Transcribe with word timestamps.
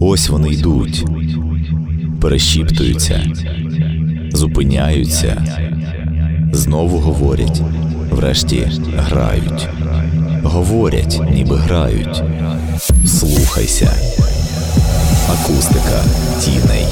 Ось 0.00 0.28
вони 0.28 0.50
йдуть, 0.50 1.04
перешіптуються, 2.20 3.32
зупиняються, 4.32 5.44
знову 6.52 6.98
говорять, 6.98 7.62
врешті 8.10 8.68
грають, 8.96 9.68
говорять, 10.42 11.20
ніби 11.34 11.56
грають. 11.56 12.22
Слухайся. 13.06 13.90
Акустика 15.30 16.02
тіней. 16.40 16.86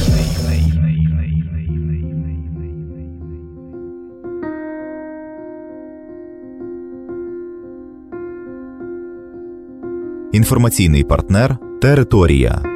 Інформаційний 10.32 11.04
партнер 11.04 11.58
Територія. 11.80 12.75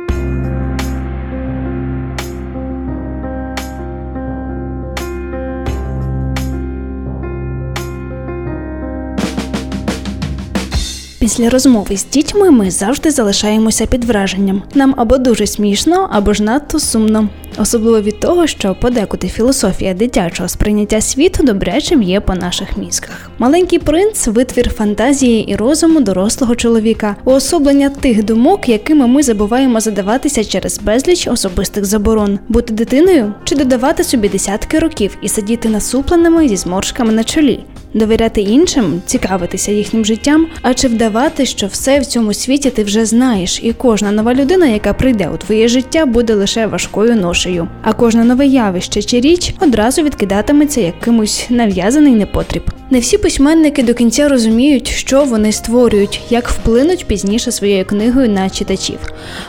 Після 11.30 11.50
розмови 11.50 11.96
з 11.96 12.06
дітьми 12.06 12.50
ми 12.50 12.70
завжди 12.70 13.10
залишаємося 13.10 13.86
під 13.86 14.04
враженням. 14.04 14.62
Нам 14.74 14.94
або 14.96 15.18
дуже 15.18 15.46
смішно, 15.46 16.08
або 16.12 16.32
ж 16.32 16.42
надто 16.42 16.80
сумно. 16.80 17.28
Особливо 17.60 18.00
від 18.00 18.20
того, 18.20 18.46
що 18.46 18.76
подекуди 18.80 19.28
філософія 19.28 19.94
дитячого 19.94 20.48
сприйняття 20.48 21.00
світу 21.00 21.42
добрячим 21.42 22.02
є 22.02 22.20
по 22.20 22.34
наших 22.34 22.76
мізках. 22.76 23.30
Маленький 23.38 23.78
принц 23.78 24.26
витвір 24.26 24.70
фантазії 24.70 25.50
і 25.50 25.56
розуму 25.56 26.00
дорослого 26.00 26.56
чоловіка, 26.56 27.16
уособлення 27.24 27.88
тих 27.88 28.24
думок, 28.24 28.68
якими 28.68 29.06
ми 29.06 29.22
забуваємо 29.22 29.80
задаватися 29.80 30.44
через 30.44 30.78
безліч 30.78 31.28
особистих 31.28 31.84
заборон, 31.84 32.38
бути 32.48 32.74
дитиною 32.74 33.34
чи 33.44 33.56
додавати 33.56 34.04
собі 34.04 34.28
десятки 34.28 34.78
років 34.78 35.16
і 35.22 35.28
сидіти 35.28 35.68
насупленими 35.68 36.48
зі 36.48 36.56
зморшками 36.56 37.12
на 37.12 37.24
чолі 37.24 37.60
довіряти 37.94 38.40
іншим, 38.40 39.02
цікавитися 39.06 39.72
їхнім 39.72 40.04
життям, 40.04 40.46
а 40.62 40.74
чи 40.74 40.88
вдавати, 40.88 41.46
що 41.46 41.66
все 41.66 42.00
в 42.00 42.06
цьому 42.06 42.34
світі 42.34 42.70
ти 42.70 42.84
вже 42.84 43.06
знаєш, 43.06 43.60
і 43.62 43.72
кожна 43.72 44.12
нова 44.12 44.34
людина, 44.34 44.66
яка 44.66 44.92
прийде 44.92 45.28
у 45.34 45.36
твоє 45.36 45.68
життя, 45.68 46.06
буде 46.06 46.34
лише 46.34 46.66
важкою 46.66 47.16
ношею. 47.16 47.49
А 47.82 47.92
кожне 47.92 48.24
нове 48.24 48.46
явище 48.46 49.02
чи 49.02 49.20
річ 49.20 49.54
одразу 49.60 50.02
відкидатиметься 50.02 50.80
якимось 50.80 51.46
нав'язаний 51.50 52.14
непотріб. 52.14 52.62
Не 52.92 53.00
всі 53.00 53.18
письменники 53.18 53.82
до 53.82 53.94
кінця 53.94 54.28
розуміють, 54.28 54.88
що 54.88 55.24
вони 55.24 55.52
створюють, 55.52 56.20
як 56.30 56.48
вплинуть 56.48 57.06
пізніше 57.06 57.52
своєю 57.52 57.84
книгою 57.84 58.28
на 58.28 58.50
читачів. 58.50 58.98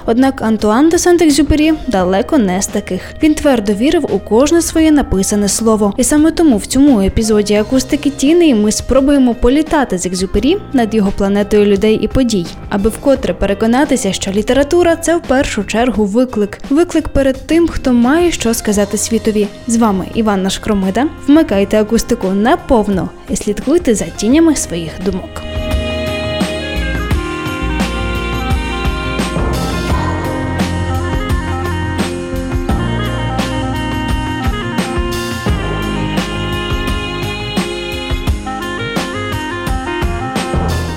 Однак 0.06 0.42
Антуан 0.42 0.90
де 0.90 0.98
Сент-Екзюпері 0.98 1.74
далеко 1.88 2.38
не 2.38 2.62
з 2.62 2.68
таких. 2.68 3.02
Він 3.24 3.34
твердо 3.34 3.74
вірив 3.74 4.06
у 4.16 4.20
кожне 4.20 4.62
своє 4.62 4.92
написане 4.92 5.50
слово, 5.50 5.94
і 5.98 6.04
саме 6.04 6.32
тому 6.32 6.58
в 6.58 6.66
цьому 6.66 7.02
епізоді 7.02 7.56
Акустики 7.56 8.10
тіней 8.10 8.56
ми 8.56 8.72
спробуємо 8.72 9.36
політати 9.36 9.98
з 9.98 10.06
Екзюпері 10.06 10.58
над 10.74 10.96
його 10.96 11.12
планетою 11.12 11.66
людей 11.66 12.00
і 12.02 12.08
подій, 12.08 12.46
аби 12.70 12.90
вкотре 12.90 13.34
переконатися, 13.34 14.14
що 14.14 14.32
література 14.32 14.96
це 14.96 15.16
в 15.16 15.22
першу 15.22 15.64
чергу 15.64 16.06
виклик, 16.06 16.60
виклик 16.70 17.10
перед 17.10 17.48
тим, 17.48 17.68
хто 17.68 17.81
має 17.90 18.32
що 18.32 18.54
сказати 18.54 18.98
світові. 18.98 19.48
З 19.68 19.78
вами 19.78 20.08
Іванна 20.16 20.50
Шкромида. 20.50 21.08
Вмикайте 21.28 21.82
акустику 21.82 22.32
наповно 22.32 23.10
і 23.30 23.36
слідкуйте 23.36 23.96
за 23.96 24.06
тінями 24.06 24.56
своїх 24.56 24.92
думок. 25.06 25.42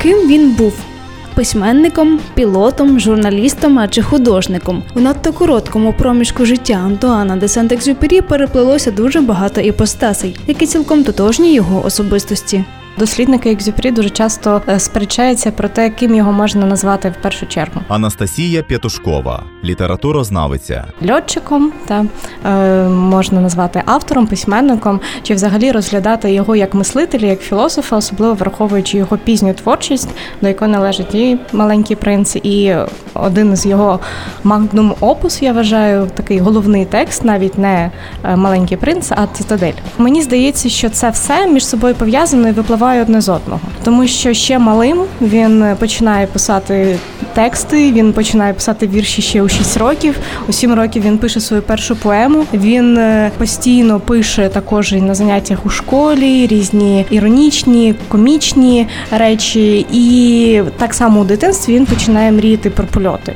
Ким 0.03 0.29
він 0.29 0.51
був? 0.55 0.94
Письменником, 1.35 2.21
пілотом, 2.35 3.01
журналістом 3.01 3.79
а 3.79 3.89
чи 3.89 4.03
художником 4.03 4.83
у 4.95 5.01
надто 5.01 5.33
короткому 5.33 5.93
проміжку 5.93 6.45
життя 6.45 6.75
Антуана 6.75 7.37
де 7.37 7.47
Сент-Екзюпері 7.47 8.21
переплилося 8.21 8.91
дуже 8.91 9.21
багато 9.21 9.61
іпостасей, 9.61 10.37
які 10.47 10.67
цілком 10.67 11.05
тотожні 11.05 11.55
його 11.55 11.85
особистості. 11.85 12.65
Дослідники 12.99 13.51
Екзюпері 13.51 13.91
дуже 13.91 14.11
часто 14.11 14.63
е, 14.69 14.79
сперечаються 14.79 15.51
про 15.51 15.69
те, 15.69 15.91
ким 15.91 16.15
його 16.15 16.33
можна 16.33 16.67
назвати 16.67 17.15
в 17.19 17.23
першу 17.23 17.47
чергу. 17.47 17.81
Анастасія 17.89 18.63
П'ятушкова, 18.63 19.43
літературознавиця. 19.65 20.85
Льотчиком 21.11 21.73
та 21.87 22.05
е, 22.47 22.89
можна 22.89 23.41
назвати 23.41 23.83
автором, 23.87 24.27
письменником, 24.27 25.01
чи 25.23 25.35
взагалі 25.35 25.73
розглядати 25.73 26.33
його 26.33 26.57
як 26.57 26.75
мислителя, 26.75 27.27
як 27.27 27.41
філософа, 27.41 27.97
особливо 27.97 28.35
враховуючи 28.35 28.99
його 28.99 29.19
пізню 29.25 29.55
творчість, 29.55 30.09
до 30.43 30.49
якої 30.49 30.71
належить 30.71 31.15
і 31.15 31.39
маленький 31.53 31.97
принц, 31.97 32.37
і 32.37 32.75
один 33.15 33.57
з 33.57 33.67
його 33.67 34.01
магнум 34.45 34.95
опус, 35.01 35.43
я 35.43 35.53
вважаю, 35.53 36.11
такий 36.15 36.39
головний 36.39 36.85
текст, 36.85 37.25
навіть 37.25 37.59
не 37.59 37.91
е, 38.25 38.37
маленький 38.37 38.77
принц, 38.77 39.13
а 39.13 39.27
цитадель. 39.27 39.73
Мені 39.99 40.23
здається, 40.23 40.69
що 40.69 40.89
це 40.89 41.11
все 41.11 41.47
між 41.47 41.67
собою 41.67 41.95
пов'язано 41.95 42.49
і 42.49 42.53
випливає 42.53 42.84
випливає 42.85 43.03
одне 43.03 43.21
з 43.21 43.29
одного, 43.29 43.61
тому 43.85 44.07
що 44.07 44.35
ще 44.35 44.59
малим 44.59 45.03
він 45.21 45.65
починає 45.79 46.27
писати 46.27 46.99
тексти. 47.35 47.93
Він 47.93 48.13
починає 48.13 48.55
писати 48.55 48.87
вірші 48.87 49.23
ще 49.23 49.43
у 49.43 49.49
6 49.49 49.77
років. 49.77 50.17
У 50.49 50.53
7 50.53 50.75
років 50.75 51.03
він 51.03 51.19
пише 51.19 51.41
свою 51.41 51.63
першу 51.63 51.97
поему. 51.97 52.45
Він 52.55 52.99
е, 52.99 53.31
постійно 53.39 54.01
пише 54.01 54.49
також 54.49 54.93
і 54.93 55.01
на 55.01 55.15
заняттях 55.15 55.67
у 55.67 55.69
школі 55.69 56.47
різні 56.47 57.07
іронічні, 57.11 57.95
комічні 58.09 58.87
речі, 59.11 59.87
і 59.93 60.63
так 60.79 60.95
само 60.95 61.21
у 61.21 61.25
дитинстві 61.25 61.75
він 61.75 61.87
починає 61.87 62.33
мріяти 62.33 62.71
про 62.71 62.85
польоти. 62.87 63.35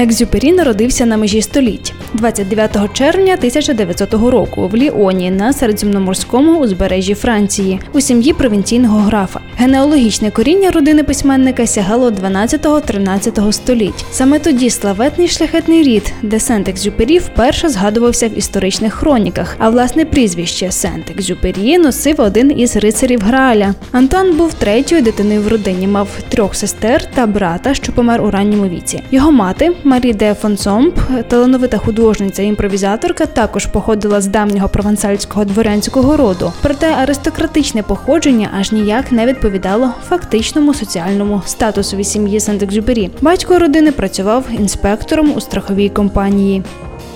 Екзюпері 0.00 0.52
народився 0.52 1.06
на 1.06 1.16
межі 1.16 1.42
століть 1.42 1.94
29 2.14 2.92
червня 2.92 3.34
1900 3.34 4.12
року 4.14 4.68
в 4.68 4.76
Ліоні 4.76 5.30
на 5.30 5.52
середземноморському 5.52 6.60
узбережжі 6.60 7.14
Франції 7.14 7.80
у 7.92 8.00
сім'ї 8.00 8.32
провінційного 8.32 8.98
графа. 8.98 9.40
Генеалогічне 9.56 10.30
коріння 10.30 10.70
родини 10.70 11.02
письменника 11.02 11.66
сягало 11.66 12.10
12-13 12.10 13.52
століть. 13.52 14.04
Саме 14.10 14.38
тоді 14.38 14.70
славетний 14.70 15.28
шляхетний 15.28 15.82
рід 15.82 16.12
де 16.22 16.36
Сент-Екзюпері 16.36 17.18
вперше 17.18 17.68
згадувався 17.68 18.28
в 18.28 18.38
історичних 18.38 18.94
хроніках, 18.94 19.56
а 19.58 19.70
власне 19.70 20.04
прізвище 20.04 20.66
Сент-Екзюпері 20.66 21.78
носив 21.78 22.20
один 22.20 22.60
із 22.60 22.76
рицарів 22.76 23.20
Грааля. 23.20 23.74
Антуан 23.92 24.36
був 24.36 24.54
третьою 24.54 25.02
дитиною 25.02 25.42
в 25.42 25.48
родині, 25.48 25.86
мав 25.86 26.08
трьох 26.28 26.54
сестер 26.54 27.04
та 27.14 27.26
брата, 27.26 27.74
що 27.74 27.92
помер 27.92 28.22
у 28.22 28.30
ранньому 28.30 28.68
віці. 28.68 29.02
Його 29.10 29.32
мати 29.32 29.72
Марі 29.88 30.12
де 30.12 30.34
Фонсомп, 30.34 30.98
талановита 31.28 31.78
художниця 31.78 32.42
імпровізаторка, 32.42 33.26
також 33.26 33.66
походила 33.66 34.20
з 34.20 34.26
давнього 34.26 34.68
провансальського 34.68 35.44
дворянського 35.44 36.16
роду. 36.16 36.52
Проте 36.62 36.92
аристократичне 36.92 37.82
походження 37.82 38.50
аж 38.60 38.72
ніяк 38.72 39.12
не 39.12 39.26
відповідало 39.26 39.90
фактичному 40.08 40.74
соціальному 40.74 41.42
статусові 41.46 42.04
сім'ї 42.04 42.38
Сент-Екзюпері. 42.38 43.10
Батько 43.20 43.58
родини 43.58 43.92
працював 43.92 44.44
інспектором 44.58 45.32
у 45.36 45.40
страховій 45.40 45.88
компанії. 45.88 46.62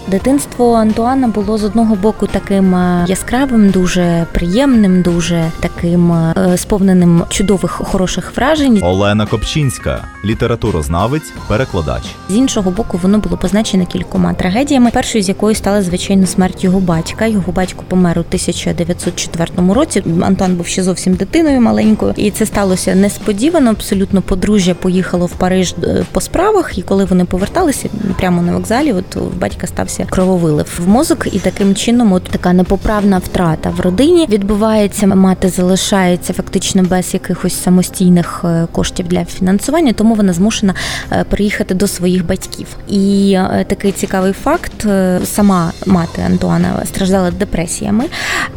Дитинство 0.09 0.75
Антуана 0.75 1.29
було 1.29 1.59
з 1.59 1.65
одного 1.65 1.95
боку 1.95 2.27
таким 2.27 2.75
е, 2.75 3.05
яскравим, 3.09 3.71
дуже 3.71 4.27
приємним, 4.33 5.03
дуже 5.03 5.51
таким 5.61 6.13
е, 6.13 6.57
сповненим 6.57 7.25
чудових 7.29 7.71
хороших 7.71 8.37
вражень. 8.37 8.83
Олена 8.83 9.27
Копчинська, 9.27 10.05
літературознавець, 10.25 11.33
перекладач. 11.49 12.03
З 12.29 12.37
іншого 12.37 12.71
боку, 12.71 13.01
воно 13.03 13.19
було 13.19 13.37
позначене 13.37 13.87
кількома 13.87 14.35
трагедіями. 14.35 14.91
Першою 14.91 15.25
з 15.25 15.29
якою 15.29 15.55
стала 15.55 15.83
звичайно 15.83 16.27
смерть 16.27 16.65
його 16.65 16.81
батька. 16.81 17.27
Його 17.27 17.53
батько 17.53 17.85
помер 17.89 18.19
у 18.19 18.21
1904 18.21 19.51
році. 19.75 20.05
Антуан 20.23 20.57
був 20.57 20.67
ще 20.67 20.83
зовсім 20.83 21.15
дитиною 21.15 21.61
маленькою, 21.61 22.15
і 22.17 22.31
це 22.31 22.47
сталося 22.47 22.95
несподівано. 22.95 23.71
Абсолютно 23.71 24.23
подружжя 24.23 24.75
поїхало 24.75 25.27
в 25.27 25.33
Париж 25.33 25.75
е, 25.83 26.05
по 26.13 26.21
справах, 26.21 26.79
і 26.79 26.83
коли 26.83 27.05
вони 27.05 27.25
поверталися 27.25 27.89
прямо 28.19 28.43
на 28.43 28.53
вокзалі, 28.53 28.93
от 28.93 29.17
в 29.17 29.39
батька 29.41 29.67
стався 29.67 29.92
стався 29.93 30.11
крововилив 30.11 30.79
в 30.79 30.89
мозок, 30.89 31.27
і 31.33 31.39
таким 31.39 31.75
чином, 31.75 32.13
от 32.13 32.25
така 32.25 32.53
непоправна 32.53 33.19
втрата 33.19 33.71
в 33.71 33.81
родині 33.81 34.27
відбувається. 34.29 35.07
Мати 35.07 35.49
залишається 35.49 36.33
фактично 36.33 36.83
без 36.83 37.15
якихось 37.15 37.63
самостійних 37.63 38.41
е, 38.45 38.67
коштів 38.73 39.09
для 39.09 39.25
фінансування, 39.25 39.93
тому 39.93 40.15
вона 40.15 40.33
змушена 40.33 40.75
е, 41.13 41.25
приїхати 41.25 41.75
до 41.75 41.87
своїх 41.87 42.27
батьків. 42.27 42.67
І 42.89 43.33
е, 43.33 43.65
такий 43.69 43.93
цікавий 43.93 44.33
факт: 44.33 44.87
сама 45.25 45.73
мати 45.87 46.23
Антуана 46.23 46.83
страждала 46.87 47.31
депресіями 47.31 48.05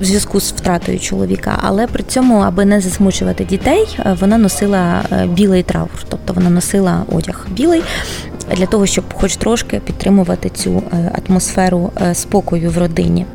в 0.02 0.06
зв'язку 0.06 0.40
з 0.40 0.52
втратою 0.52 1.00
чоловіка, 1.00 1.60
але 1.62 1.88
при 1.88 2.04
цьому, 2.04 2.40
аби 2.40 2.66
не 2.66 2.82
засмучувати 2.82 3.46
дітей, 3.46 4.00
вона 4.20 4.38
носила 4.38 5.02
білий 5.26 5.64
траур, 5.64 5.90
тобто 6.10 6.34
вона 6.34 6.50
носила 6.50 7.04
одяг 7.12 7.48
білий 7.52 7.84
для 8.56 8.66
того, 8.66 8.86
щоб 8.86 9.06
хоч 9.14 9.36
трошки 9.36 9.82
підтримувати 9.86 10.50
цю 10.50 10.84
атмосферу 11.28 11.92
спокою 12.14 12.70
в 12.70 12.78
родині. 12.78 13.26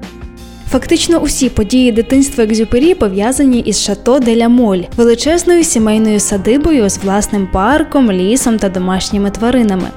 Фактично 0.70 1.18
усі 1.18 1.48
події 1.48 1.92
дитинства 1.92 2.44
Екзюпері 2.44 2.94
пов'язані 2.94 3.58
із 3.58 3.82
Шато 3.82 4.18
де 4.18 4.36
ля 4.36 4.48
Моль, 4.48 4.78
величезною 4.96 5.64
сімейною 5.64 6.20
садибою 6.20 6.88
з 6.88 6.98
власним 6.98 7.48
парком, 7.52 8.12
лісом 8.12 8.58
та 8.58 8.68
домашніми 8.68 9.30
тваринами. 9.30 9.88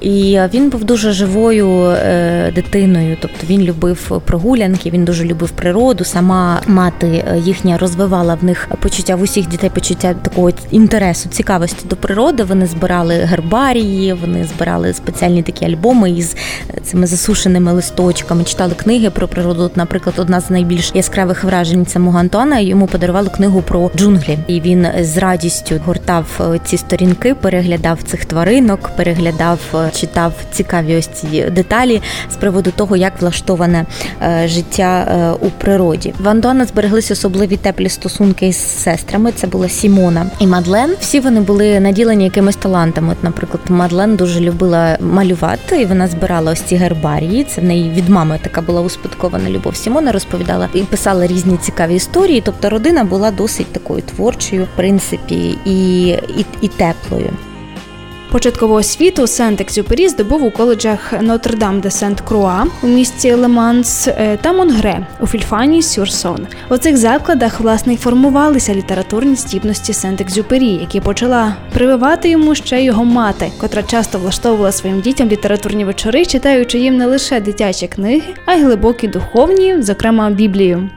І 0.00 0.40
він 0.54 0.70
був 0.70 0.84
дуже 0.84 1.12
живою 1.12 1.80
е, 1.80 2.52
дитиною, 2.54 3.16
тобто 3.20 3.46
він 3.46 3.62
любив 3.62 4.20
прогулянки, 4.24 4.90
він 4.90 5.04
дуже 5.04 5.24
любив 5.24 5.50
природу. 5.50 6.04
Сама 6.04 6.60
мати 6.66 7.06
е, 7.06 7.38
їхня 7.38 7.78
розвивала 7.78 8.34
в 8.34 8.44
них 8.44 8.68
почуття 8.80 9.16
в 9.16 9.22
усіх 9.22 9.48
дітей, 9.48 9.70
почуття 9.74 10.14
такого 10.14 10.50
інтересу, 10.70 11.28
цікавості 11.28 11.86
до 11.88 11.96
природи. 11.96 12.44
Вони 12.44 12.66
збирали 12.66 13.14
гербарії, 13.14 14.12
вони 14.12 14.44
збирали 14.44 14.92
спеціальні 14.92 15.42
такі 15.42 15.64
альбоми 15.64 16.10
із 16.10 16.36
е, 16.70 16.80
цими 16.80 17.06
засушеними 17.06 17.72
листочками, 17.72 18.44
читали 18.44 18.74
книги 18.74 19.10
про 19.10 19.28
природу. 19.28 19.62
От, 19.62 19.76
Наприклад, 19.76 20.14
одна 20.18 20.40
з 20.40 20.50
найбільш 20.50 20.90
яскравих 20.94 21.44
вражень 21.44 21.86
це 21.86 21.98
мого 21.98 22.18
Антуана. 22.18 22.58
Йому 22.58 22.86
подарували 22.86 23.28
книгу 23.28 23.62
про 23.62 23.90
джунглі, 23.96 24.38
і 24.46 24.60
він 24.60 24.86
з 25.00 25.16
радістю 25.16 25.80
гортав 25.86 26.40
ці 26.64 26.76
сторінки, 26.76 27.34
переглядав 27.34 27.98
цих 28.02 28.24
тваринок, 28.24 28.90
переглядав 28.96 29.85
читав 29.90 30.32
цікаві 30.52 30.96
ось 30.96 31.06
ці 31.06 31.44
деталі 31.50 32.02
з 32.30 32.36
приводу 32.36 32.70
того, 32.70 32.96
як 32.96 33.20
влаштоване 33.20 33.86
е, 34.22 34.48
життя 34.48 35.06
е, 35.40 35.46
у 35.46 35.50
природі. 35.50 36.14
В 36.18 36.28
Антуана 36.28 36.64
збереглися 36.64 37.14
особливі 37.14 37.56
теплі 37.56 37.88
стосунки 37.88 38.46
із 38.48 38.56
сестрами. 38.56 39.32
Це 39.32 39.46
була 39.46 39.68
Сімона 39.68 40.26
і 40.38 40.46
Мадлен. 40.46 40.94
Всі 41.00 41.20
вони 41.20 41.40
були 41.40 41.80
наділені 41.80 42.24
якимись 42.24 42.56
талантами. 42.56 43.12
От, 43.12 43.24
наприклад, 43.24 43.60
Мадлен 43.68 44.16
дуже 44.16 44.40
любила 44.40 44.96
малювати, 45.00 45.80
і 45.80 45.84
вона 45.84 46.08
збирала 46.08 46.52
ось 46.52 46.60
ці 46.60 46.76
гербарії. 46.76 47.44
Це 47.44 47.60
в 47.60 47.64
неї 47.64 47.90
від 47.90 48.08
мами 48.08 48.38
така 48.42 48.60
була 48.60 48.80
успадкована 48.80 49.50
любов. 49.50 49.76
Сімона 49.76 50.12
розповідала 50.12 50.68
і 50.74 50.82
писала 50.82 51.26
різні 51.26 51.56
цікаві 51.56 51.94
історії. 51.94 52.42
Тобто 52.44 52.70
родина 52.70 53.04
була 53.04 53.30
досить 53.30 53.72
такою 53.72 54.02
творчою, 54.02 54.64
в 54.64 54.76
принципі, 54.76 55.58
і, 55.64 56.06
і, 56.08 56.46
і 56.60 56.68
теплою. 56.68 57.30
Початкову 58.36 58.74
освіту 58.74 59.22
Сент-Екзюпері 59.22 60.08
здобув 60.08 60.44
у 60.44 60.50
коледжах 60.50 61.12
Нотр-Дам 61.12 61.80
де 61.80 61.88
Сент-Круа 61.88 62.64
у 62.82 62.86
місті 62.86 63.32
Ле-Ман 63.32 64.08
е, 64.08 64.38
та 64.42 64.52
Монгре 64.52 65.06
у 65.20 65.26
Вільфранші-сюр-Сон. 65.26 66.46
У 66.70 66.76
цих 66.76 66.96
закладах 66.96 67.60
власне 67.60 67.94
й 67.94 67.96
формувалися 67.96 68.74
літературні 68.74 69.36
здібності 69.36 69.92
Сент-Екзюпері, 69.92 70.80
які 70.80 71.00
почала 71.00 71.56
прививати 71.72 72.28
йому 72.28 72.54
ще 72.54 72.82
його 72.82 73.04
мати, 73.04 73.52
котра 73.60 73.82
часто 73.82 74.18
влаштовувала 74.18 74.72
своїм 74.72 75.00
дітям 75.00 75.28
літературні 75.28 75.84
вечори, 75.84 76.26
читаючи 76.26 76.78
їм 76.78 76.96
не 76.96 77.06
лише 77.06 77.40
дитячі 77.40 77.86
книги, 77.86 78.34
а 78.46 78.54
й 78.54 78.62
глибокі 78.62 79.08
духовні, 79.08 79.82
зокрема 79.82 80.30
Біблію. 80.30 80.88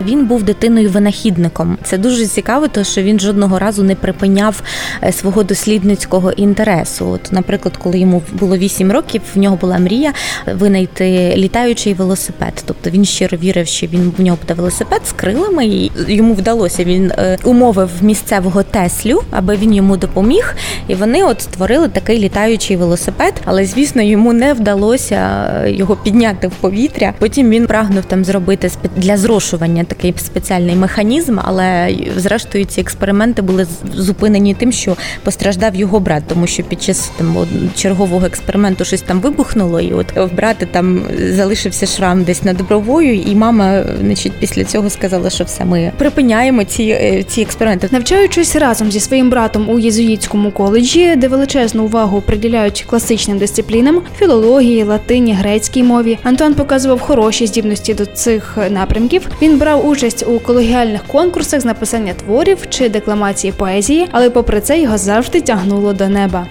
Він 0.00 0.26
був 0.26 0.42
дитиною-винахідником. 0.42 1.78
Це 1.82 1.98
дуже 1.98 2.26
цікаво, 2.26 2.68
тому 2.68 2.84
що 2.84 3.02
він 3.02 3.20
жодного 3.20 3.58
разу 3.58 3.82
не 3.82 3.94
припиняв 3.94 4.62
е, 5.02 5.12
свого 5.12 5.42
дослідницького 5.42 6.32
інтересу. 6.32 7.08
От, 7.08 7.32
наприклад, 7.32 7.76
коли 7.76 7.98
йому 7.98 8.22
було 8.32 8.56
8 8.56 8.92
років, 8.92 9.22
в 9.34 9.38
нього 9.38 9.56
була 9.56 9.78
мрія 9.78 10.12
винайти 10.46 11.34
літаючий 11.36 11.94
велосипед. 11.94 12.62
Тобто 12.66 12.90
він 12.90 13.04
щиро 13.04 13.38
вірив, 13.38 13.66
що 13.66 13.86
він 13.86 14.12
в 14.18 14.20
нього 14.20 14.38
буде 14.42 14.54
велосипед 14.54 15.00
з 15.06 15.12
крилами, 15.12 15.66
і 15.66 15.92
йому 16.08 16.34
вдалося. 16.34 16.84
Він 16.84 17.10
е, 17.10 17.38
умовив 17.44 17.90
місцевого 18.00 18.62
Теслю, 18.62 19.22
аби 19.30 19.56
він 19.56 19.74
йому 19.74 19.96
допоміг. 19.96 20.54
І 20.88 20.94
вони 20.94 21.24
от 21.24 21.40
створили 21.40 21.88
такий 21.88 22.18
літаючий 22.18 22.76
велосипед, 22.76 23.34
але 23.44 23.64
звісно 23.64 24.02
йому 24.02 24.32
не 24.32 24.52
вдалося 24.52 25.50
е, 25.64 25.72
його 25.72 25.96
підняти 25.96 26.48
в 26.48 26.50
повітря. 26.52 27.14
Потім 27.18 27.50
він 27.50 27.66
прагнув 27.66 28.04
там 28.04 28.24
зробити 28.24 28.70
для 28.96 29.16
зрошування 29.16 29.84
такий 29.88 30.14
спеціальний 30.16 30.76
механізм, 30.76 31.38
але 31.44 31.96
зрештою 32.16 32.64
ці 32.64 32.80
експерименти 32.80 33.42
були 33.42 33.66
зупинені 33.94 34.54
тим, 34.54 34.72
що 34.72 34.96
постраждав 35.24 35.74
його 35.74 36.00
брат, 36.00 36.22
тому 36.26 36.46
що 36.46 36.62
під 36.62 36.82
час 36.82 37.10
там 37.16 37.36
чергового 37.76 38.26
експерименту 38.26 38.84
щось 38.84 39.02
там 39.02 39.20
вибухнуло, 39.20 39.80
і 39.80 39.92
от 39.92 40.16
в 40.16 40.34
брата 40.34 40.66
там 40.70 41.02
залишився 41.30 41.86
шрам 41.86 42.22
десь 42.22 42.42
над 42.42 42.68
бровою, 42.68 43.14
і 43.14 43.34
мама, 43.34 43.84
значить, 44.00 44.32
після 44.40 44.64
цього 44.64 44.90
сказала, 44.90 45.30
що 45.30 45.44
все 45.44 45.64
ми 45.64 45.92
припиняємо 45.98 46.64
ці 46.64 46.82
е, 46.82 47.22
ці 47.22 47.42
експерименти. 47.42 47.88
Навчаючись 47.90 48.56
разом 48.56 48.92
зі 48.92 49.00
своїм 49.00 49.30
братом 49.30 49.70
у 49.70 49.78
єзуїтському 49.78 50.50
коледжі, 50.50 51.16
де 51.16 51.28
величезну 51.28 51.84
увагу 51.84 52.20
приділяють 52.20 52.84
класичним 52.88 53.38
дисциплінам 53.38 54.02
філології, 54.18 54.82
латині, 54.82 55.34
грецькій 55.34 55.82
мові, 55.82 56.18
Антуан 56.22 56.54
показував 56.54 57.00
хороші 57.00 57.46
здібності 57.46 57.94
до 57.94 58.06
цих 58.06 58.58
напрямків. 58.70 59.28
Він 59.42 59.58
брав 59.58 59.77
брав 59.78 59.90
участь 59.90 60.24
у 60.26 60.40
колегіальних 60.40 61.04
конкурсах 61.04 61.60
з 61.60 61.64
написання 61.64 62.14
творів 62.14 62.58
чи 62.68 62.88
декламації 62.88 63.52
поезії, 63.52 64.08
але 64.12 64.30
попри 64.30 64.60
це 64.60 64.80
його 64.80 64.98
завжди 64.98 65.40
тягнуло 65.40 65.92
до 65.92 66.08
неба. 66.08 66.46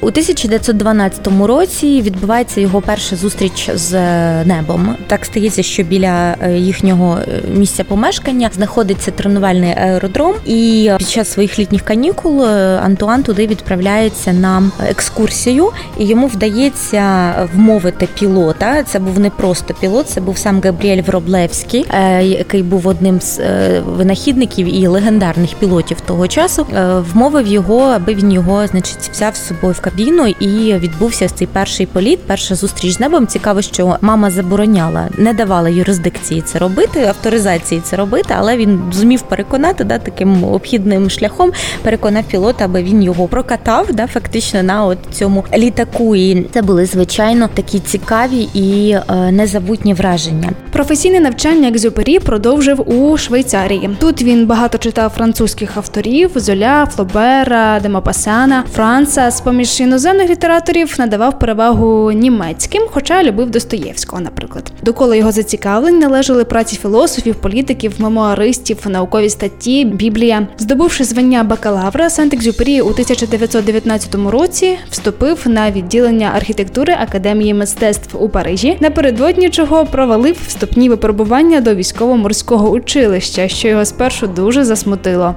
У 0.00 0.06
1912 0.06 1.28
році 1.46 2.02
відбувається 2.02 2.60
його 2.60 2.80
перша 2.80 3.16
зустріч 3.16 3.70
з 3.74 3.94
е, 3.94 4.42
небом. 4.44 4.96
Так 5.06 5.24
стається, 5.24 5.62
що 5.62 5.82
біля 5.82 6.36
е, 6.42 6.52
їхнього 6.58 7.18
е, 7.18 7.42
місця 7.54 7.84
помешкання 7.84 8.50
знаходиться 8.54 9.10
тренувальний 9.10 9.72
аеродром, 9.72 10.34
і 10.46 10.90
під 10.98 11.08
час 11.08 11.32
своїх 11.32 11.58
літніх 11.58 11.82
канікул 11.82 12.44
Антуан 12.84 13.22
туди 13.22 13.46
відправляється 13.46 14.32
на 14.32 14.70
екскурсію, 14.88 15.70
і 15.98 16.04
йому 16.04 16.26
вдається 16.26 17.34
вмовити 17.54 18.08
пілота. 18.18 18.82
Це 18.82 18.98
був 18.98 19.18
не 19.18 19.30
просто 19.30 19.74
пілот, 19.74 20.08
це 20.08 20.20
був 20.20 20.38
сам 20.38 20.60
Габріель 20.64 21.02
Вроблевський, 21.02 21.86
який 22.22 22.62
був 22.62 22.86
одним 22.86 23.20
з 23.20 23.40
винахідників 23.80 24.74
і 24.74 24.86
легендарних 24.86 25.54
пілотів 25.54 26.00
того 26.00 26.28
часу. 26.28 26.66
Вмовив 27.12 27.46
його, 27.46 27.80
аби 27.80 28.14
він 28.14 28.32
його, 28.32 28.66
значить, 28.66 29.10
взяв 29.12 29.36
з 29.36 29.46
собою 29.46 29.74
в 29.74 29.80
кабіну, 29.88 30.26
і 30.26 30.74
відбувся 30.74 31.28
цей 31.28 31.46
перший 31.46 31.86
політ, 31.86 32.18
перша 32.26 32.54
зустріч 32.54 32.92
з 32.92 33.00
небом. 33.00 33.26
Цікаво, 33.26 33.62
що 33.62 33.96
мама 34.00 34.30
забороняла, 34.30 35.08
не 35.18 35.32
давала 35.32 35.68
юрисдикції 35.68 36.40
це 36.40 36.58
робити, 36.58 37.04
авторизації 37.04 37.80
це 37.84 37.96
робити, 37.96 38.34
але 38.38 38.56
він 38.56 38.80
зумів 38.92 39.22
переконати 39.22 39.84
да, 39.84 39.98
таким 39.98 40.44
обхідним 40.44 41.10
шляхом, 41.10 41.52
переконав 41.82 42.24
пілота, 42.24 42.64
аби 42.64 42.82
він 42.82 43.02
його 43.02 43.28
прокатав, 43.28 43.86
да, 43.92 44.06
фактично 44.06 44.62
на 44.62 44.84
от 44.84 44.98
цьому 45.12 45.44
літаку. 45.56 46.16
І 46.16 46.46
це 46.52 46.62
були 46.62 46.86
звичайно 46.86 47.48
такі 47.54 47.78
цікаві 47.78 48.48
і 48.54 48.90
е, 48.90 49.32
незабутні 49.32 49.94
враження. 49.94 50.50
Професійне 50.72 51.20
навчання 51.20 51.68
Екзюпері 51.68 52.18
продовжив 52.18 52.90
у 52.90 53.16
Швейцарії. 53.16 53.90
Тут 54.00 54.22
він 54.22 54.46
багато 54.46 54.78
читав 54.78 55.10
французьких 55.10 55.76
авторів: 55.76 56.30
Золя, 56.34 56.86
Флобера, 56.86 57.80
Демопасана, 57.80 58.64
Франца 58.74 59.30
з 59.30 59.40
поміж 59.40 59.77
більш 59.78 59.86
іноземних 59.86 60.30
літераторів 60.30 60.94
надавав 60.98 61.38
перевагу 61.38 62.12
німецьким, 62.12 62.82
хоча 62.90 63.22
любив 63.22 63.50
Достоєвського, 63.50 64.22
наприклад. 64.22 64.72
До 64.82 64.92
кола 64.92 65.16
його 65.16 65.32
зацікавлень 65.32 65.98
належали 65.98 66.44
праці 66.44 66.76
філософів, 66.76 67.34
політиків, 67.34 67.92
мемуаристів, 67.98 68.78
наукові 68.86 69.30
статті, 69.30 69.84
Біблія. 69.84 70.48
Здобувши 70.58 71.04
звання 71.04 71.44
бакалавра, 71.44 72.08
Сент-Екзюпері 72.08 72.80
у 72.80 72.88
1919 72.88 74.14
році 74.14 74.78
вступив 74.90 75.42
на 75.46 75.70
відділення 75.70 76.32
архітектури 76.36 76.96
Академії 77.00 77.54
мистецтв 77.54 78.22
у 78.22 78.28
Парижі, 78.28 78.76
напередодні 78.80 79.50
чого 79.50 79.86
провалив 79.86 80.36
вступні 80.46 80.88
випробування 80.88 81.60
до 81.60 81.74
військово-морського 81.74 82.70
училища, 82.70 83.48
що 83.48 83.68
його 83.68 83.84
спершу 83.84 84.26
дуже 84.26 84.64
засмутило. 84.64 85.34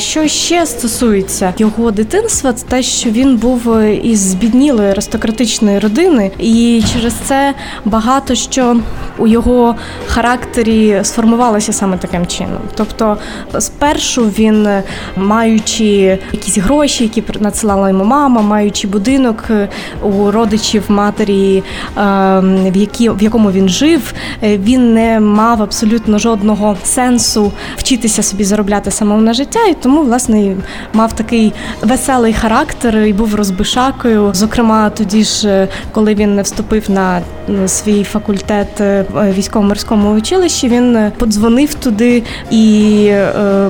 Що 0.00 0.28
ще 0.28 0.66
стосується 0.66 1.54
його 1.58 1.90
дитинства, 1.90 2.52
це 2.52 2.66
те, 2.66 2.82
що 2.82 3.10
він 3.10 3.36
був 3.36 3.72
е, 3.72 3.94
із 3.94 4.18
збіднілої 4.18 4.90
аристократичної 4.90 5.78
родини, 5.78 6.30
і 6.38 6.82
через 6.92 7.12
це 7.12 7.54
багато 7.84 8.34
що 8.34 8.76
у 9.18 9.26
його 9.26 9.76
характері 10.06 11.00
сформувалося 11.02 11.72
саме 11.72 11.96
таким 11.96 12.26
чином. 12.26 12.58
Тобто, 12.74 13.16
спершу 13.58 14.24
він, 14.24 14.66
е, 14.66 14.82
маючи 15.16 16.18
якісь 16.32 16.58
гроші, 16.58 17.04
які 17.04 17.24
надсилала 17.40 17.88
йому 17.88 18.04
мама, 18.04 18.42
маючи 18.42 18.88
будинок 18.88 19.44
е, 19.50 19.68
у 20.02 20.30
родичів 20.30 20.82
матері, 20.88 21.62
в 21.96 22.76
які 22.76 23.10
в 23.10 23.22
якому 23.22 23.50
він 23.50 23.68
жив, 23.68 24.12
він 24.42 24.94
не 24.94 25.20
мав 25.20 25.62
абсолютно 25.62 26.18
жодного 26.18 26.76
сенсу 26.84 27.52
вчитися 27.76 28.22
собі 28.22 28.44
заробляти 28.44 28.90
самому 28.90 29.22
на 29.22 29.32
життя. 29.32 29.60
І 29.70 29.74
тому 29.74 29.87
власне 29.96 30.56
мав 30.92 31.12
такий 31.12 31.52
веселий 31.82 32.32
характер 32.32 32.98
і 32.98 33.12
був 33.12 33.34
розбишакою. 33.34 34.30
Зокрема, 34.34 34.90
тоді 34.90 35.24
ж, 35.24 35.48
е, 35.48 35.68
коли 35.92 36.14
він 36.14 36.34
не 36.34 36.42
вступив 36.42 36.90
на 36.90 37.20
свій 37.66 38.04
факультет 38.04 38.80
е, 38.80 39.04
військово-морському 39.36 40.14
училищі, 40.14 40.68
він 40.68 40.96
е, 40.96 41.12
подзвонив 41.18 41.74
туди 41.74 42.22
і 42.50 43.12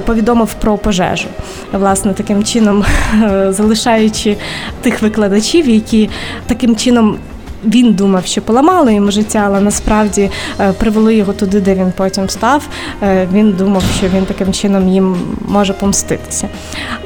повідомив 0.07 0.55
про 0.55 0.79
пожежу. 0.79 1.29
Власне, 1.73 2.15
таким 2.15 2.45
чином 2.45 2.85
залишаючи 3.49 4.37
тих 4.81 5.03
викладачів, 5.03 5.69
які 5.69 6.11
таким 6.47 6.77
чином. 6.77 7.19
Він 7.65 7.93
думав, 7.93 8.27
що 8.27 8.43
поламали 8.43 8.95
йому 8.95 9.11
життя, 9.11 9.43
але 9.47 9.61
насправді 9.61 10.31
е, 10.61 10.73
привели 10.73 11.15
його 11.15 11.33
туди, 11.33 11.61
де 11.61 11.75
він 11.75 11.93
потім 11.97 12.29
став. 12.29 12.69
Е, 13.03 13.29
Він 13.33 13.53
думав, 13.53 13.83
що 13.99 14.09
він 14.09 14.25
таким 14.25 14.53
чином 14.53 14.89
їм 14.89 15.17
може 15.49 15.73
помститися. 15.73 16.49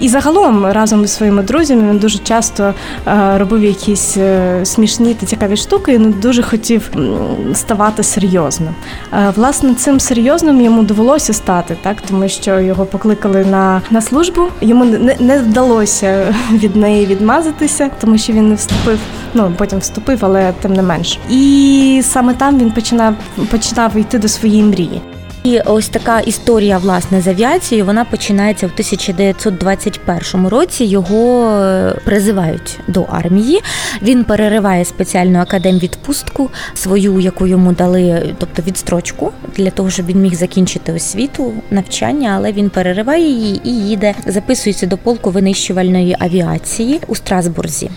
І 0.00 0.08
загалом, 0.08 0.66
разом 0.66 1.04
із 1.04 1.12
своїми 1.12 1.42
друзями, 1.42 1.90
він 1.90 1.98
дуже 1.98 2.18
часто 2.18 2.74
е, 3.06 3.38
робив 3.38 3.64
якісь 3.64 4.16
смішні 4.64 5.14
та 5.14 5.26
цікаві 5.26 5.56
штуки 5.56 5.94
і 5.94 5.98
не 5.98 6.08
дуже 6.08 6.42
хотів 6.42 6.90
ставати 7.54 8.02
серйозним. 8.02 8.74
Власне, 9.36 9.74
цим 9.74 10.00
серйозним 10.00 10.60
йому 10.60 10.82
довелося 10.82 11.32
стати, 11.32 11.76
так 11.82 11.96
тому 12.08 12.28
що 12.28 12.60
його 12.60 12.86
покликали 12.86 13.44
на, 13.44 13.82
на 13.90 14.00
службу. 14.00 14.42
Йому 14.60 14.84
не, 14.84 15.16
не 15.20 15.38
вдалося 15.38 16.34
від 16.52 16.76
неї 16.76 17.06
відмазатися, 17.06 17.90
тому 18.00 18.18
що 18.18 18.32
він 18.32 18.48
не 18.48 18.54
вступив. 18.54 18.98
Ну 19.34 19.52
потім 19.58 19.78
вступив, 19.78 20.18
але 20.20 20.51
тим 20.60 20.72
не 20.72 20.82
менш. 20.82 21.18
І 21.30 22.00
саме 22.04 22.34
там 22.34 22.58
він 22.58 22.70
починав 22.70 23.14
починав 23.50 23.96
йти 23.96 24.18
до 24.18 24.28
своєї 24.28 24.62
мрії. 24.62 25.00
І 25.44 25.60
ось 25.60 25.88
така 25.88 26.20
історія 26.20 26.78
власне 26.78 27.20
з 27.20 27.28
авіацією. 27.28 27.86
Вона 27.86 28.04
починається 28.04 28.66
в 28.66 28.70
1921 28.70 30.48
році. 30.48 30.84
Його 30.84 31.48
е, 31.50 31.94
призивають 32.04 32.80
до 32.88 33.02
армії. 33.02 33.60
Він 34.02 34.24
перериває 34.24 34.84
спеціальну 34.84 35.38
академвідпустку 35.38 36.50
свою, 36.74 37.20
яку 37.20 37.46
йому 37.46 37.72
дали, 37.72 38.34
тобто 38.38 38.62
відстрочку 38.62 39.32
для 39.56 39.70
того, 39.70 39.90
щоб 39.90 40.06
він 40.06 40.20
міг 40.20 40.34
закінчити 40.34 40.92
освіту, 40.92 41.52
навчання, 41.70 42.34
але 42.36 42.52
він 42.52 42.70
перериває 42.70 43.28
її 43.28 43.60
і 43.64 43.70
їде, 43.70 44.14
записується 44.26 44.86
до 44.86 44.98
полку 44.98 45.30
винищувальної 45.30 46.16
авіації 46.18 47.00
у 47.06 47.14
Страсбурзі. 47.14 47.90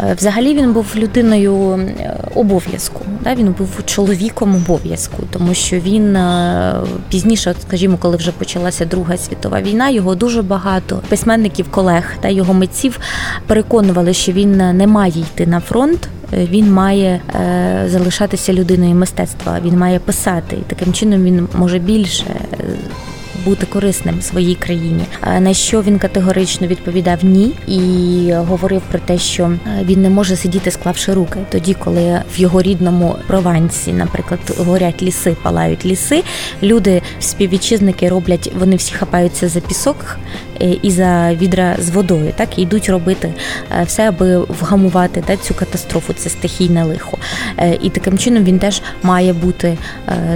Е, 0.00 0.14
Взагалі 0.18 0.54
він 0.54 0.72
був 0.72 0.86
людиною 0.96 1.72
е, 1.72 2.16
обов'язку. 2.34 3.00
Він 3.36 3.54
був 3.58 3.68
чоловіком 3.84 4.54
обов'язку, 4.56 5.22
тому 5.30 5.54
що 5.54 5.76
він 5.76 6.16
е, 6.16 6.74
пізніше, 7.10 7.50
от, 7.50 7.56
скажімо, 7.62 7.96
коли 8.00 8.16
вже 8.16 8.32
почалася 8.32 8.84
Друга 8.84 9.16
світова 9.16 9.60
війна, 9.60 9.88
його 9.90 10.14
дуже 10.14 10.42
багато 10.42 11.00
письменників, 11.08 11.70
колег 11.70 12.04
та 12.20 12.28
його 12.28 12.54
митців 12.54 13.00
переконували, 13.46 14.12
що 14.14 14.32
він 14.32 14.56
не 14.56 14.86
має 14.86 15.20
йти 15.20 15.46
на 15.46 15.60
фронт. 15.60 16.08
е, 16.32 16.46
Він 16.50 16.72
має 16.72 17.20
е, 17.34 17.88
залишатися 17.88 18.52
людиною 18.52 18.94
мистецтва, 18.94 19.58
він 19.64 19.78
має 19.78 19.98
писати, 19.98 20.56
і 20.56 20.74
таким 20.74 20.92
чином 20.92 21.24
він 21.24 21.48
може 21.54 21.78
більше 21.78 22.24
е, 22.52 22.56
бути 23.48 23.66
корисним 23.66 24.22
своїй 24.22 24.54
країні. 24.54 25.04
Е, 25.26 25.40
На 25.40 25.54
що 25.54 25.82
він 25.82 25.98
категорично 25.98 26.66
відповідав 26.66 27.24
ні 27.24 27.52
і 27.66 28.32
говорив 28.32 28.82
про 28.90 28.98
те, 28.98 29.18
що 29.18 29.44
е, 29.44 29.58
він 29.84 30.02
не 30.02 30.10
може 30.10 30.36
сидіти, 30.36 30.70
склавши 30.70 31.14
руки. 31.14 31.38
Тоді, 31.50 31.74
коли 31.74 32.22
в 32.34 32.40
його 32.40 32.62
рідному 32.62 33.16
Провансі, 33.26 33.92
наприклад, 33.92 34.40
горять 34.58 35.02
ліси, 35.02 35.36
палають 35.42 35.86
ліси. 35.86 36.22
Люди, 36.62 37.02
співвітчизники 37.20 38.08
роблять, 38.08 38.52
вони 38.58 38.76
всі 38.76 38.94
хапаються 38.94 39.48
за 39.48 39.60
пісок 39.60 40.18
е, 40.62 40.76
і 40.82 40.90
за 40.90 41.34
відра 41.34 41.76
з 41.78 41.90
водою, 41.90 42.32
так 42.36 42.58
і 42.58 42.62
йдуть 42.62 42.88
робити 42.88 43.34
все, 43.86 44.08
аби 44.08 44.38
вгамувати 44.38 45.22
та, 45.26 45.36
цю 45.36 45.54
катастрофу, 45.54 46.12
це 46.12 46.30
стихійне 46.30 46.84
лихо. 46.84 47.18
І 47.82 47.90
таким 47.90 48.18
чином 48.18 48.44
він 48.44 48.58
теж 48.58 48.82
має 49.02 49.32
бути 49.32 49.78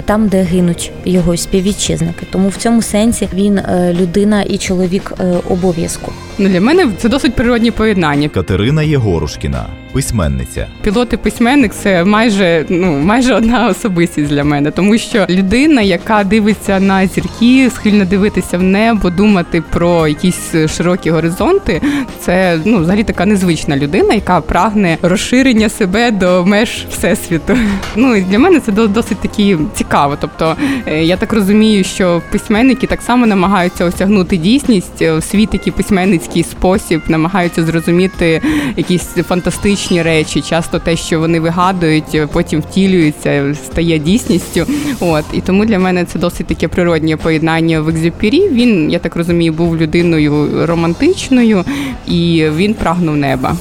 там, 0.05 0.27
де 0.27 0.41
гинуть 0.41 0.91
його 1.05 1.37
співвітчизники. 1.37 2.25
Тому 2.31 2.49
в 2.49 2.55
цьому 2.55 2.81
сенсі 2.81 3.02
він 3.33 3.57
е, 3.57 3.95
людина 4.01 4.41
і 4.41 4.57
чоловік 4.57 5.13
е, 5.19 5.33
обов'язку. 5.49 6.11
Ну, 6.37 6.49
для 6.49 6.61
мене 6.61 6.87
це 6.97 7.09
досить 7.09 7.35
природні 7.35 7.71
поєднання. 7.71 8.29
Катерина 8.29 8.83
Єгорушкіна, 8.83 9.65
письменниця. 9.93 10.67
Пілот 10.81 11.13
і 11.13 11.17
письменник 11.17 11.73
це 11.73 12.03
майже 12.03 12.65
ну 12.69 12.99
майже 12.99 13.33
одна 13.33 13.67
особистість 13.67 14.29
для 14.29 14.43
мене, 14.43 14.71
тому 14.71 14.97
що 14.97 15.25
людина, 15.29 15.81
яка 15.81 16.23
дивиться 16.23 16.79
на 16.79 17.07
зірки, 17.07 17.69
схильна 17.75 18.05
дивитися 18.05 18.57
в 18.57 18.63
небо, 18.63 19.09
думати 19.09 19.63
про 19.71 20.07
якісь 20.07 20.55
широкі 20.77 21.11
горизонти. 21.11 21.81
Це 22.19 22.59
ну 22.65 22.79
взагалі 22.79 23.03
така 23.03 23.25
незвична 23.25 23.77
людина, 23.77 24.13
яка 24.13 24.41
прагне 24.41 24.97
розширення 25.01 25.69
себе 25.69 26.11
до 26.11 26.45
меж 26.45 26.85
всесвіту. 26.89 27.57
Ну 27.95 28.15
і 28.15 28.21
для 28.21 28.39
мене 28.39 28.59
це 28.59 28.71
досить 28.71 29.17
таки 29.17 29.57
цікаво. 29.73 30.17
Тобто 30.21 30.55
е, 30.87 31.03
я 31.03 31.17
так 31.17 31.33
розумію, 31.33 31.83
що 31.83 32.21
письменники 32.31 32.87
так 32.87 33.01
само 33.01 33.25
намагаються 33.25 33.85
осягнути 33.85 34.37
дійсність 34.37 35.01
е, 35.01 35.13
в 35.13 35.23
свій 35.23 35.45
такий 35.45 35.73
письменницький 35.73 36.43
спосіб, 36.43 37.01
намагаються 37.07 37.63
зрозуміти 37.63 38.41
якісь 38.77 39.03
фантастичні 39.03 39.82
речі. 39.91 40.41
Часто 40.41 40.79
те, 40.79 40.95
що 40.95 41.19
вони 41.19 41.39
вигадують, 41.39 42.15
е, 42.15 42.27
потім 42.27 42.61
втілюється, 42.61 43.55
стає 43.65 43.99
дійсністю. 43.99 44.65
От 44.99 45.25
і 45.33 45.41
тому 45.41 45.65
для 45.65 45.79
мене 45.79 46.05
це 46.05 46.19
досить 46.19 46.47
таке 46.47 46.67
природнє 46.67 47.17
поєднання 47.17 47.81
в 47.81 47.89
екзюпері. 47.89 48.49
Він, 48.49 48.91
я 48.91 48.99
так 48.99 49.15
розумію, 49.15 49.53
був 49.53 49.77
людиною 49.77 50.49
романтичною 50.67 51.65
і 52.07 52.45
він 52.55 52.73
прагнув 52.73 53.15
неба. 53.15 53.55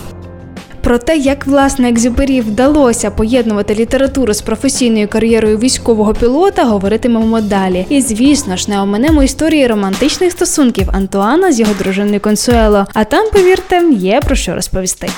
Про 0.83 0.99
те, 0.99 1.17
як 1.17 1.47
власне 1.47 1.91
Екзюпері 1.91 2.41
вдалося 2.41 3.11
поєднувати 3.11 3.75
літературу 3.75 4.35
з 4.35 4.43
професійною 4.43 5.09
кар'єрою 5.09 5.59
військового 5.59 6.15
пілота, 6.15 6.65
говоритимемо 6.65 7.41
далі. 7.41 7.87
І 7.89 8.01
звісно 8.01 8.57
ж, 8.57 8.71
не 8.71 8.81
оминемо 8.81 9.23
історії 9.23 9.67
романтичних 9.67 10.33
стосунків 10.33 10.91
Антуана 10.93 11.53
з 11.53 11.61
його 11.61 11.73
дружиною 11.79 12.21
Консуело. 12.21 12.87
А 12.95 13.05
там, 13.05 13.31
повірте, 13.33 13.83
є 13.93 14.21
про 14.21 14.35
що 14.35 14.55
розповісти. 14.55 15.09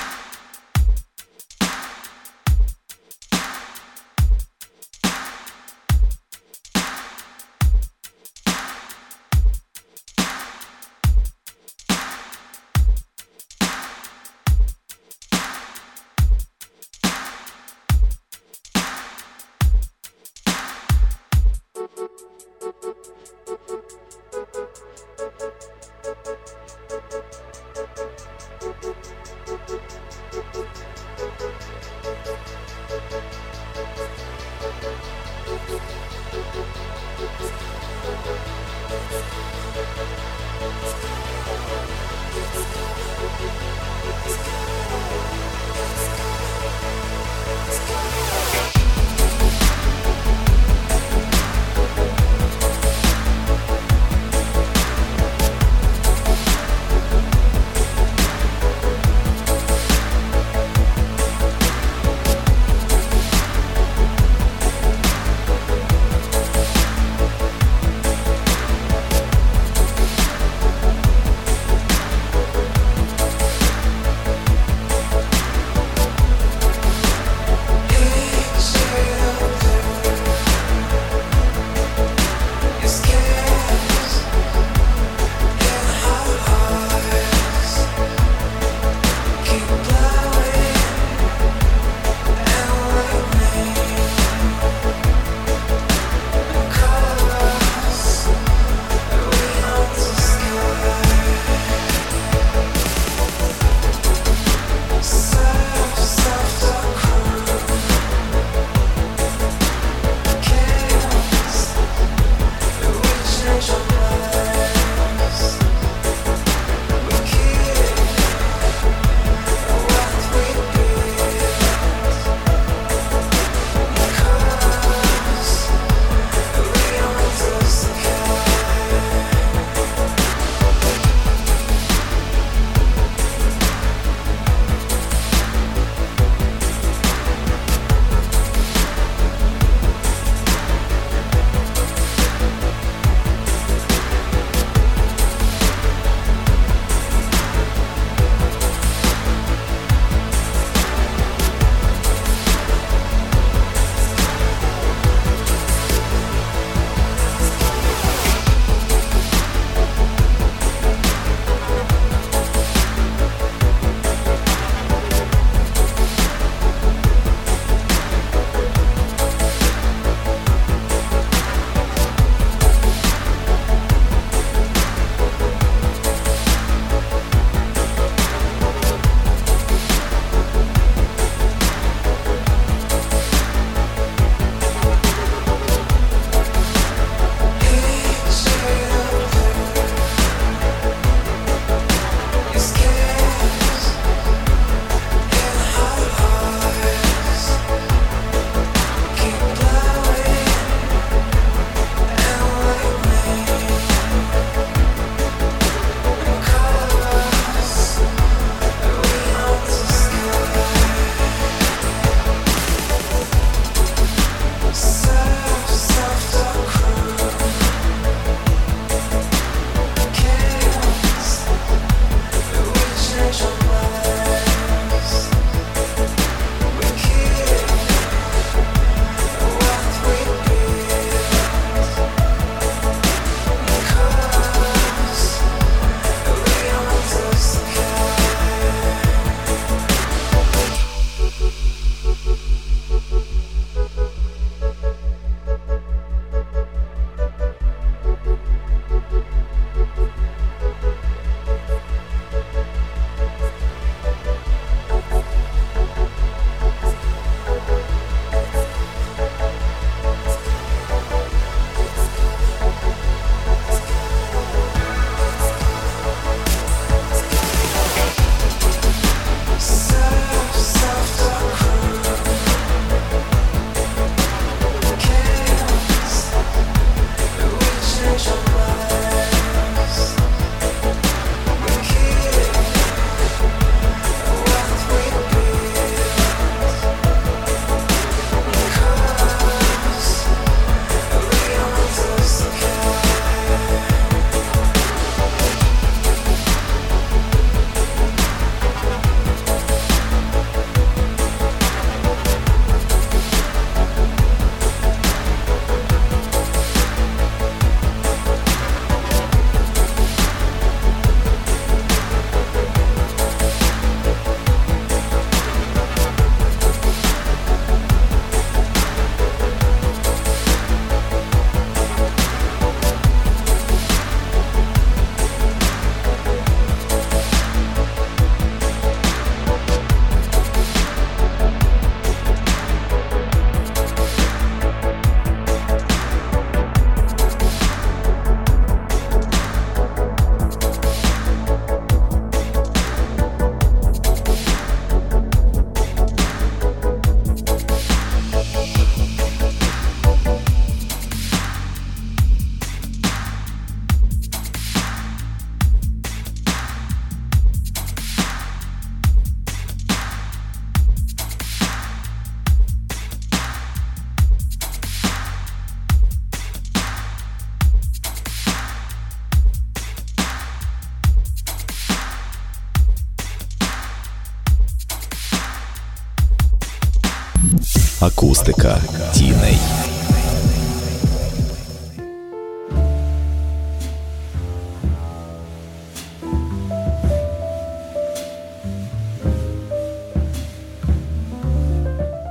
Акустика 378.45 378.79
тіней. 379.15 379.59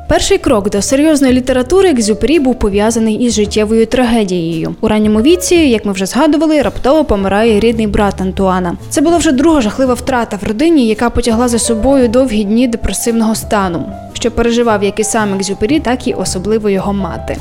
Перший 0.10 0.38
крок 0.38 0.70
до 0.70 0.82
серйозної 0.82 1.34
літератури 1.34 1.90
Екзюпері 1.90 2.40
був 2.40 2.60
пов'язаний 2.60 3.16
із 3.16 3.34
життєвою 3.34 3.86
трагедією. 3.86 4.76
У 4.82 4.88
ранньому 4.88 5.22
віці, 5.22 5.56
як 5.56 5.86
ми 5.86 5.92
вже 5.92 6.06
згадували, 6.06 6.62
раптово 6.62 7.06
помирає 7.06 7.60
рідний 7.60 7.88
брат 7.88 8.22
Антуана. 8.22 8.78
Це 8.90 9.02
була 9.02 9.18
вже 9.18 9.32
друга 9.32 9.62
жахлива 9.62 9.94
втрата 9.94 10.40
в 10.42 10.48
родині, 10.48 10.88
яка 10.88 11.10
потягла 11.10 11.48
за 11.48 11.60
собою 11.60 12.08
довгі 12.08 12.44
дні 12.44 12.68
депресивного 12.68 13.36
стану, 13.36 13.86
що 14.24 14.32
переживав 14.32 14.84
як 14.84 15.00
і 15.00 15.04
сам 15.04 15.34
Екзюпері, 15.34 15.80
так 15.80 16.08
і 16.08 16.14
особливо 16.14 16.70
його 16.70 16.94
мати. 16.94 17.38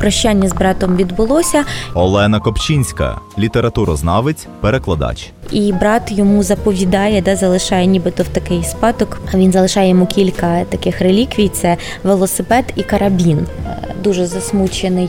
Прощання 0.00 0.48
з 0.48 0.52
братом 0.52 0.96
відбулося, 0.96 1.64
Олена 1.94 2.40
Копчинська, 2.40 3.20
літературознавець, 3.40 4.46
перекладач. 4.60 5.30
і 5.52 5.72
брат 5.72 6.02
йому 6.12 6.42
заповідає, 6.42 7.22
де 7.22 7.36
залишає 7.36 7.86
нібито 7.86 8.22
в 8.22 8.28
такий 8.28 8.64
спадок. 8.64 9.20
Він 9.34 9.52
залишає 9.52 9.88
йому 9.88 10.06
кілька 10.06 10.64
таких 10.64 11.00
реліквій: 11.00 11.48
це 11.48 11.76
велосипед 12.04 12.64
і 12.76 12.82
карабін. 12.82 13.38
Е, 13.66 13.76
Дуже 14.04 14.26
засмучений 14.26 15.08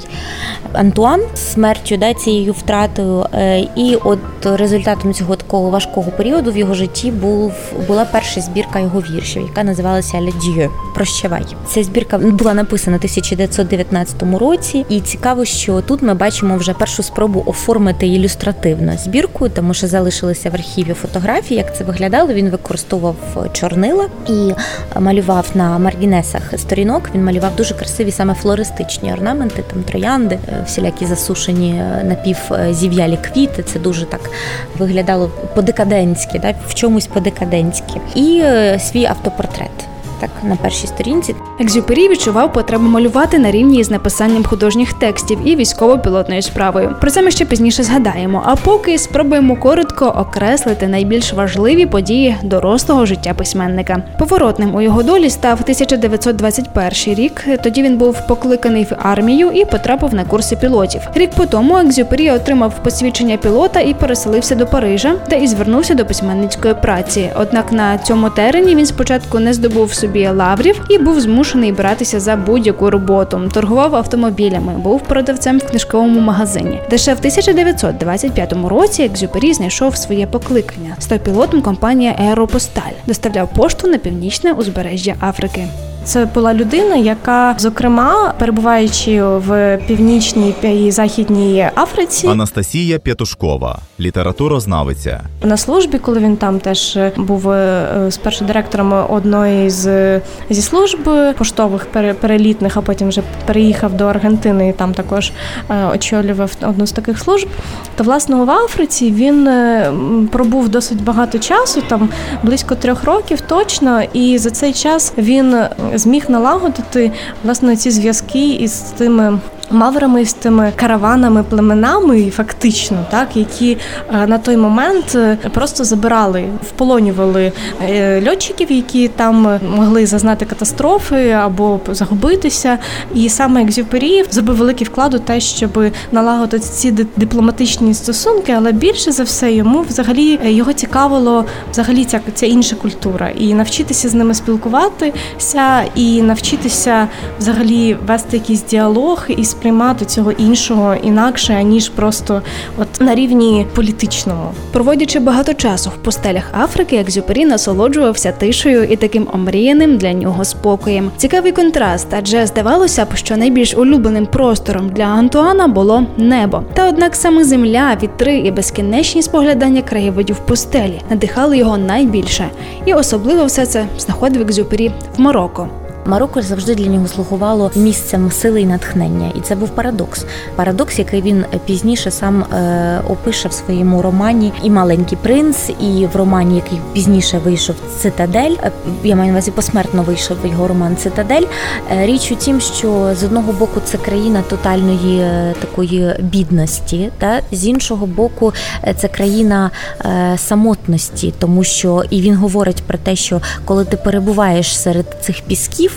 Антуан 0.74 1.22
смертю, 1.36 1.98
да, 1.98 2.14
цією 2.14 2.54
втратою. 2.54 3.26
Е, 3.34 3.68
І 3.76 3.96
от 4.04 4.20
результатом 4.44 5.14
цього 5.14 5.36
такого 5.36 5.70
важкого 5.70 6.12
періоду 6.12 6.52
в 6.52 6.58
його 6.58 6.74
житті 6.74 7.12
був 7.12 7.54
була 7.88 8.06
перша 8.06 8.42
збірка 8.42 8.80
його 8.80 9.00
віршів, 9.02 9.42
яка 9.42 9.64
називалася 9.64 10.18
«Le 10.18 10.32
Dieu»– 10.34 10.70
Прощавай. 10.96 11.44
Ця 11.68 11.84
збірка 11.84 12.18
була 12.18 12.54
написана 12.54 12.98
в 12.98 13.00
1919 13.00 14.24
році, 14.40 14.86
і 14.90 15.00
цікаво, 15.02 15.46
що 15.46 15.82
тут 15.82 16.02
ми 16.02 16.14
бачимо 16.14 16.58
вже 16.58 16.74
першу 16.74 17.04
спробу 17.04 17.44
оформити 17.46 18.08
ілюстративно 18.22 18.98
збірку, 18.98 19.50
тому 19.50 19.74
що 19.74 19.88
залишилися 19.88 20.50
в 20.50 20.54
архіві 20.54 20.94
фотографії, 20.94 21.58
як 21.58 21.78
це 21.78 21.84
виглядало. 21.84 22.34
Він 22.34 22.50
використовував 22.50 23.16
чорнила 23.54 24.08
і 24.30 24.52
малював 25.00 25.46
на 25.56 25.78
маргінесах 25.78 26.42
сторінок. 26.58 27.10
Він 27.16 27.24
малював 27.24 27.56
дуже 27.56 27.74
красиві 27.74 28.12
саме 28.12 28.34
флористичні 28.34 29.14
орнаменти, 29.14 29.64
там 29.74 29.84
троянди, 29.84 30.40
е, 30.48 30.64
всілякі 30.66 31.06
засушені 31.06 31.72
е, 31.72 32.04
напівзів'ялі 32.04 33.18
квіти. 33.18 33.64
Це 33.64 33.80
дуже 33.80 34.06
так 34.06 34.30
виглядало 34.78 35.32
по-декадентськи, 35.56 36.40
да, 36.40 36.54
в 36.68 36.74
чомусь 36.74 37.08
по-декадентськи. 37.08 38.02
І 38.16 38.42
е, 38.44 38.80
свій 38.80 39.06
автопортрет. 39.06 39.91
Так, 40.22 40.30
на 40.44 40.56
першій 40.56 40.88
сторінці 40.88 41.36
Екзюпері 41.60 42.10
відчував 42.10 42.54
потребу 42.54 42.88
малювати 42.88 43.40
на 43.40 43.52
рівні 43.52 43.80
із 43.80 43.92
написанням 43.92 44.44
художніх 44.44 44.94
текстів 44.94 45.40
і 45.46 45.56
військово-пілотною 45.56 46.42
справою. 46.42 46.96
Про 47.02 47.12
це 47.12 47.22
ми 47.22 47.32
ще 47.32 47.46
пізніше 47.46 47.84
згадаємо. 47.84 48.44
А 48.46 48.56
поки 48.56 48.98
спробуємо 48.98 49.56
коротко 49.56 50.06
окреслити 50.06 50.88
найбільш 50.88 51.34
важливі 51.34 51.86
події 51.86 52.36
дорослого 52.44 53.06
життя 53.06 53.34
письменника. 53.34 54.04
Поворотним 54.20 54.76
у 54.76 54.82
його 54.82 55.04
долі 55.04 55.30
став 55.30 55.58
1921 55.62 57.16
рік. 57.16 57.46
Тоді 57.64 57.84
він 57.84 57.98
був 57.98 58.28
покликаний 58.28 58.84
в 58.84 58.94
армію 59.04 59.52
і 59.52 59.66
потрапив 59.66 60.14
на 60.14 60.26
курси 60.26 60.56
пілотів. 60.56 61.02
Рік 61.16 61.30
по 61.32 61.46
тому 61.46 61.78
Екзюпері 61.78 62.32
отримав 62.32 62.84
посвідчення 62.84 63.38
пілота 63.38 63.80
і 63.80 63.94
переселився 63.94 64.56
до 64.56 64.68
Парижа, 64.68 65.16
де 65.30 65.40
і 65.40 65.48
звернувся 65.48 65.94
до 65.94 66.06
письменницької 66.06 66.74
праці. 66.74 67.30
Однак 67.36 67.72
на 67.72 67.98
цьому 67.98 68.30
терені 68.30 68.76
він 68.76 68.86
спочатку 68.86 69.40
не 69.40 69.54
здобув 69.54 69.94
собі 69.94 70.11
лаврів 70.20 70.82
і 70.90 70.98
був 70.98 71.20
змушений 71.20 71.72
братися 71.72 72.20
за 72.20 72.36
будь-яку 72.36 72.90
роботу. 72.90 73.50
Торгував 73.54 73.96
автомобілями, 73.96 74.74
був 74.78 75.02
продавцем 75.02 75.60
в 75.60 75.70
книжковому 75.70 76.20
магазині. 76.20 76.80
Де 76.90 76.98
ще 76.98 77.14
в 77.14 77.18
1925 77.18 78.54
році 78.68 79.04
Екзюпері 79.04 79.54
знайшов 79.54 79.96
своє 79.96 80.28
покликання. 80.28 80.96
Став 81.00 81.20
пілотом 81.20 81.62
компанії 81.62 82.14
Аеропосталь, 82.20 82.94
доставляв 83.08 83.54
пошту 83.54 83.88
на 83.88 83.98
північне 83.98 84.54
узбережжя 84.54 85.16
Африки. 85.22 85.68
Це 86.04 86.26
була 86.26 86.54
людина, 86.54 86.96
яка, 86.96 87.56
зокрема, 87.60 88.34
перебуваючи 88.40 89.24
в 89.24 89.80
північній 89.88 90.56
і 90.64 90.92
західній 90.92 91.70
Африці, 91.76 92.28
Анастасія 92.28 93.00
П'ятушкова, 93.00 93.80
літературознавиця. 94.02 95.22
на 95.44 95.58
службі, 95.58 95.98
коли 95.98 96.20
він 96.20 96.38
там 96.38 96.60
теж 96.60 97.00
був 97.18 97.50
е, 97.50 98.08
спершу 98.10 98.46
директором 98.46 98.94
одної 99.10 99.70
з 99.70 100.20
зі 100.50 100.62
служб 100.62 101.10
поштових 101.38 101.86
перелітних, 102.22 102.78
а 102.78 102.82
потім 102.82 103.08
вже 103.08 103.22
переїхав 103.46 103.94
до 103.94 104.06
Аргентини 104.06 104.70
і 104.70 104.74
там 104.74 104.94
також 104.94 105.32
е, 105.70 105.86
очолював 105.86 106.52
одну 106.62 106.88
з 106.88 106.92
таких 106.92 107.20
служб. 107.20 107.48
То 107.96 108.04
власне 108.04 108.36
в 108.36 108.52
Африці 108.52 109.12
він 109.12 109.48
е, 109.48 109.92
пробув 110.32 110.70
досить 110.70 111.04
багато 111.04 111.40
часу, 111.40 111.82
там 111.88 112.10
близько 112.44 112.76
трьох 112.76 113.04
років 113.04 113.42
точно, 113.42 114.02
і 114.14 114.38
за 114.38 114.50
цей 114.50 114.74
час 114.74 115.14
він 115.18 115.58
зміг 115.94 116.26
налагодити 116.30 117.12
власне 117.44 117.76
ці 117.76 117.92
зв'язки 117.92 118.50
із 118.50 118.74
тими. 118.74 119.40
Маврами 119.72 120.26
з 120.26 120.34
тими 120.34 120.74
караванами, 120.76 121.44
племенами, 121.44 122.30
фактично, 122.30 123.06
так 123.12 123.38
які 123.38 123.78
е, 124.14 124.28
на 124.28 124.38
той 124.38 124.58
момент 124.58 125.16
е, 125.16 125.38
просто 125.54 125.84
забирали, 125.84 126.46
вполонювали 126.68 127.52
е, 127.82 128.30
льотчиків, 128.30 128.72
які 128.72 129.08
там 129.08 129.60
могли 129.76 130.06
зазнати 130.06 130.46
катастрофи 130.46 131.32
або 131.32 131.80
загубитися. 131.88 132.78
І 133.16 133.30
саме 133.30 133.62
Екзюпері 133.62 134.24
зробив 134.32 134.56
великий 134.56 134.88
вклад 134.88 135.14
у 135.14 135.20
те, 135.20 135.40
щоб 135.40 135.84
налагодити 136.12 136.64
ці 136.64 136.92
дипломатичні 136.92 137.94
стосунки, 137.94 138.52
але 138.58 138.72
більше 138.72 139.12
за 139.12 139.24
все 139.24 139.54
йому 139.54 139.82
взагалі 139.82 140.40
його 140.44 140.74
цікавило 140.74 141.46
взагалі 141.72 142.06
ця, 142.06 142.20
ця 142.34 142.46
інша 142.46 142.76
культура, 142.76 143.30
і 143.30 143.54
навчитися 143.54 144.10
з 144.10 144.14
ними 144.14 144.34
спілкуватися, 144.34 145.84
і 145.96 146.22
навчитися 146.22 147.08
взагалі 147.40 147.98
вести 148.08 148.38
якийсь 148.38 148.64
діалог 148.64 149.26
і 149.28 149.46
сприймати 149.62 150.06
цього 150.06 150.32
іншого 150.32 150.96
інакше, 150.96 151.54
аніж 151.54 151.90
просто 151.90 152.42
от 152.78 153.02
на 153.02 153.16
рівні 153.16 153.68
політичному. 153.76 154.52
Проводячи 154.72 155.20
багато 155.20 155.54
часу 155.54 155.90
в 155.90 156.04
пустелях 156.04 156.44
Африки, 156.64 156.96
Екзюпері 156.96 157.46
насолоджувався 157.46 158.32
тишею 158.32 158.84
і 158.84 158.96
таким 158.96 159.28
омріяним 159.34 159.98
для 159.98 160.14
нього 160.14 160.46
спокоєм. 160.46 161.12
Цікавий 161.18 161.52
контраст, 161.52 162.08
адже 162.12 162.46
здавалося 162.46 163.06
б, 163.06 163.08
що 163.16 163.38
найбільш 163.38 163.74
улюбленим 163.74 164.26
простором 164.26 164.90
для 164.90 165.04
Антуана 165.04 165.68
було 165.68 166.04
небо. 166.18 166.64
Та 166.74 166.88
однак 166.88 167.16
саме 167.16 167.44
земля, 167.44 167.98
вітри 168.04 168.38
і 168.38 168.52
безкінечні 168.52 169.22
споглядання 169.22 169.82
краєвидів 169.82 170.38
пустелі 170.38 171.02
надихали 171.10 171.58
його 171.58 171.78
найбільше. 171.78 172.50
І 172.86 172.94
особливо 172.94 173.46
все 173.46 173.66
це 173.66 173.86
знаходив 173.98 174.42
Екзюпері 174.42 174.92
в 175.18 175.22
Марокко. 175.22 175.70
Марокко 176.06 176.42
завжди 176.42 176.76
для 176.76 176.86
нього 176.86 177.08
слугувало 177.08 177.72
місцем 177.76 178.32
сили 178.32 178.62
і 178.62 178.66
натхнення, 178.66 179.32
і 179.36 179.42
це 179.42 179.56
був 179.56 179.70
парадокс. 179.70 180.26
Парадокс, 180.56 181.00
який 181.00 181.22
він 181.22 181.46
пізніше 181.66 182.12
сам 182.12 182.44
е, 182.44 183.02
опише 183.10 183.48
в 183.48 183.54
своєму 183.54 184.02
романі 184.02 184.54
і 184.64 184.70
маленький 184.70 185.18
принц, 185.22 185.70
і 185.82 186.08
в 186.14 186.16
романі, 186.16 186.56
який 186.56 186.80
пізніше 186.94 187.38
вийшов 187.38 187.76
Цитадель. 188.00 188.56
Е, 188.64 188.72
Я 189.04 189.16
маю 189.16 189.28
на 189.28 189.34
увазі 189.34 189.52
посмертно 189.52 190.04
вийшов 190.04 190.38
його 190.46 190.68
роман 190.68 190.96
Цитадель. 190.96 191.44
Е, 191.92 192.06
Річ 192.06 192.32
у 192.32 192.36
тім, 192.36 192.62
що 192.62 193.16
з 193.16 193.24
одного 193.24 193.54
боку 193.54 193.82
це 193.86 193.98
країна 193.98 194.44
тотальної 194.50 195.20
е, 195.20 195.56
такої 195.62 196.16
бідності, 196.20 197.12
та 197.18 197.42
з 197.52 197.68
іншого 197.68 198.06
боку, 198.06 198.54
е, 198.84 198.96
це 198.98 199.08
країна 199.08 199.72
е, 200.06 200.38
самотності, 200.38 201.34
тому 201.40 201.64
що 201.64 202.04
і 202.10 202.22
він 202.22 202.36
говорить 202.36 202.84
про 202.88 202.98
те, 202.98 203.16
що 203.16 203.42
коли 203.66 203.86
ти 203.86 203.98
перебуваєш 203.98 204.78
серед 204.80 205.06
цих 205.22 205.42
пісків, 205.42 205.91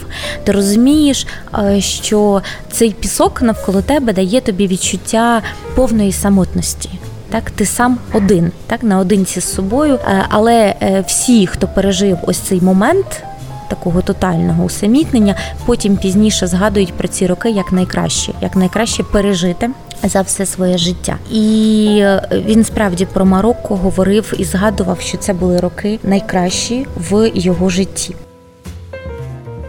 ти 0.45 0.53
розумієш, 0.53 1.27
е, 1.59 1.81
що 1.81 2.43
цей 2.71 2.91
пісок 2.91 3.43
навколо 3.43 3.83
тебе 3.83 4.13
дає 4.13 4.41
тобі 4.41 4.67
відчуття 4.67 5.43
повної 5.75 6.13
самотності. 6.13 6.91
Так, 7.31 7.51
ти 7.51 7.67
сам 7.67 7.99
один, 8.13 8.53
так 8.67 8.83
наодинці 8.83 9.41
з 9.41 9.55
собою. 9.55 9.95
Е, 9.95 10.27
Але 10.29 10.75
е, 10.83 11.05
всі, 11.07 11.47
хто 11.47 11.69
пережив 11.69 12.19
ось 12.27 12.39
цей 12.39 12.61
момент 12.61 13.23
такого 13.69 14.03
тотального 14.03 14.65
усамітнення, 14.65 15.35
потім 15.67 15.97
пізніше 15.97 16.47
згадують 16.47 16.93
про 16.93 17.09
ці 17.09 17.27
роки 17.27 17.51
як 17.51 17.73
найкраще, 17.73 18.33
як 18.41 18.57
найкраще 18.57 19.03
пережити. 19.03 19.71
За 20.03 20.21
все 20.21 20.47
своє 20.47 20.79
життя, 20.79 21.17
і 21.31 22.05
він 22.33 22.65
справді 22.65 23.07
про 23.07 23.25
Марокко 23.25 23.77
говорив 23.77 24.33
і 24.39 24.45
згадував, 24.45 25.01
що 25.01 25.19
це 25.19 25.33
були 25.33 25.61
роки 25.61 25.99
найкращі 26.03 26.87
в 27.11 27.31
його 27.35 27.69
житті. 27.69 28.15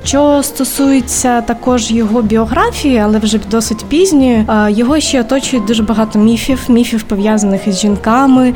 Що 0.05 0.43
стосується 0.43 1.41
також 1.41 1.91
його 1.91 2.21
біографії, 2.21 2.97
але 2.97 3.19
вже 3.19 3.39
досить 3.51 3.85
пізньої, 3.85 4.45
його 4.69 4.99
ще 4.99 5.21
оточують 5.21 5.65
дуже 5.65 5.83
багато 5.83 6.19
міфів, 6.19 6.59
міфів 6.69 7.03
пов'язаних 7.03 7.67
із 7.67 7.79
жінками, 7.79 8.53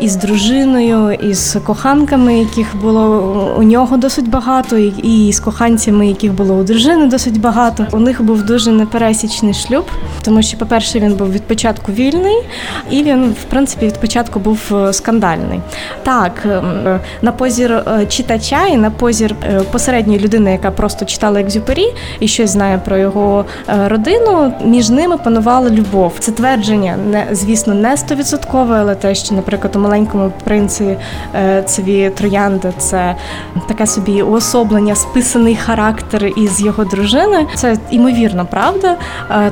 із 0.00 0.16
дружиною, 0.16 1.12
із 1.12 1.56
коханками, 1.66 2.38
яких 2.38 2.76
було 2.82 3.54
у 3.58 3.62
нього 3.62 3.96
досить 3.96 4.30
багато, 4.30 4.76
і 5.02 5.32
з 5.32 5.40
коханцями, 5.40 6.08
яких 6.08 6.32
було 6.32 6.54
у 6.54 6.62
дружини, 6.62 7.06
досить 7.06 7.40
багато. 7.40 7.86
У 7.92 7.98
них 7.98 8.22
був 8.22 8.42
дуже 8.42 8.70
непересічний 8.70 9.54
шлюб, 9.54 9.84
тому 10.22 10.42
що, 10.42 10.58
по-перше, 10.58 11.00
він 11.00 11.14
був 11.14 11.32
від 11.32 11.42
початку 11.42 11.92
вільний, 11.92 12.36
і 12.90 13.02
він, 13.02 13.30
в 13.30 13.50
принципі, 13.50 13.86
від 13.86 14.00
початку 14.00 14.40
був 14.40 14.60
е, 14.72 14.92
скандальний. 14.92 15.60
Так, 16.02 16.32
ем, 16.44 17.00
на 17.22 17.32
позір 17.32 17.72
е, 17.72 18.06
читача 18.08 18.66
і 18.66 18.76
на 18.76 18.90
позір 18.90 19.34
е, 19.44 19.60
посередньої 19.72 20.20
людини, 20.20 20.57
яка 20.58 20.70
просто 20.70 21.04
читала 21.04 21.40
Екзюпері 21.40 21.94
і 22.20 22.28
щось 22.28 22.50
знає 22.50 22.80
про 22.84 22.96
його 22.96 23.44
родину. 23.86 24.52
Між 24.64 24.90
ними 24.90 25.16
панувала 25.16 25.70
любов. 25.70 26.12
Це 26.18 26.32
твердження 26.32 26.96
не 27.10 27.26
звісно 27.32 27.74
не 27.74 27.96
стовідсоткове, 27.96 28.76
але 28.76 28.94
те, 28.94 29.14
що, 29.14 29.34
наприклад, 29.34 29.76
у 29.76 29.78
маленькому 29.78 30.32
принці 30.44 30.96
цві 31.64 32.10
троянди 32.10 32.72
це 32.78 33.14
таке 33.68 33.86
собі 33.86 34.22
уособлення, 34.22 34.94
списаний 34.94 35.56
характер 35.56 36.32
із 36.36 36.60
його 36.60 36.84
дружини. 36.84 37.46
Це 37.54 37.76
імовірно 37.90 38.46
правда, 38.46 38.96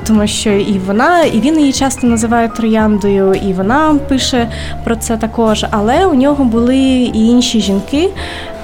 тому 0.07 0.27
що 0.27 0.51
і 0.51 0.81
вона, 0.87 1.23
і 1.23 1.41
він 1.41 1.61
її 1.61 1.73
часто 1.73 2.07
називає 2.07 2.49
трояндою, 2.49 3.35
і 3.35 3.53
вона 3.53 3.95
пише 4.09 4.49
про 4.85 4.97
це 4.97 5.17
також. 5.17 5.67
Але 5.71 6.07
у 6.07 6.15
нього 6.15 6.45
були 6.45 6.77
і 7.15 7.27
інші 7.27 7.61
жінки, 7.61 8.11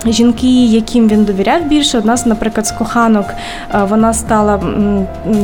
жінки, 0.06 0.66
яким 0.66 1.08
він 1.08 1.24
довіряв 1.24 1.64
більше. 1.64 1.98
Одна 1.98 2.16
з, 2.16 2.26
наприклад, 2.26 2.66
з 2.66 2.70
коханок 2.70 3.26
е, 3.74 3.84
вона 3.88 4.14
стала 4.14 4.60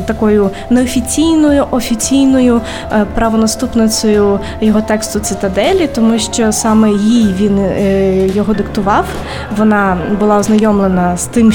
такою 0.06 0.50
неофіційною, 0.70 1.66
офіційною 1.70 2.60
е, 2.92 3.06
правонаступницею 3.14 4.40
його 4.60 4.80
тексту 4.80 5.20
цитаделі, 5.20 5.88
тому 5.94 6.18
що 6.18 6.52
саме 6.52 6.90
їй 6.90 7.34
він 7.40 7.58
е, 7.58 8.26
його 8.26 8.54
диктував. 8.54 9.04
Вона 9.56 9.96
була 10.20 10.38
ознайомлена 10.38 11.16
з 11.16 11.24
тим, 11.24 11.52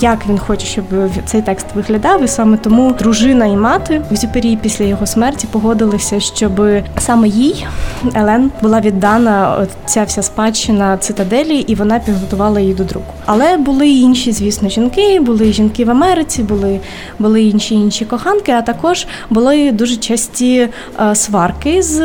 як 0.00 0.18
він 0.28 0.38
хоче, 0.38 0.66
щоб 0.66 0.84
цей 1.26 1.42
текст 1.42 1.66
виглядав, 1.74 2.24
і 2.24 2.28
саме 2.28 2.56
тому 2.56 2.92
дружина 2.92 3.46
і 3.46 3.56
мати 3.56 4.02
в 4.10 4.16
Зюпері 4.16 4.58
після 4.62 4.84
його 4.84 5.06
смерті 5.06 5.46
погодилися, 5.52 6.20
щоб 6.20 6.62
саме 6.98 7.28
їй 7.28 7.66
Елен 8.14 8.50
була 8.62 8.80
віддана 8.80 9.66
ця 9.84 10.04
вся 10.04 10.22
спадщина 10.22 10.96
цитаделі, 10.96 11.58
і 11.58 11.74
вона 11.74 11.98
підготувала 11.98 12.45
готувала 12.46 12.60
її 12.60 12.74
до 12.74 12.84
друку. 12.84 13.14
Але 13.26 13.56
були 13.56 13.88
й 13.88 14.02
інші, 14.02 14.32
звісно, 14.32 14.68
жінки, 14.68 15.20
були 15.20 15.52
жінки 15.52 15.84
в 15.84 15.90
Америці, 15.90 16.42
були 16.42 16.80
були 17.18 17.42
інші 17.42 17.74
інші 17.74 18.04
коханки, 18.04 18.52
а 18.52 18.62
також 18.62 19.06
були 19.30 19.72
дуже 19.72 19.96
часті 19.96 20.68
е, 21.00 21.14
сварки 21.14 21.82
з 21.82 22.00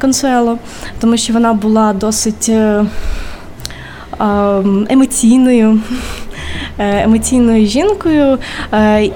Консуело, 0.00 0.58
тому 1.00 1.16
що 1.16 1.32
вона 1.32 1.52
була 1.52 1.92
досить 1.92 2.48
е, 2.48 2.84
емоційною. 4.88 5.80
Е, 6.78 7.02
емоційною 7.04 7.66
жінкою, 7.66 8.38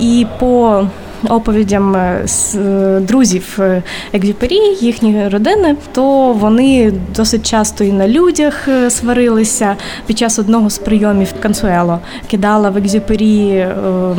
і 0.01 0.27
по 0.39 0.85
оповідям 1.29 1.97
е, 1.97 2.27
е, 2.55 3.01
друзів 3.01 3.57
е, 3.59 3.83
Екзюпері, 4.13 4.61
їхньої 4.81 5.29
родини, 5.29 5.77
то 5.93 6.33
вони 6.33 6.93
досить 7.17 7.51
часто 7.51 7.85
і 7.85 7.93
на 7.93 8.09
людях 8.09 8.69
сварилися. 8.89 9.77
Під 10.07 10.19
час 10.19 10.39
одного 10.39 10.71
з 10.71 10.79
прийомів 10.79 11.29
Консуело 11.43 11.99
кидала 12.31 12.71
в 12.71 12.77
Екзюпері 12.77 13.67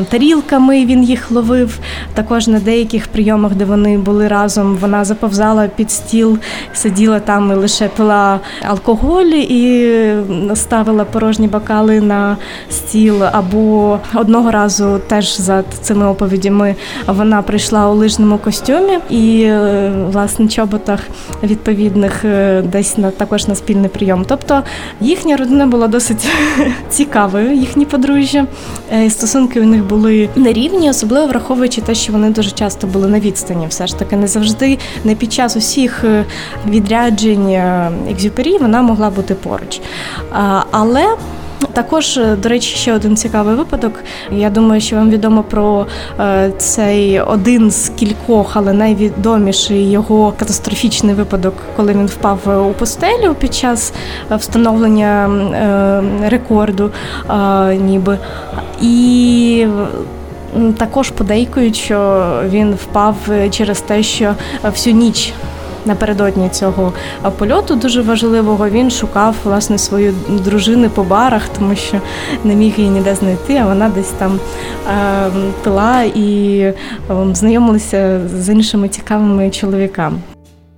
тарілками. 0.09 0.85
Він 0.85 1.03
їх 1.03 1.31
ловив. 1.31 1.79
Також 2.13 2.47
на 2.47 2.59
деяких 2.59 3.07
прийомах, 3.07 3.55
де 3.55 3.65
вони 3.65 3.97
були 3.97 4.27
разом, 4.27 4.77
вона 4.81 5.05
заповзала 5.05 5.67
під 5.67 5.91
стіл, 5.91 6.37
сиділа 6.73 7.19
там 7.19 7.51
і 7.51 7.55
лише 7.55 7.87
пила 7.87 8.39
алкоголь 8.67 9.25
і 9.25 9.89
ставила 10.55 11.05
порожні 11.05 11.47
бокали 11.47 12.01
на 12.01 12.37
стіл. 12.69 13.23
Або 13.23 13.99
одного 14.13 14.51
разу 14.51 14.99
теж 15.07 15.37
за 15.37 15.63
цими 15.81 16.07
оповідями 16.07 16.75
вона 17.07 17.41
прийшла 17.41 17.89
у 17.89 17.95
лижному 17.95 18.37
костюмі 18.37 18.99
і 19.09 19.41
е, 19.41 19.91
власне 20.11 20.47
чоботах 20.47 20.99
відповідних 21.43 22.25
е, 22.25 22.61
десь 22.61 22.97
на 22.97 23.11
також 23.11 23.47
на 23.47 23.55
спільний 23.55 23.89
прийом. 23.89 24.25
Тобто 24.27 24.63
їхня 25.01 25.37
родина 25.37 25.65
була 25.67 25.87
досить 25.87 26.27
цікавою, 26.89 27.53
їхні 27.53 27.85
подружжя. 27.85 28.45
Е, 28.93 29.09
стосунки 29.09 29.61
у 29.61 29.65
них 29.65 29.85
були 29.85 30.29
нерівні, 30.35 30.89
особливо 30.89 31.27
враховуючи 31.27 31.81
те, 31.81 31.95
що 31.95 32.13
вони 32.13 32.29
дуже 32.29 32.51
часто 32.51 32.87
були 32.87 33.07
на 33.07 33.19
відстані. 33.19 33.67
Все 33.69 33.87
ж 33.87 33.99
таки, 33.99 34.15
не 34.15 34.27
завжди, 34.27 34.77
не 35.03 35.15
під 35.15 35.33
час 35.33 35.55
усіх 35.55 36.03
відряджень 36.67 37.49
екзюпері 38.11 38.57
вона 38.57 38.81
могла 38.81 39.09
бути 39.09 39.35
поруч. 39.35 39.81
Але 40.71 41.05
також, 41.73 42.17
е, 42.17 42.35
до 42.35 42.49
речі, 42.49 42.75
ще 42.77 42.93
один 42.93 43.15
цікавий 43.15 43.55
випадок. 43.55 43.93
Я 44.31 44.49
думаю, 44.49 44.81
що 44.81 44.95
вам 44.95 45.09
відомо 45.09 45.43
про 45.43 45.85
е, 46.19 46.51
цей 46.57 47.21
один 47.21 47.71
з 47.71 47.89
кількох, 47.89 48.57
але 48.57 48.73
найвідоміший 48.73 49.91
його 49.91 50.33
катастрофічний 50.39 51.15
випадок, 51.15 51.53
коли 51.75 51.93
він 51.93 52.05
впав 52.05 52.67
у 52.69 52.73
постелю 52.73 53.35
під 53.39 53.53
час 53.53 53.93
встановлення 54.37 55.27
е, 55.27 56.29
рекорду, 56.29 56.91
ніби 57.79 58.17
і. 58.81 59.67
Також 60.77 61.11
подейкують, 61.11 61.75
що 61.75 62.27
він 62.49 62.73
впав 62.73 63.15
через 63.51 63.81
те, 63.81 64.03
що 64.03 64.35
всю 64.63 64.95
ніч 64.95 65.33
напередодні 65.85 66.49
цього 66.49 66.93
польоту 67.37 67.75
дуже 67.75 68.01
важливого 68.01 68.69
він 68.69 68.91
шукав 68.91 69.35
власне 69.43 69.77
свою 69.77 70.13
дружину 70.29 70.89
по 70.89 71.03
барах, 71.03 71.49
тому 71.59 71.75
що 71.75 71.97
не 72.43 72.55
міг 72.55 72.73
її 72.77 72.89
ніде 72.89 73.15
знайти, 73.15 73.55
а 73.55 73.65
вона 73.65 73.89
десь 73.89 74.11
там 74.11 74.39
е, 74.89 75.29
пила 75.63 76.03
і 76.03 76.57
е, 76.59 76.73
знайомилася 77.33 78.21
з 78.27 78.49
іншими 78.49 78.89
цікавими 78.89 79.49
чоловіками. 79.49 80.19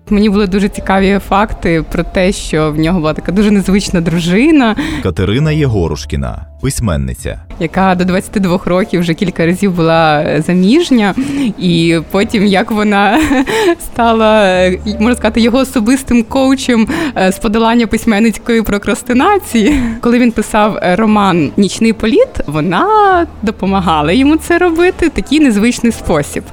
Мені 0.10 0.30
були 0.30 0.48
дуже 0.48 0.70
цікаві 0.70 1.20
факти 1.30 1.84
про 1.92 2.04
те, 2.04 2.32
що 2.32 2.72
в 2.72 2.78
нього 2.78 3.00
була 3.00 3.14
така 3.14 3.32
дуже 3.32 3.52
незвична 3.52 4.02
дружина. 4.02 4.76
Катерина 5.04 5.52
Єгорушкіна, 5.52 6.46
письменниця, 6.62 7.40
яка 7.60 7.96
до 7.96 8.06
22 8.06 8.60
років 8.66 9.00
вже 9.02 9.14
кілька 9.14 9.46
разів 9.46 9.72
була 9.72 10.26
заміжня, 10.42 11.16
і 11.60 12.00
потім 12.12 12.46
як 12.46 12.72
вона 12.72 13.20
стала, 13.80 14.62
можна 15.00 15.16
сказати, 15.16 15.42
його 15.42 15.58
особистим 15.58 16.24
коучем 16.24 16.88
е, 17.18 17.32
з 17.32 17.40
подолання 17.40 17.88
письменницької 17.88 18.62
прокрастинації. 18.62 19.82
Коли 20.02 20.20
він 20.20 20.32
писав 20.32 20.80
роман 20.82 21.52
Нічний 21.58 21.94
політ, 21.94 22.30
вона 22.48 23.28
допомагала 23.42 24.12
йому 24.12 24.38
це 24.38 24.58
робити 24.58 25.10
такий 25.10 25.40
незвичний 25.40 25.92
спосіб. 25.92 26.44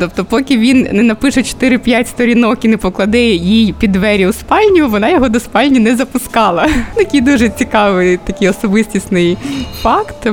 Тобто, 0.00 0.24
поки 0.24 0.58
він 0.58 0.88
не 0.92 1.02
напише 1.02 1.40
4-5 1.40 2.04
сторінок 2.04 2.64
і 2.64 2.68
не 2.68 2.76
покладе 2.76 3.22
їй 3.22 3.74
під 3.78 3.92
двері 3.92 4.26
у 4.26 4.32
спальню, 4.32 4.88
вона 4.88 5.08
його 5.08 5.28
до 5.28 5.40
спальні 5.40 5.78
не 5.78 5.96
запускала. 5.96 6.68
Такий 6.94 7.20
дуже 7.20 7.48
цікавий, 7.48 8.16
такий 8.16 8.48
особистісний 8.48 9.36
факт. 9.82 10.26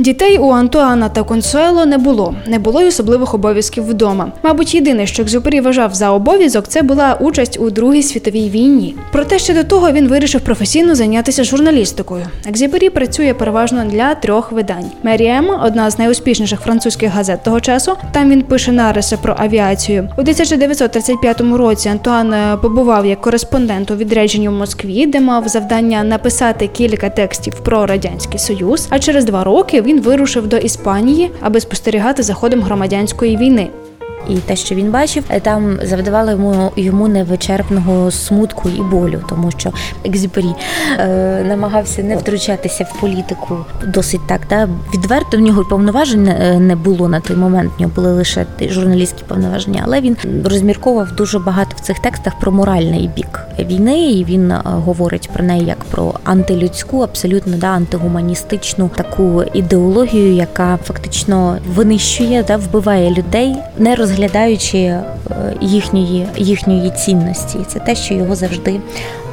Дітей 0.00 0.38
у 0.38 0.50
Антуана 0.50 1.08
та 1.08 1.22
Консуело 1.22 1.86
не 1.86 1.98
було, 1.98 2.34
не 2.46 2.58
було 2.58 2.82
й 2.82 2.86
особливих 2.86 3.34
обов'язків 3.34 3.86
вдома. 3.86 4.32
Мабуть, 4.42 4.74
єдине, 4.74 5.06
що 5.06 5.22
Екзюпері 5.22 5.60
вважав 5.60 5.94
за 5.94 6.10
обов'язок, 6.10 6.68
це 6.68 6.82
була 6.82 7.16
участь 7.20 7.58
у 7.60 7.70
Другій 7.70 8.02
світовій 8.02 8.50
війні. 8.50 8.96
Проте 9.12 9.38
ще 9.38 9.54
до 9.54 9.64
того 9.64 9.92
він 9.92 10.08
вирішив 10.08 10.40
професійно 10.40 10.94
зайнятися 10.94 11.44
журналістикою. 11.44 12.24
Екзюпері 12.48 12.90
працює 12.90 13.34
переважно 13.34 13.84
для 13.84 14.14
трьох 14.14 14.52
видань. 14.52 14.90
Маріанн 15.02 15.50
одна 15.64 15.90
з 15.90 15.98
найуспішніших 15.98 16.60
французьких 16.60 17.12
газет 17.12 17.42
того 17.42 17.60
часу. 17.60 17.96
Там 18.12 18.30
він 18.30 18.42
пише 18.42 18.72
нариси 18.72 19.16
про 19.22 19.34
авіацію. 19.38 20.08
У 20.16 20.20
1935 20.20 21.40
році 21.40 21.88
Антуан 21.88 22.32
е, 22.32 22.56
побував 22.62 23.06
як 23.06 23.20
кореспондент 23.20 23.90
у 23.90 23.96
відрядженні 23.96 24.48
в 24.48 24.52
Москві, 24.52 25.06
де 25.06 25.20
мав 25.20 25.48
завдання 25.48 26.04
написати 26.04 26.66
кілька 26.66 27.10
текстів 27.10 27.54
про 27.54 27.86
радянський 27.86 28.38
союз. 28.38 28.86
А 28.90 28.98
через 28.98 29.24
два 29.24 29.44
роки 29.44 29.82
він 29.88 30.00
вирушив 30.00 30.46
до 30.46 30.56
Іспанії, 30.56 31.30
аби 31.40 31.60
спостерігати 31.60 32.22
за 32.22 32.34
ходом 32.34 32.62
громадянської 32.62 33.36
війни. 33.36 33.70
І 34.28 34.36
те, 34.36 34.56
що 34.56 34.74
він 34.74 34.90
бачив, 34.90 35.24
там 35.42 35.78
завдавало 35.82 36.30
йому 36.30 36.72
йому 36.76 37.08
невичерпного 37.08 38.10
смутку 38.10 38.68
і 38.68 38.82
болю, 38.82 39.24
тому 39.28 39.50
що 39.50 39.70
Екзюпері 40.04 40.54
е, 40.98 41.44
намагався 41.48 42.02
не 42.02 42.16
втручатися 42.16 42.84
в 42.84 43.00
політику 43.00 43.56
досить 43.86 44.26
так. 44.26 44.40
Да? 44.50 44.68
Відверто 44.94 45.36
в 45.36 45.40
нього 45.40 45.64
повноважень 45.64 46.22
не 46.66 46.76
було 46.76 47.08
на 47.08 47.20
той 47.20 47.36
момент. 47.36 47.72
В 47.78 47.80
нього 47.80 47.92
були 47.96 48.12
лише 48.12 48.46
журналістські 48.60 49.22
повноваження, 49.28 49.82
але 49.84 50.00
він 50.00 50.16
розмірковував 50.44 51.12
дуже 51.12 51.38
багато 51.38 51.70
в 51.76 51.80
цих 51.80 51.98
текстах 51.98 52.38
про 52.40 52.52
моральний 52.52 53.10
бік 53.16 53.48
війни, 53.64 54.10
і 54.10 54.24
він 54.24 54.50
е, 54.50 54.60
говорить 54.64 55.30
про 55.32 55.44
неї 55.44 55.64
як 55.64 55.84
про 55.84 56.14
антилюдську, 56.24 57.00
абсолютно 57.00 57.56
да, 57.56 57.66
антигуманістичну 57.66 58.90
таку 58.96 59.42
ідеологію, 59.54 60.32
яка 60.32 60.78
фактично 60.84 61.58
винищує 61.74 62.44
да 62.48 62.56
вбиває 62.56 63.10
людей, 63.10 63.56
не 63.78 63.94
розглядаючи 63.94 64.17
е, 64.76 65.04
їхньої 65.60 66.26
їхньої 66.36 66.90
цінності. 66.90 67.58
Це 67.66 67.78
те, 67.78 67.94
що 67.94 68.14
його 68.14 68.34
завжди 68.34 68.80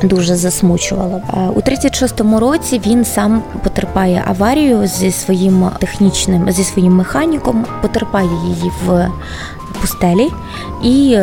дуже 0.03 0.35
засмучувало. 0.35 1.21
Е, 1.33 1.49
у 1.55 1.59
36-му 1.59 2.39
році 2.39 2.81
він 2.87 3.05
сам 3.05 3.43
потерпає 3.63 4.23
аварію 4.27 4.87
зі 4.87 5.11
своїм 5.11 5.65
технічним, 5.79 6.51
зі 6.51 6.63
своїм 6.63 6.95
механіком, 6.95 7.65
потерпає 7.81 8.29
її 8.47 8.71
в 8.85 9.09
пустелі 9.81 10.29
і 10.83 11.17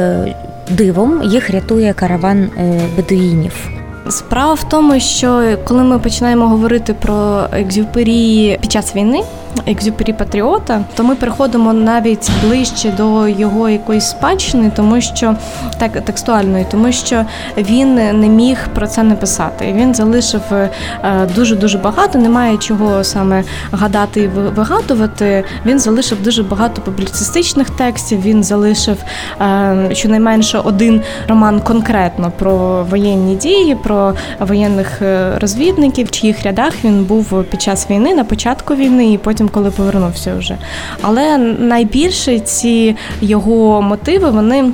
дивом 0.70 1.22
їх 1.22 1.50
рятує 1.50 1.92
караван 1.92 2.50
бедуїнів. 2.96 3.81
Справа 4.08 4.54
в 4.54 4.68
тому, 4.68 5.00
що 5.00 5.56
коли 5.64 5.82
ми 5.82 5.98
починаємо 5.98 6.48
говорити 6.48 6.94
про 6.94 7.44
екзюпері 7.52 8.58
під 8.60 8.72
час 8.72 8.96
війни, 8.96 9.22
екзюпері 9.66 10.12
патріота, 10.12 10.84
то 10.94 11.04
ми 11.04 11.14
переходимо 11.14 11.72
навіть 11.72 12.30
ближче 12.44 12.90
до 12.90 13.28
його 13.28 13.68
якоїсь 13.68 14.04
спадщини, 14.04 14.72
тому 14.76 15.00
що 15.00 15.34
так 15.78 16.04
текстуальної, 16.04 16.66
тому 16.70 16.92
що 16.92 17.24
він 17.56 17.94
не 17.94 18.28
міг 18.28 18.68
про 18.74 18.86
це 18.86 19.02
написати. 19.02 19.72
Він 19.72 19.94
залишив 19.94 20.42
дуже 21.34 21.56
дуже 21.56 21.78
багато. 21.78 22.18
Немає 22.18 22.56
чого 22.56 23.04
саме 23.04 23.44
гадати 23.72 24.20
і 24.20 24.28
вигадувати. 24.28 25.44
Він 25.66 25.78
залишив 25.78 26.22
дуже 26.22 26.42
багато 26.42 26.82
публіцистичних 26.82 27.70
текстів. 27.70 28.22
Він 28.22 28.44
залишив 28.44 28.96
е, 29.40 29.88
щонайменше 29.92 30.58
один 30.58 31.02
роман 31.28 31.60
конкретно 31.60 32.32
про 32.38 32.84
воєнні 32.90 33.36
дії, 33.36 33.74
про 33.74 33.91
воєнних 34.40 35.02
е, 35.02 35.38
розвідників, 35.38 36.06
в 36.06 36.10
чиїх 36.10 36.42
рядах 36.42 36.72
він 36.84 37.04
був 37.04 37.44
під 37.44 37.62
час 37.62 37.90
війни 37.90 38.14
на 38.14 38.24
початку 38.24 38.74
війни 38.74 39.12
і 39.12 39.18
потім, 39.18 39.48
коли 39.48 39.70
повернувся 39.70 40.34
вже. 40.34 40.58
Але 41.02 41.38
найбільше 41.38 42.40
ці 42.40 42.96
його 43.20 43.82
мотиви, 43.82 44.30
вони 44.30 44.72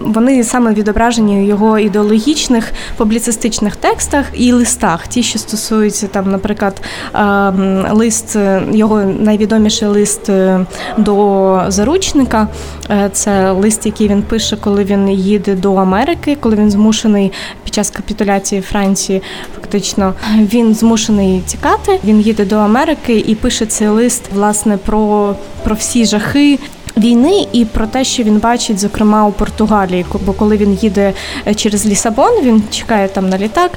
вони 0.00 0.44
саме 0.44 0.74
відображені 0.74 1.40
в 1.40 1.44
його 1.44 1.78
ідеологічних 1.78 2.72
публіцистичних 2.96 3.76
текстах 3.76 4.26
і 4.34 4.52
листах, 4.52 5.06
ті, 5.06 5.22
що 5.22 5.38
стосуються 5.38 6.06
там, 6.06 6.30
наприклад, 6.30 6.82
ем, 7.14 7.86
лист, 7.90 8.36
його 8.72 9.00
найвідоміший 9.00 9.88
лист 9.88 10.28
е, 10.28 10.66
до 10.96 11.64
заручника. 11.68 12.48
Е, 12.90 13.10
це 13.12 13.50
лист, 13.52 13.86
який 13.86 14.08
він 14.08 14.22
пише, 14.22 14.56
коли 14.56 14.84
він 14.84 15.08
їде 15.10 15.54
до 15.54 15.74
Америки, 15.74 16.36
коли 16.40 16.56
він 16.56 16.70
змушений 16.70 17.32
під 17.64 17.74
час 17.74 17.90
капітуляції 17.90 18.60
Франції, 18.60 19.22
фактично 19.56 20.14
він 20.38 20.74
змушений 20.74 21.40
тікати. 21.46 21.98
Він 22.04 22.20
їде 22.20 22.44
до 22.44 22.56
Америки 22.56 23.24
і 23.26 23.34
пише 23.34 23.66
цей 23.66 23.88
лист 23.88 24.24
власне 24.34 24.76
про, 24.76 25.34
про 25.64 25.74
всі 25.74 26.04
жахи 26.04 26.58
війни 26.96 27.46
і 27.52 27.64
про 27.64 27.86
те, 27.86 28.04
що 28.04 28.22
він 28.22 28.38
бачить, 28.38 28.78
зокрема 28.78 29.26
у 29.26 29.32
Португалії. 29.32 30.06
Бо 30.26 30.32
коли 30.32 30.56
він 30.56 30.78
їде 30.82 31.12
е, 31.46 31.54
через 31.54 31.86
Лісабон, 31.86 32.42
він 32.42 32.62
чекає 32.70 33.08
там 33.08 33.28
на 33.28 33.38
літак. 33.38 33.70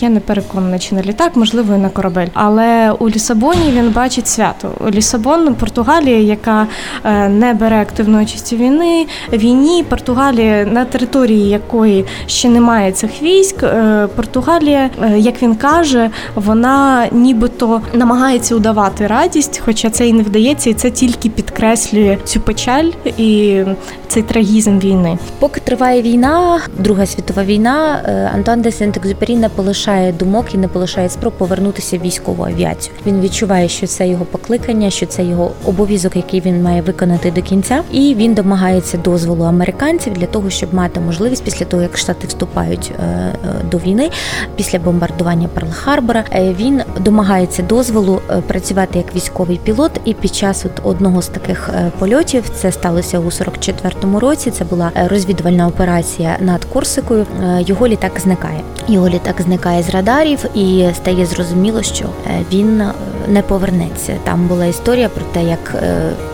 Я 0.00 0.08
не 0.08 0.20
переконана, 0.20 0.78
чи 0.78 0.94
на 0.94 1.02
літак, 1.02 1.36
можливо, 1.36 1.74
і 1.74 1.78
на 1.78 1.88
корабель. 1.88 2.26
Але 2.34 2.92
у 2.98 3.08
Лісабоні 3.08 3.70
він 3.72 3.90
бачить 3.90 4.28
свято. 4.28 4.70
Лісабон, 4.90 5.54
Португалія, 5.54 6.18
яка 6.18 6.66
е, 7.04 7.28
не 7.28 7.54
бере 7.54 7.80
активної 7.80 8.24
участі 8.24 8.56
війни, 8.56 9.06
війні. 9.32 9.84
Португалія, 9.88 10.64
на 10.64 10.84
території 10.84 11.48
якої 11.48 12.04
ще 12.26 12.48
немає 12.48 12.92
цих 12.92 13.22
військ. 13.22 13.62
Е, 13.62 14.08
Португалія, 14.16 14.90
як 15.16 15.42
він 15.42 15.54
каже, 15.54 16.10
вона 16.34 17.08
нібито 17.12 17.82
намагається 17.94 18.54
удавати 18.54 19.06
радість, 19.06 19.62
хоча 19.64 19.90
це 19.90 20.08
і 20.08 20.12
не 20.12 20.22
вдається, 20.22 20.70
і 20.70 20.74
це 20.74 20.90
тільки 20.90 21.28
підкреслює 21.28 22.18
цю 22.24 22.40
печаль 22.40 22.59
печаль 22.60 22.90
і 23.16 23.62
цей 24.08 24.22
трагізм 24.22 24.78
війни. 24.78 25.18
Поки 25.38 25.60
триває 25.60 26.02
війна, 26.02 26.60
Друга 26.78 27.06
світова 27.06 27.44
війна, 27.44 28.02
е, 28.04 28.30
Антуан 28.34 28.62
де 28.62 28.68
Сент-Екзюпері 28.68 29.36
не 29.36 29.48
полишає 29.48 30.12
думок 30.12 30.54
і 30.54 30.58
не 30.58 30.68
полишає 30.68 31.08
спроб 31.08 31.32
повернутися 31.32 31.98
в 31.98 32.00
військову 32.00 32.44
авіацію. 32.44 32.94
Він 33.06 33.20
відчуває, 33.20 33.68
що 33.68 33.86
це 33.86 34.08
його 34.08 34.24
покликання, 34.24 34.90
що 34.90 35.06
це 35.06 35.24
його 35.24 35.50
обов'язок, 35.64 36.16
який 36.16 36.40
він 36.40 36.62
має 36.62 36.82
виконати 36.82 37.30
до 37.30 37.42
кінця, 37.42 37.82
і 37.92 38.14
він 38.14 38.34
домагається 38.34 38.98
дозволу 38.98 39.44
американців 39.44 40.12
для 40.12 40.26
того, 40.26 40.50
щоб 40.50 40.74
мати 40.74 41.00
можливість 41.00 41.44
після 41.44 41.66
того, 41.66 41.82
як 41.82 41.98
штати 41.98 42.26
вступають 42.26 42.92
е, 42.98 43.02
е, 43.04 43.34
до 43.70 43.78
війни, 43.78 44.10
після 44.56 44.78
бомбардування 44.78 45.48
Перл-Харбора, 45.56 46.24
він 46.54 46.82
домагається 47.00 47.62
дозволу 47.62 48.20
працювати 48.46 48.98
як 48.98 49.16
військовий 49.16 49.60
пілот, 49.64 50.00
і 50.04 50.14
під 50.14 50.34
час 50.34 50.64
одного 50.82 51.22
з 51.22 51.28
таких 51.28 51.70
польотів 51.98 52.49
це 52.54 52.72
сталося 52.72 53.18
у 53.18 53.24
44-му 53.24 54.20
році. 54.20 54.50
Це 54.50 54.64
була 54.64 54.90
е, 54.96 55.08
розвідувальна 55.08 55.66
операція 55.66 56.36
над 56.40 56.64
Корсикою. 56.64 57.26
Е, 57.42 57.62
його 57.66 57.88
літак 57.88 58.12
зникає. 58.20 58.60
Його 58.88 59.08
літак 59.08 59.42
зникає 59.42 59.82
з 59.82 59.90
радарів, 59.90 60.44
і 60.54 60.86
стає 60.94 61.26
зрозуміло, 61.26 61.82
що 61.82 62.04
е, 62.04 62.44
він 62.52 62.82
не 63.28 63.42
повернеться. 63.42 64.16
Там 64.24 64.46
була 64.46 64.66
історія 64.66 65.08
про 65.08 65.24
те, 65.32 65.44
як 65.44 65.74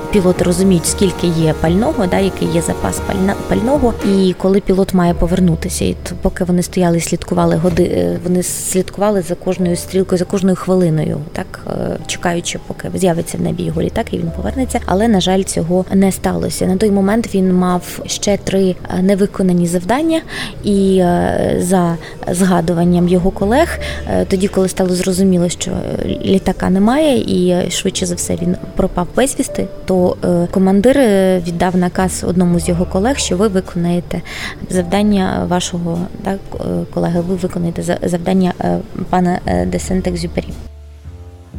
пілоти 0.06 0.44
розуміють, 0.44 0.86
скільки 0.86 1.26
є 1.26 1.52
пального, 1.52 2.06
да, 2.06 2.18
який 2.18 2.48
є 2.48 2.62
запас 2.62 3.00
пальна 3.06 3.34
пального, 3.48 3.94
і 4.16 4.34
коли 4.38 4.60
пілот 4.60 4.94
має 4.94 5.14
повернутися. 5.14 5.84
І 5.84 5.96
то, 6.02 6.14
поки 6.22 6.44
вони 6.44 6.62
стояли, 6.62 7.00
слідкували 7.00 7.56
годи, 7.56 7.82
е, 7.82 8.18
вони 8.24 8.42
слідкували 8.42 9.22
за 9.22 9.34
кожною 9.34 9.76
стрілкою, 9.76 10.18
за 10.18 10.24
кожною 10.24 10.56
хвилиною, 10.56 11.18
так 11.32 11.60
е, 11.66 11.96
чекаючи, 12.06 12.58
поки 12.66 12.90
з'явиться 12.94 13.38
в 13.38 13.40
небі 13.40 13.62
його 13.62 13.82
літак, 13.82 14.14
і 14.14 14.18
він 14.18 14.30
повернеться. 14.36 14.80
Але 14.86 15.08
на 15.08 15.20
жаль, 15.20 15.42
цього 15.42 15.84
не 15.92 16.12
сталося. 16.12 16.66
На 16.66 16.76
той 16.76 16.90
момент 16.90 17.34
він 17.34 17.52
мав 17.52 18.00
ще 18.06 18.36
три 18.36 18.76
е, 18.98 19.02
невиконані 19.02 19.66
завдання, 19.66 20.20
і 20.64 21.02
за 21.58 21.96
згадуванням 22.32 23.08
його 23.08 23.30
колег, 23.30 23.78
тоді, 24.28 24.48
коли 24.48 24.68
стало 24.68 24.94
зрозуміло, 24.94 25.48
що 25.48 25.70
літака 26.24 26.70
немає, 26.70 27.18
і 27.18 27.70
швидше 27.70 28.06
за 28.06 28.14
все 28.14 28.36
він 28.42 28.56
пропав 28.76 29.06
безвісти, 29.16 29.66
то 29.84 29.95
Е, 29.96 30.46
командир 30.50 30.98
е, 30.98 31.42
віддав 31.46 31.76
наказ 31.76 32.24
одному 32.28 32.60
з 32.60 32.68
його 32.68 32.86
колег, 32.86 33.18
що 33.18 33.36
ви 33.36 33.48
виконаєте 33.48 34.22
завдання 34.70 35.46
вашого 35.48 35.98
так, 36.24 36.38
е, 36.54 36.58
колеги. 36.94 37.20
Ви 37.20 37.34
виконаєте 37.34 37.98
завдання 38.02 38.52
пана 39.10 39.40
де 39.66 39.76
Сент-Екзюпері. 39.76 40.48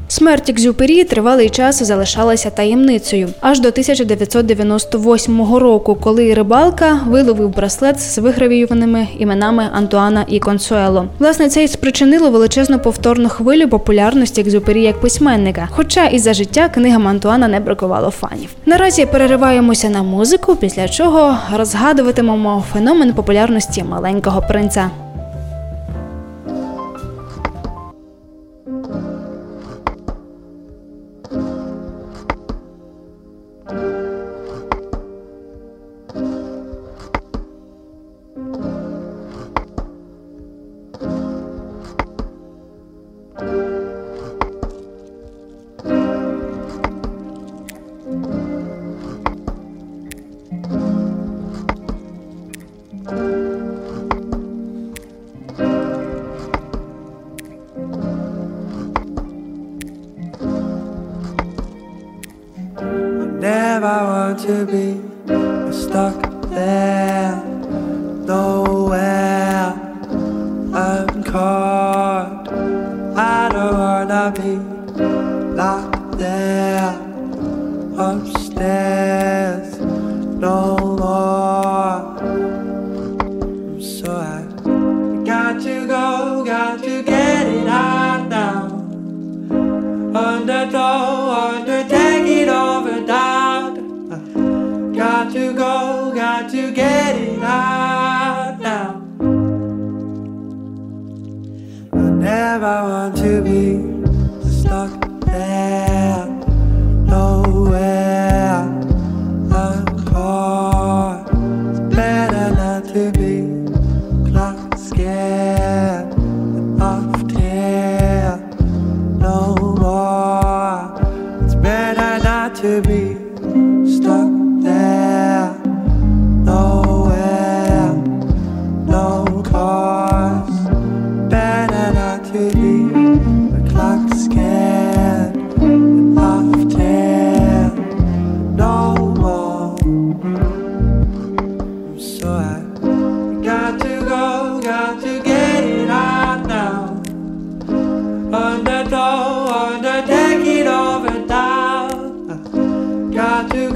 Смерть 0.09 0.49
Екзюпері 0.49 1.03
тривалий 1.03 1.49
час 1.49 1.83
залишалася 1.83 2.49
таємницею 2.49 3.29
аж 3.41 3.59
до 3.59 3.67
1998 3.67 5.55
року, 5.55 5.95
коли 5.95 6.33
рибалка 6.33 6.99
виловив 7.07 7.49
браслет 7.49 7.99
з 7.99 8.17
вигравіруваними 8.17 9.07
іменами 9.19 9.69
Антуана 9.73 10.25
і 10.27 10.39
Консуело. 10.39 11.05
Власне, 11.19 11.49
це 11.49 11.63
й 11.63 11.67
спричинило 11.67 12.29
величезну 12.29 12.79
повторну 12.79 13.29
хвилю 13.29 13.67
популярності 13.67 14.41
Екзюпері 14.41 14.81
як 14.81 15.01
письменника. 15.01 15.67
Хоча 15.71 16.05
і 16.05 16.19
за 16.19 16.33
життя 16.33 16.69
книгам 16.69 17.07
Антуана 17.07 17.47
не 17.47 17.59
бракувало 17.59 18.09
фанів. 18.09 18.49
Наразі 18.65 19.05
перериваємося 19.05 19.89
на 19.89 20.03
музику, 20.03 20.55
після 20.55 20.87
чого 20.87 21.37
розгадуватимемо 21.55 22.63
феномен 22.73 23.13
популярності 23.13 23.83
маленького 23.83 24.41
принца. 24.41 24.89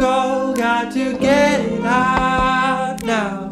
Go, 0.02 0.52
got 0.58 0.92
to 0.92 1.16
get 1.20 1.60
it 1.60 1.82
out 1.82 3.04
now. 3.04 3.50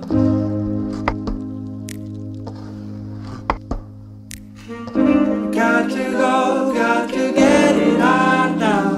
Got 5.51 5.91
to 5.91 6.03
go, 6.11 6.73
got 6.73 7.09
to 7.11 7.31
get 7.33 7.75
it 7.75 7.99
out 7.99 8.57
now. 8.57 8.93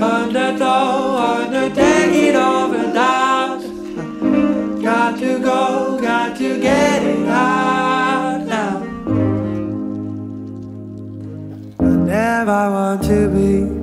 Undertow, 0.00 1.16
undertake 1.32 2.14
it 2.28 2.36
over 2.36 2.92
down. 2.92 4.80
Got 4.80 5.18
to 5.18 5.40
go, 5.40 5.98
got 6.00 6.36
to 6.36 6.60
get 6.60 7.02
it 7.02 7.26
out 7.26 8.46
now. 8.46 8.76
I 11.80 11.82
never 11.82 12.70
want 12.70 13.02
to 13.06 13.28
be. 13.28 13.75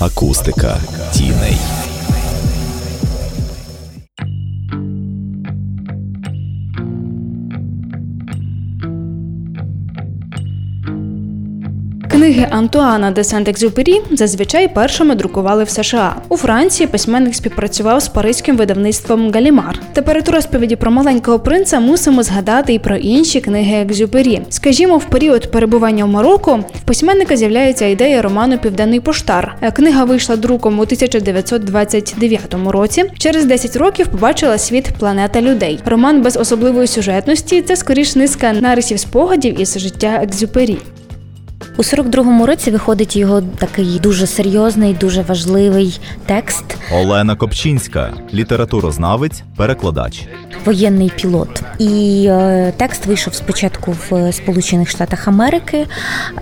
Акустика 0.00 0.78
тіней. 1.12 1.56
Антуана 12.56 13.10
де 13.10 13.22
Сент-Екзюпері 13.22 14.00
зазвичай 14.10 14.74
першими 14.74 15.14
друкували 15.14 15.64
в 15.64 15.70
США. 15.70 16.16
У 16.28 16.36
Франції 16.36 16.86
письменник 16.86 17.34
співпрацював 17.34 18.00
з 18.00 18.08
паризьким 18.08 18.56
видавництвом 18.56 19.32
Галімар. 19.32 19.80
Тепер 19.92 20.22
у 20.28 20.30
розповіді 20.30 20.76
про 20.76 20.90
маленького 20.90 21.38
принца 21.38 21.80
мусимо 21.80 22.22
згадати 22.22 22.74
і 22.74 22.78
про 22.78 22.96
інші 22.96 23.40
книги 23.40 23.76
Екзюпері. 23.76 24.40
Скажімо, 24.48 24.98
в 24.98 25.04
період 25.04 25.50
перебування 25.50 26.04
в 26.04 26.08
Марокко 26.08 26.64
в 26.74 26.80
письменника 26.80 27.36
з'являється 27.36 27.86
ідея 27.86 28.22
роману 28.22 28.58
Південний 28.58 29.00
поштар. 29.00 29.56
Книга 29.76 30.04
вийшла 30.04 30.36
друком 30.36 30.78
у 30.78 30.82
1929 30.82 32.54
році. 32.66 33.04
Через 33.18 33.44
10 33.44 33.76
років 33.76 34.08
побачила 34.08 34.58
світ 34.58 34.88
планета 34.98 35.40
людей. 35.40 35.80
Роман 35.84 36.22
без 36.22 36.36
особливої 36.36 36.86
сюжетності 36.86 37.62
це 37.62 37.76
скоріш 37.76 38.16
низка 38.16 38.52
нарисів 38.52 38.98
спогадів 38.98 39.60
із 39.60 39.78
життя 39.78 40.20
Екзюпері. 40.22 40.78
У 41.78 41.82
42-му 41.82 42.46
році 42.46 42.70
виходить 42.70 43.16
його 43.16 43.42
такий 43.42 44.00
дуже 44.02 44.26
серйозний, 44.26 44.94
дуже 44.94 45.22
важливий 45.22 46.00
текст 46.26 46.64
Олена 46.92 47.36
Копчинська, 47.36 48.12
літературознавець, 48.34 49.42
перекладач. 49.56 50.26
Воєнний 50.64 51.12
пілот. 51.16 51.62
І 51.78 52.24
е, 52.28 52.72
текст 52.76 53.06
вийшов 53.06 53.34
спочатку 53.34 53.96
в 54.10 54.32
Сполучених 54.32 54.88
Штатах 54.90 55.28
Америки. 55.28 55.86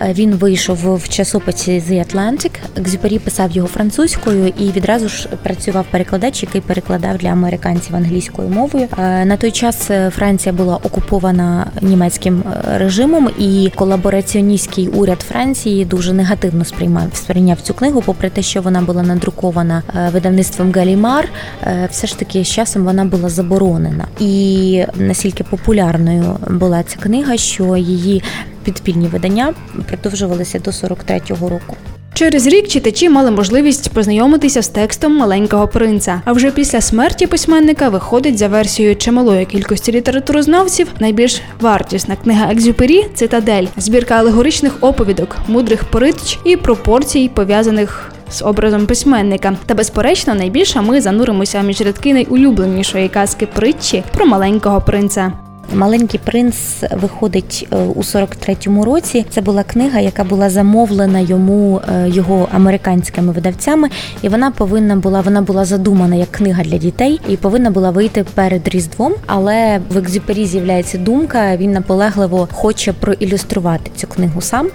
Е, 0.00 0.12
Він 0.12 0.34
вийшов 0.34 0.96
в 0.96 1.08
часописі 1.08 1.82
The 1.90 2.14
Atlantic. 2.14 2.50
Екзюпері 2.76 3.18
писав 3.18 3.50
його 3.50 3.68
французькою 3.68 4.52
і 4.58 4.64
відразу 4.70 5.08
ж 5.08 5.28
працював 5.42 5.86
перекладач, 5.90 6.42
який 6.42 6.60
перекладав 6.60 7.18
для 7.18 7.28
американців 7.28 7.96
англійською 7.96 8.48
мовою. 8.48 8.88
Е, 8.98 9.24
На 9.24 9.36
той 9.36 9.50
час 9.50 9.90
е, 9.90 10.10
Франція 10.10 10.52
була 10.52 10.76
окупована 10.76 11.66
німецьким 11.82 12.42
е, 12.46 12.78
режимом, 12.78 13.30
і 13.38 13.72
колабораціоністський 13.74 14.88
уряд 14.88 15.23
Франції 15.28 15.84
дуже 15.84 16.12
негативно 16.12 16.64
сприймав 16.64 17.08
сприйняв 17.12 17.60
цю 17.60 17.74
книгу, 17.74 18.02
попри 18.06 18.30
те, 18.30 18.42
що 18.42 18.62
вона 18.62 18.82
була 18.82 19.02
надрукована 19.02 19.82
е, 19.96 20.10
видавництвом 20.12 20.72
Галімар, 20.72 21.28
е, 21.62 21.88
все 21.90 22.06
ж 22.06 22.18
таки 22.18 22.44
з 22.44 22.48
часом 22.48 22.84
вона 22.84 23.04
була 23.04 23.28
заборонена. 23.28 24.06
І 24.20 24.84
настільки 24.94 25.44
популярною 25.44 26.36
була 26.50 26.82
ця 26.82 26.96
книга, 26.98 27.36
що 27.36 27.76
її 27.76 28.22
підпільні 28.64 29.06
видання 29.06 29.54
продовжувалися 29.88 30.58
до 30.58 30.70
43-го 30.70 31.48
року. 31.48 31.76
Через 32.14 32.46
рік 32.46 32.68
читачі 32.68 33.08
мали 33.08 33.30
можливість 33.30 33.90
познайомитися 33.90 34.62
з 34.62 34.68
текстом 34.68 35.16
маленького 35.16 35.68
принца. 35.68 36.22
А 36.24 36.32
вже 36.32 36.50
після 36.50 36.80
смерті 36.80 37.26
письменника 37.26 37.88
виходить 37.88 38.38
за 38.38 38.48
версією 38.48 38.96
чималої 38.96 39.46
кількості 39.46 39.92
літературознавців 39.92 40.88
найбільш 41.00 41.40
вартісна 41.60 42.16
книга 42.16 42.52
Екзюпері 42.52 43.06
Цитадель, 43.14 43.66
збірка 43.76 44.14
алегоричних 44.14 44.72
оповідок, 44.80 45.36
мудрих 45.48 45.84
порич 45.84 46.38
і 46.44 46.56
пропорцій 46.56 47.30
пов'язаних. 47.34 48.10
З 48.30 48.42
образом 48.42 48.86
письменника, 48.86 49.56
та 49.66 49.74
безперечно, 49.74 50.34
найбільше 50.34 50.80
ми 50.80 51.00
зануримося 51.00 51.62
між 51.62 51.80
рядки 51.80 52.14
найулюбленішої 52.14 53.08
казки 53.08 53.46
притчі 53.46 54.04
про 54.12 54.26
маленького 54.26 54.80
принца. 54.80 55.32
Маленький 55.72 56.20
принц 56.24 56.56
виходить 56.90 57.68
е, 57.72 57.76
у 57.76 58.00
43-му 58.00 58.84
році. 58.84 59.26
Це 59.30 59.40
була 59.40 59.62
книга, 59.62 60.00
яка 60.00 60.24
була 60.24 60.50
замовлена 60.50 61.20
йому 61.20 61.80
е, 61.88 62.08
його 62.08 62.48
американськими 62.52 63.32
видавцями, 63.32 63.88
і 64.22 64.28
вона 64.28 64.50
повинна 64.50 64.96
була 64.96 65.20
вона 65.20 65.42
була 65.42 65.64
задумана 65.64 66.16
як 66.16 66.30
книга 66.30 66.64
для 66.64 66.78
дітей 66.78 67.20
і 67.28 67.36
повинна 67.36 67.70
була 67.70 67.90
вийти 67.90 68.24
перед 68.34 68.68
різдвом. 68.68 69.14
Але 69.26 69.80
в 69.90 69.98
екзюпері 69.98 70.46
з'являється 70.46 70.98
думка. 70.98 71.56
Він 71.56 71.72
наполегливо 71.72 72.48
хоче 72.52 72.92
проілюструвати 72.92 73.90
цю 73.96 74.06
книгу 74.06 74.40
сам. 74.40 74.68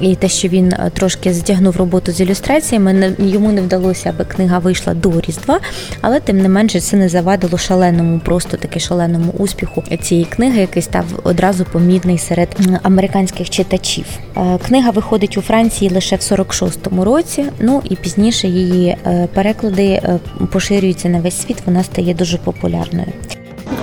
І 0.00 0.16
те, 0.16 0.28
що 0.28 0.48
він 0.48 0.72
е, 0.72 0.90
трошки 0.94 1.32
затягнув 1.32 1.76
роботу 1.76 2.12
з 2.12 2.20
ілюстраціями, 2.20 3.16
йому 3.18 3.52
не 3.52 3.62
вдалося, 3.62 4.10
аби 4.10 4.24
книга 4.24 4.58
вийшла 4.58 4.94
до 4.94 5.20
різдва, 5.20 5.60
але 6.00 6.20
тим 6.20 6.38
не 6.38 6.48
менше 6.48 6.80
це 6.80 6.96
не 6.96 7.08
завадило 7.08 7.58
шаленому, 7.58 8.20
просто 8.24 8.56
таки 8.56 8.80
шаленому 8.80 9.32
успіху 9.38 9.84
цієї 10.02 10.24
книги, 10.24 10.33
який 10.60 10.82
став 10.82 11.04
одразу 11.24 11.64
помітний 11.64 12.18
серед 12.18 12.48
американських 12.82 13.50
читачів. 13.50 14.06
Е, 14.36 14.58
книга 14.66 14.90
виходить 14.90 15.38
у 15.38 15.42
Франції 15.42 15.90
лише 15.90 16.16
в 16.16 16.20
46-му 16.20 17.04
році. 17.04 17.44
Ну 17.60 17.82
і 17.90 17.96
пізніше 17.96 18.48
її 18.48 18.96
е, 19.06 19.28
переклади 19.34 20.18
поширюються 20.52 21.08
на 21.08 21.20
весь 21.20 21.42
світ. 21.42 21.56
Вона 21.66 21.84
стає 21.84 22.14
дуже 22.14 22.38
популярною. 22.38 23.12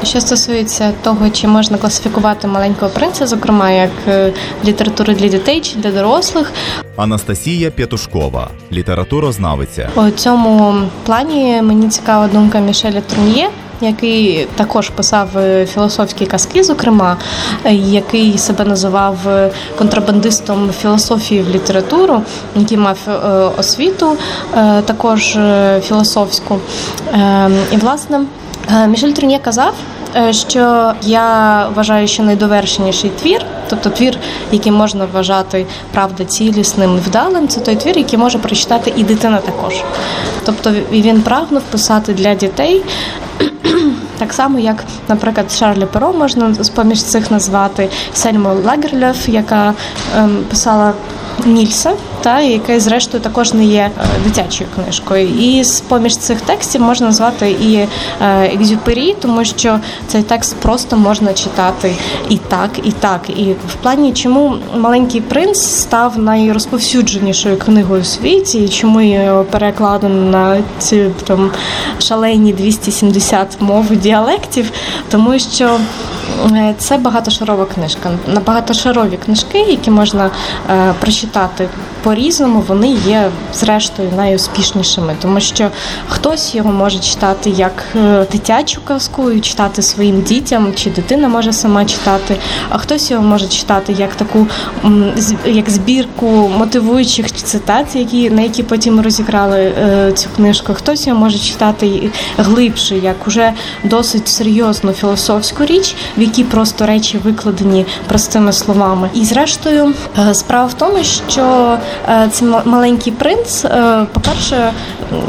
Що 0.04 0.22
стосується 0.22 0.93
того, 1.04 1.30
чи 1.30 1.47
можна 1.47 1.78
класифікувати 1.78 2.47
маленького 2.47 2.91
принца, 2.91 3.28
зокрема 3.28 3.72
як 3.72 3.89
е, 4.08 4.34
літературу 4.66 5.14
для 5.14 5.28
дітей 5.28 5.62
чи 5.62 5.76
для 5.76 5.91
дорослих, 5.91 6.52
Анастасія 6.95 7.72
П'ятушкова, 7.72 8.47
літературознавиця. 8.72 9.89
у 9.95 10.10
цьому 10.10 10.76
плані 11.06 11.62
мені 11.62 11.89
цікава 11.89 12.28
думка 12.28 12.60
Мішеля 12.60 13.02
Трун'є. 13.02 13.49
Який 13.84 14.47
також 14.56 14.89
писав 14.89 15.38
е, 15.38 15.66
філософські 15.66 16.26
казки, 16.26 16.64
зокрема, 16.64 17.18
е, 17.64 17.74
який 17.74 18.38
себе 18.38 18.66
називав 18.66 19.18
контрабандистом 19.78 20.70
філософії 20.82 21.41
в 21.41 21.49
літературу, 21.49 22.22
який 22.56 22.78
мав 22.78 22.97
освіту 23.58 24.18
також 24.86 25.38
філософську. 25.82 26.60
Ем, 27.14 27.56
і 27.72 27.78
власне 27.78 28.20
Мішель 28.72 29.11
Трун'є 29.11 29.39
казав, 29.39 29.74
е, 30.15 30.34
що 30.34 30.93
я 31.01 31.67
вважаю, 31.76 32.07
що 32.07 32.24
найдовершеніший 32.24 33.09
твір, 33.22 33.45
тобто 33.69 33.89
твір, 33.89 34.17
який 34.51 34.72
можна 34.72 35.07
вважати 35.13 35.65
правда 35.93 36.26
цілісним, 36.26 36.97
вдалим, 36.97 37.47
це 37.47 37.59
той 37.59 37.76
твір, 37.76 37.97
який 37.97 38.19
може 38.19 38.38
прочитати 38.38 38.93
і 38.95 39.03
дитина 39.03 39.38
також. 39.38 39.74
Тобто 40.45 40.72
він 40.91 41.22
прагнув 41.22 41.61
писати 41.61 42.13
для 42.13 42.36
дітей. 42.36 42.84
Так 44.17 44.34
само, 44.34 44.59
як, 44.59 44.84
наприклад, 45.07 45.51
Шарлі 45.51 45.86
Перо 45.86 46.13
можна 46.13 46.53
з 46.53 46.69
поміж 46.69 47.03
цих 47.03 47.32
назвати 47.32 47.89
Сельму 48.13 48.49
Лагерльов, 48.65 49.15
яка 49.28 49.74
ем, 50.17 50.38
писала 50.49 50.93
Нільса, 51.45 51.93
та 52.22 52.41
яке, 52.41 52.80
зрештою, 52.80 53.24
також 53.24 53.53
не 53.53 53.65
є 53.65 53.91
е, 53.97 54.05
дитячою 54.24 54.69
книжкою. 54.76 55.28
І 55.28 55.63
з 55.63 55.82
поміж 55.82 56.17
цих 56.17 56.41
текстів 56.41 56.82
можна 56.82 57.07
назвати 57.07 57.51
і 57.51 57.76
е, 57.76 57.88
екзюпері, 58.53 59.15
тому 59.22 59.45
що 59.45 59.80
цей 60.07 60.24
текст 60.24 60.55
просто 60.55 60.97
можна 60.97 61.34
читати 61.34 61.95
і 62.30 62.38
так, 62.38 62.69
і 62.84 62.91
так. 62.91 63.30
І 63.30 63.55
в 63.69 63.76
плані, 63.82 64.13
чому 64.13 64.55
маленький 64.78 65.22
принц 65.22 65.59
став 65.59 66.17
найрозповсюдженішою 66.17 67.57
книгою 67.57 68.01
у 68.01 68.05
світі, 68.05 68.63
і 68.63 68.69
чому 68.69 69.01
його 69.01 69.43
перекладено 69.43 70.32
на 70.32 70.63
ці 70.80 71.05
там 71.28 71.51
шалені 71.99 72.53
270 72.53 73.47
мов 73.59 73.95
діалектів, 73.95 74.72
тому 75.11 75.39
що 75.39 75.80
е, 76.51 76.76
це 76.78 76.97
багатошарова 76.97 77.65
книжка. 77.65 78.09
На 78.28 78.39
багатошарові 78.39 79.17
книжки, 79.26 79.57
які 79.59 79.91
можна 79.91 80.30
прочитати 80.99 81.67
по-різному 82.04 82.64
вони 82.68 82.88
є 83.08 83.30
зрештою 83.54 84.10
найуспішнішими, 84.18 85.16
тому 85.22 85.39
що 85.39 85.70
хтось 86.08 86.56
його 86.56 86.72
може 86.72 86.99
читати 86.99 87.49
як 87.49 87.84
е, 87.95 88.26
дитячу 88.32 88.82
казку, 88.88 89.32
і 89.32 89.39
читати 89.41 89.82
своїм 89.82 90.22
дітям, 90.22 90.74
чи 90.76 90.89
дитина 90.89 91.28
може 91.28 91.54
сама 91.54 91.86
читати, 91.86 92.36
а 92.70 92.78
хтось 92.78 93.12
його 93.12 93.24
може 93.24 93.47
читати 93.47 93.95
як 93.97 94.16
таку 94.16 94.47
як 95.45 95.70
збірку 95.70 96.52
мотивуючих 96.58 97.32
цитат, 97.32 97.95
які 97.95 98.30
на 98.30 98.41
які 98.41 98.64
потім 98.64 99.02
розіграли 99.02 99.60
е, 99.60 100.12
цю 100.12 100.30
книжку. 100.36 100.74
Хтось 100.74 101.08
його 101.08 101.20
може 101.20 101.38
читати 101.38 102.10
глибше, 102.38 102.97
як 102.97 103.28
уже 103.28 103.54
досить 103.84 104.28
серйозну 104.28 104.91
філософську 104.91 105.66
річ, 105.66 105.95
в 106.18 106.22
якій 106.22 106.43
просто 106.43 106.86
речі 106.86 107.18
викладені 107.18 107.86
простими 108.08 108.54
словами. 108.54 109.10
І 109.14 109.26
зрештою, 109.26 109.93
е, 110.20 110.34
справа 110.34 110.66
в 110.68 110.74
тому, 110.74 110.97
що 111.30 111.78
це 112.32 112.46
маленький 112.66 113.14
принц. 113.14 113.66
Е, 113.66 114.06
по-перше, 114.14 114.74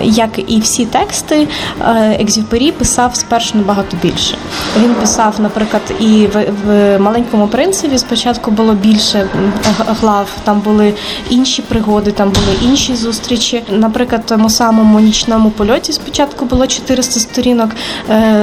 як 0.02 0.30
і 0.46 0.60
всі 0.60 0.86
тексти, 0.86 1.48
е, 1.80 2.16
Екзюпері 2.20 2.72
писав 2.72 3.16
спершу 3.16 3.58
набагато 3.58 3.96
більше. 4.02 4.36
Він 4.82 4.94
писав, 4.94 5.34
наприклад, 5.38 5.82
і 6.00 6.26
в, 6.26 6.46
в 6.66 6.98
маленькому 6.98 7.48
принцеві 7.48 7.98
спочатку 7.98 8.50
було 8.50 8.74
більше 8.74 9.28
глав, 10.00 10.28
там 10.44 10.60
були 10.60 10.94
інші 11.30 11.62
пригоди, 11.62 12.10
там 12.12 12.28
були 12.30 12.70
інші 12.70 12.96
зустрічі. 12.96 13.62
Наприклад, 13.70 14.22
тому 14.26 14.50
самому 14.50 15.00
нічному 15.00 15.50
польоті 15.50 15.92
спочатку 15.92 16.44
було 16.44 16.66
400 16.66 17.20
сторінок, 17.20 17.70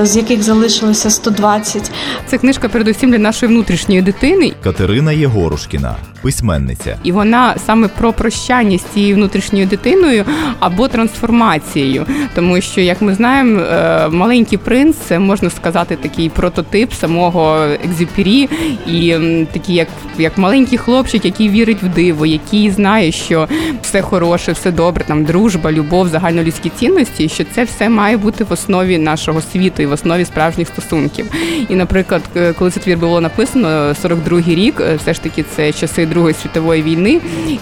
з 0.03 0.17
яких 0.17 0.43
залишилося 0.43 1.09
120. 1.09 1.91
Це 2.27 2.37
книжка 2.37 2.69
передусім 2.69 3.11
для 3.11 3.17
нашої 3.17 3.51
внутрішньої 3.51 4.01
дитини. 4.01 4.53
Катерина 4.63 5.11
Єгорушкіна, 5.11 5.95
письменниця, 6.21 6.97
і 7.03 7.11
вона 7.11 7.55
саме 7.65 7.87
про 7.87 8.13
прощання 8.13 8.77
з 8.77 8.83
цією 8.93 9.15
внутрішньою 9.15 9.65
дитиною 9.65 10.25
або 10.59 10.87
трансформацією, 10.87 12.05
тому 12.35 12.61
що, 12.61 12.81
як 12.81 13.01
ми 13.01 13.15
знаємо, 13.15 13.61
е, 13.61 14.09
маленький 14.09 14.57
принц 14.57 14.95
це 15.07 15.19
можна 15.19 15.49
сказати 15.49 15.97
такий 16.01 16.29
прототип 16.29 16.93
самого 16.93 17.57
екзюпері, 17.85 18.49
і 18.87 19.15
такий, 19.51 19.75
як 19.75 19.87
як 20.17 20.37
маленький 20.37 20.77
хлопчик, 20.77 21.25
який 21.25 21.49
вірить 21.49 21.83
в 21.83 21.87
диво, 21.87 22.25
який 22.25 22.71
знає, 22.71 23.11
що 23.11 23.47
все 23.81 24.01
хороше, 24.01 24.51
все 24.51 24.71
добре, 24.71 25.03
там 25.07 25.25
дружба, 25.25 25.71
любов, 25.71 26.07
загальнолюдські 26.07 26.69
цінності, 26.69 27.29
що 27.29 27.43
це 27.55 27.63
все 27.63 27.89
має 27.89 28.17
бути 28.17 28.43
в 28.43 28.53
основі 28.53 28.97
нашого 28.97 29.41
світу 29.41 29.83
і 29.83 29.85
в 29.85 29.91
основі 29.91 30.25
справжніх 30.25 30.67
стосунків. 30.67 31.31
І, 31.69 31.75
наприклад, 31.75 32.21
коли 32.57 32.71
цей 32.71 32.83
твір 32.83 32.97
було 32.97 33.21
написано, 33.21 33.67
42-й 34.03 34.55
рік, 34.55 34.81
е, 34.81 34.95
все 34.95 35.13
ж 35.13 35.21
таки 35.21 35.45
це 35.55 35.71
часи 35.73 36.05
Другої 36.09 36.33
світової 36.33 36.83
війни, 36.83 37.19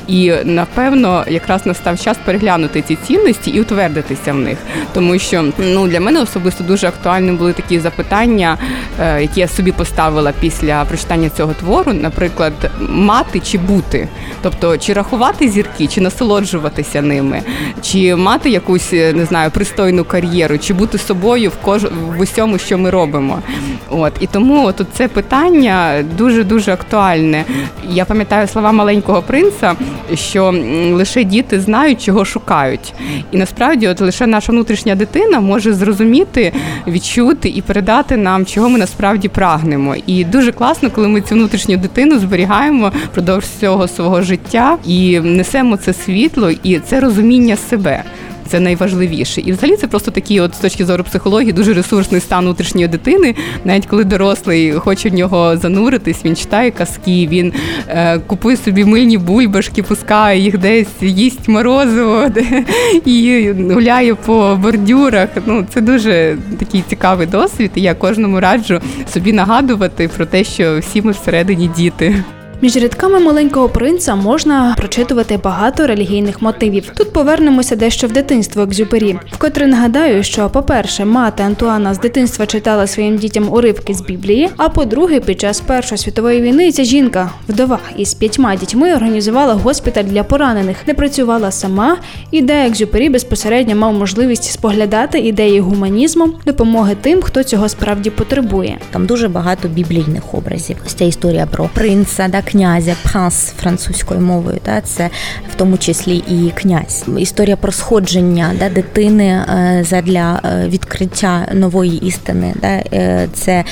і 0.07 0.33
напевно 0.43 1.25
якраз 1.27 1.65
настав 1.65 1.99
час 1.99 2.17
переглянути 2.25 2.81
ці 2.81 2.95
цінності 2.95 3.51
і 3.51 3.61
утвердитися 3.61 4.33
в 4.33 4.37
них, 4.37 4.57
тому 4.93 5.19
що 5.19 5.45
ну 5.57 5.87
для 5.87 5.99
мене 5.99 6.21
особисто 6.21 6.63
дуже 6.63 6.87
актуальними 6.87 7.37
були 7.37 7.53
такі 7.53 7.79
запитання, 7.79 8.57
е, 9.01 9.21
які 9.21 9.39
я 9.39 9.47
собі 9.47 9.71
поставила 9.71 10.33
після 10.39 10.85
прочитання 10.85 11.29
цього 11.29 11.53
твору, 11.53 11.93
наприклад, 11.93 12.53
мати 12.89 13.39
чи 13.39 13.57
бути, 13.57 14.07
тобто 14.41 14.77
чи 14.77 14.93
рахувати 14.93 15.49
зірки, 15.49 15.87
чи 15.87 16.01
насолоджуватися 16.01 17.01
ними, 17.01 17.41
чи 17.81 18.15
мати 18.15 18.49
якусь 18.49 18.93
е, 18.93 19.13
не 19.13 19.25
знаю 19.25 19.51
пристойну 19.51 20.03
кар'єру, 20.03 20.57
чи 20.57 20.73
бути 20.73 20.97
собою 20.97 21.49
в 21.49 21.55
кож 21.65 21.83
в 21.83 22.19
усьому, 22.19 22.57
що 22.57 22.77
ми 22.77 22.89
робимо. 22.89 23.41
От. 23.89 24.13
І 24.19 24.27
тому 24.27 24.65
от 24.65 24.81
це 24.93 25.07
питання 25.07 26.03
дуже 26.17 26.43
дуже 26.43 26.73
актуальне. 26.73 27.45
Я 27.89 28.05
пам'ятаю 28.05 28.36
слова 28.45 28.71
маленького 28.71 29.21
принца, 29.21 29.75
що 30.13 30.55
лише 30.91 31.23
діти 31.23 31.59
знають, 31.59 32.03
чого 32.03 32.25
шукають, 32.25 32.93
і 33.31 33.37
насправді, 33.37 33.87
от 33.87 34.01
лише 34.01 34.27
наша 34.27 34.51
внутрішня 34.51 34.95
дитина 34.95 35.39
може 35.39 35.73
зрозуміти, 35.73 36.53
відчути 36.87 37.49
і 37.49 37.61
передати 37.61 38.17
нам, 38.17 38.45
чого 38.45 38.69
ми 38.69 38.79
насправді 38.79 39.27
прагнемо. 39.27 39.95
І 40.07 40.23
дуже 40.23 40.51
класно, 40.51 40.89
коли 40.89 41.07
ми 41.07 41.21
цю 41.21 41.35
внутрішню 41.35 41.77
дитину 41.77 42.19
зберігаємо 42.19 42.91
впродовж 43.11 43.45
всього 43.45 43.87
свого 43.87 44.21
життя 44.21 44.77
і 44.85 45.19
несемо 45.19 45.77
це 45.77 45.93
світло, 45.93 46.51
і 46.63 46.79
це 46.79 46.99
розуміння 46.99 47.55
себе. 47.55 48.03
Це 48.47 48.59
найважливіше, 48.59 49.41
і 49.41 49.51
взагалі 49.51 49.77
це 49.77 49.87
просто 49.87 50.11
такий, 50.11 50.39
от 50.39 50.55
з 50.55 50.57
точки 50.57 50.85
зору 50.85 51.03
психології, 51.03 51.51
дуже 51.53 51.73
ресурсний 51.73 52.21
стан 52.21 52.43
внутрішньої 52.43 52.87
дитини. 52.87 53.35
Навіть 53.65 53.85
коли 53.85 54.03
дорослий 54.03 54.71
хоче 54.73 55.09
в 55.09 55.13
нього 55.13 55.57
зануритись, 55.57 56.25
він 56.25 56.35
читає 56.35 56.71
казки, 56.71 57.27
він 57.31 57.53
е, 57.87 58.19
купує 58.19 58.57
собі 58.57 58.85
мильні 58.85 59.17
бульбашки, 59.17 59.83
пускає 59.83 60.39
їх 60.39 60.57
десь, 60.57 60.87
їсть 61.01 61.47
морозиво 61.47 62.29
де, 62.29 62.63
і 63.05 63.51
гуляє 63.51 64.15
по 64.15 64.59
бордюрах. 64.61 65.29
Ну 65.45 65.65
це 65.73 65.81
дуже 65.81 66.37
такий 66.59 66.83
цікавий 66.89 67.27
досвід. 67.27 67.71
і 67.75 67.81
Я 67.81 67.93
кожному 67.93 68.39
раджу 68.39 68.81
собі 69.13 69.33
нагадувати 69.33 70.07
про 70.07 70.25
те, 70.25 70.43
що 70.43 70.79
всі 70.79 71.01
ми 71.01 71.11
всередині 71.11 71.69
діти. 71.77 72.23
Між 72.61 72.75
рядками 72.77 73.19
маленького 73.19 73.69
принца 73.69 74.15
можна 74.15 74.73
прочитувати 74.77 75.39
багато 75.43 75.87
релігійних 75.87 76.41
мотивів. 76.41 76.91
Тут 76.95 77.13
повернемося 77.13 77.75
дещо 77.75 78.07
в 78.07 78.11
дитинство 78.11 78.63
Екзюпері. 78.63 79.19
Вкотре 79.31 79.67
нагадаю, 79.67 80.23
що, 80.23 80.49
по-перше, 80.49 81.05
мати 81.05 81.43
Антуана 81.43 81.93
з 81.93 81.99
дитинства 81.99 82.45
читала 82.45 82.87
своїм 82.87 83.17
дітям 83.17 83.53
уривки 83.53 83.93
з 83.93 84.01
Біблії. 84.01 84.49
А 84.57 84.69
по-друге, 84.69 85.19
під 85.19 85.41
час 85.41 85.59
Першої 85.59 85.97
світової 85.97 86.41
війни 86.41 86.71
ця 86.71 86.83
жінка, 86.83 87.31
вдова 87.49 87.79
із 87.97 88.13
п'ятьма 88.13 88.55
дітьми, 88.55 88.95
організувала 88.95 89.53
госпіталь 89.53 90.03
для 90.03 90.23
поранених, 90.23 90.77
не 90.87 90.93
працювала 90.93 91.51
сама. 91.51 91.97
І 92.31 92.41
де 92.41 92.67
Екзюпері 92.67 93.09
безпосередньо 93.09 93.75
мав 93.75 93.93
можливість 93.93 94.51
споглядати 94.51 95.19
ідеї 95.19 95.59
гуманізму, 95.59 96.33
допомоги 96.45 96.95
тим, 97.01 97.21
хто 97.21 97.43
цього 97.43 97.69
справді 97.69 98.09
потребує. 98.09 98.77
Там 98.91 99.05
дуже 99.05 99.27
багато 99.27 99.67
біблійних 99.67 100.33
образів. 100.33 100.77
Ось 100.85 100.93
ця 100.93 101.05
історія 101.05 101.45
про 101.45 101.69
принца, 101.73 102.27
да, 102.27 102.41
князя, 102.51 102.95
пранс 103.03 103.53
французькою 103.57 104.21
мовою. 104.21 104.59
Да, 104.65 104.81
це 104.81 105.09
в 105.51 105.55
тому 105.55 105.77
числі 105.77 106.17
і 106.17 106.51
князь. 106.55 107.05
Історія 107.17 107.55
про 107.55 107.71
сходження 107.71 108.51
да, 108.59 108.69
дитини 108.69 109.25
е, 109.25 109.83
задля 109.89 110.41
е, 110.45 110.67
відкриття 110.67 111.47
нової 111.53 112.05
істини. 112.05 112.53
Да, 112.61 112.67
е, 112.67 113.27
це 113.33 113.63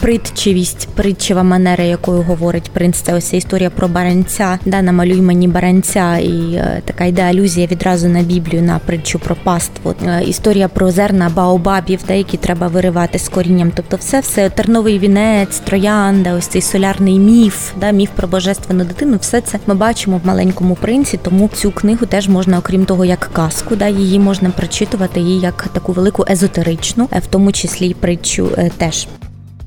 притчивість, 0.00 0.88
притчева 0.94 1.42
манера, 1.42 1.84
якою 1.84 2.22
говорить 2.22 2.70
принц. 2.70 2.96
Це 2.96 3.14
ось 3.14 3.34
історія 3.34 3.70
про 3.70 3.88
баранця. 3.88 4.58
Да, 4.64 4.82
намалюй 4.82 5.20
мені 5.20 5.48
баранця, 5.48 6.16
і 6.16 6.62
така 6.84 7.04
йде 7.04 7.22
алюзія 7.22 7.66
відразу 7.66 8.08
на 8.08 8.22
Біблію, 8.22 8.62
на 8.62 8.78
притчу 8.78 9.18
про 9.18 9.34
паству. 9.34 9.94
Історія 10.26 10.68
про 10.68 10.90
зерна 10.90 11.30
баобабів, 11.34 12.00
да, 12.08 12.14
які 12.14 12.36
треба 12.36 12.66
виривати 12.66 13.18
з 13.18 13.28
корінням. 13.28 13.72
Тобто, 13.74 13.96
все, 13.96 14.20
все 14.20 14.50
терновий 14.50 14.98
вінець, 14.98 15.58
троянда, 15.58 16.34
ось 16.34 16.46
цей 16.46 16.62
солярний 16.62 17.18
міф, 17.18 17.72
да, 17.80 17.90
міф 17.90 18.10
про 18.16 18.28
божественну 18.28 18.84
дитину. 18.84 19.18
Все 19.20 19.40
це 19.40 19.58
ми 19.66 19.74
бачимо 19.74 20.20
в 20.24 20.26
маленькому 20.26 20.74
принці. 20.74 21.16
Тому 21.22 21.48
цю 21.48 21.70
книгу 21.70 22.06
теж 22.06 22.28
можна, 22.28 22.58
окрім 22.58 22.84
того, 22.84 23.04
як 23.04 23.30
казку, 23.32 23.76
да, 23.76 23.88
її 23.88 24.18
можна 24.18 24.50
прочитувати 24.50 25.20
її 25.20 25.40
як 25.40 25.68
таку 25.72 25.92
велику 25.92 26.24
езотеричну, 26.30 27.08
е, 27.12 27.18
в 27.18 27.26
тому 27.26 27.52
числі 27.52 27.88
й 27.88 27.94
притчу 27.94 28.48
е, 28.58 28.70
теж. 28.76 29.08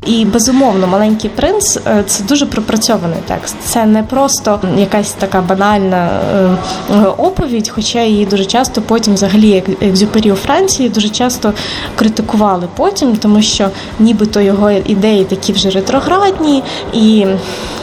І 0.05 0.25
безумовно, 0.25 0.87
маленький 0.87 1.29
принц 1.29 1.77
е, 1.77 2.03
це 2.07 2.23
дуже 2.23 2.45
пропрацьований 2.45 3.19
текст. 3.27 3.55
Це 3.63 3.85
не 3.85 4.03
просто 4.03 4.59
якась 4.77 5.11
така 5.11 5.41
банальна 5.41 6.07
е, 6.07 6.57
е, 6.93 7.05
оповідь, 7.17 7.69
хоча 7.69 8.01
її 8.01 8.25
дуже 8.25 8.45
часто 8.45 8.81
потім, 8.81 9.13
взагалі, 9.13 9.47
як 9.47 9.83
екзюпері 9.83 10.31
у 10.31 10.35
Франції, 10.35 10.89
дуже 10.89 11.09
часто 11.09 11.53
критикували 11.95 12.67
потім, 12.75 13.17
тому 13.17 13.41
що 13.41 13.69
нібито 13.99 14.41
його 14.41 14.71
ідеї 14.71 15.23
такі 15.23 15.53
вже 15.53 15.69
ретроградні 15.69 16.63
і 16.93 17.25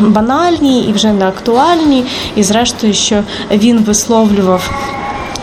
банальні, 0.00 0.82
і 0.82 0.92
вже 0.92 1.12
не 1.12 1.28
актуальні. 1.28 2.04
І 2.36 2.42
зрештою, 2.42 2.94
що 2.94 3.22
він 3.50 3.78
висловлював 3.78 4.70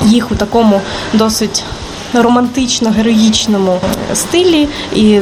їх 0.06 0.32
у 0.32 0.36
такому 0.36 0.82
досить 1.14 1.64
романтично-героїчному 2.14 3.78
стилі, 4.14 4.68
і 4.96 5.20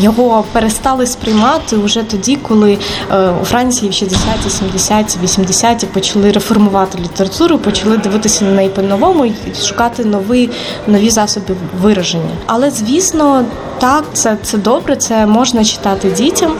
його 0.00 0.44
перестали 0.52 1.06
сприймати 1.06 1.76
вже 1.76 2.02
тоді, 2.02 2.36
коли 2.36 2.78
е, 3.12 3.30
у 3.42 3.44
Франції 3.44 3.90
в 3.90 3.94
60-ті, 3.94 4.48
70-ті, 4.48 5.18
80-ті 5.24 5.86
почали 5.86 6.32
реформувати 6.32 6.98
літературу, 6.98 7.58
почали 7.58 7.96
дивитися 7.96 8.44
на 8.44 8.50
неї 8.50 8.68
по-новому 8.68 9.26
і 9.26 9.34
шукати 9.66 10.04
нові, 10.04 10.50
нові 10.86 11.10
засоби 11.10 11.54
вираження. 11.82 12.30
Але 12.46 12.70
звісно, 12.70 13.44
так, 13.78 14.04
це, 14.12 14.36
це 14.42 14.58
добре, 14.58 14.96
це 14.96 15.26
можна 15.26 15.64
читати 15.64 16.10
дітям, 16.10 16.52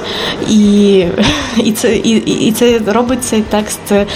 і, 0.49 1.05
і, 1.57 1.73
це, 1.73 1.97
і, 1.97 2.11
і 2.47 2.53
це 2.53 2.81
робить 2.87 3.25
цей 3.25 3.43
текст, 3.43 3.93
е, 3.93 4.07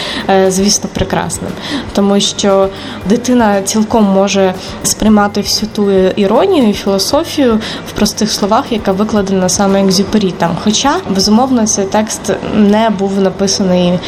звісно, 0.51 0.91
прекрасним. 0.95 1.51
Тому 1.95 2.21
що 2.21 2.69
дитина 3.09 3.63
цілком 3.63 4.05
може 4.05 4.55
сприймати 4.83 5.42
всю 5.43 5.71
ту 5.75 5.91
іронію 6.17 6.69
і 6.69 6.73
філософію 6.73 7.61
в 7.89 7.93
простих 7.93 8.33
словах, 8.33 8.73
яка 8.73 8.93
викладена 8.93 9.49
саме 9.49 9.85
Екзюпері 9.85 10.31
там. 10.39 10.57
Хоча, 10.65 10.97
безумовно, 11.11 11.67
цей 11.67 11.85
текст 11.85 12.33
не 12.55 12.91
був 12.91 13.21
написаний 13.21 13.99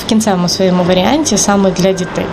в 0.00 0.08
кінцевому 0.08 0.48
своєму 0.48 0.84
варіанті 0.84 1.38
саме 1.38 1.70
для 1.70 1.92
дітей. 1.92 2.26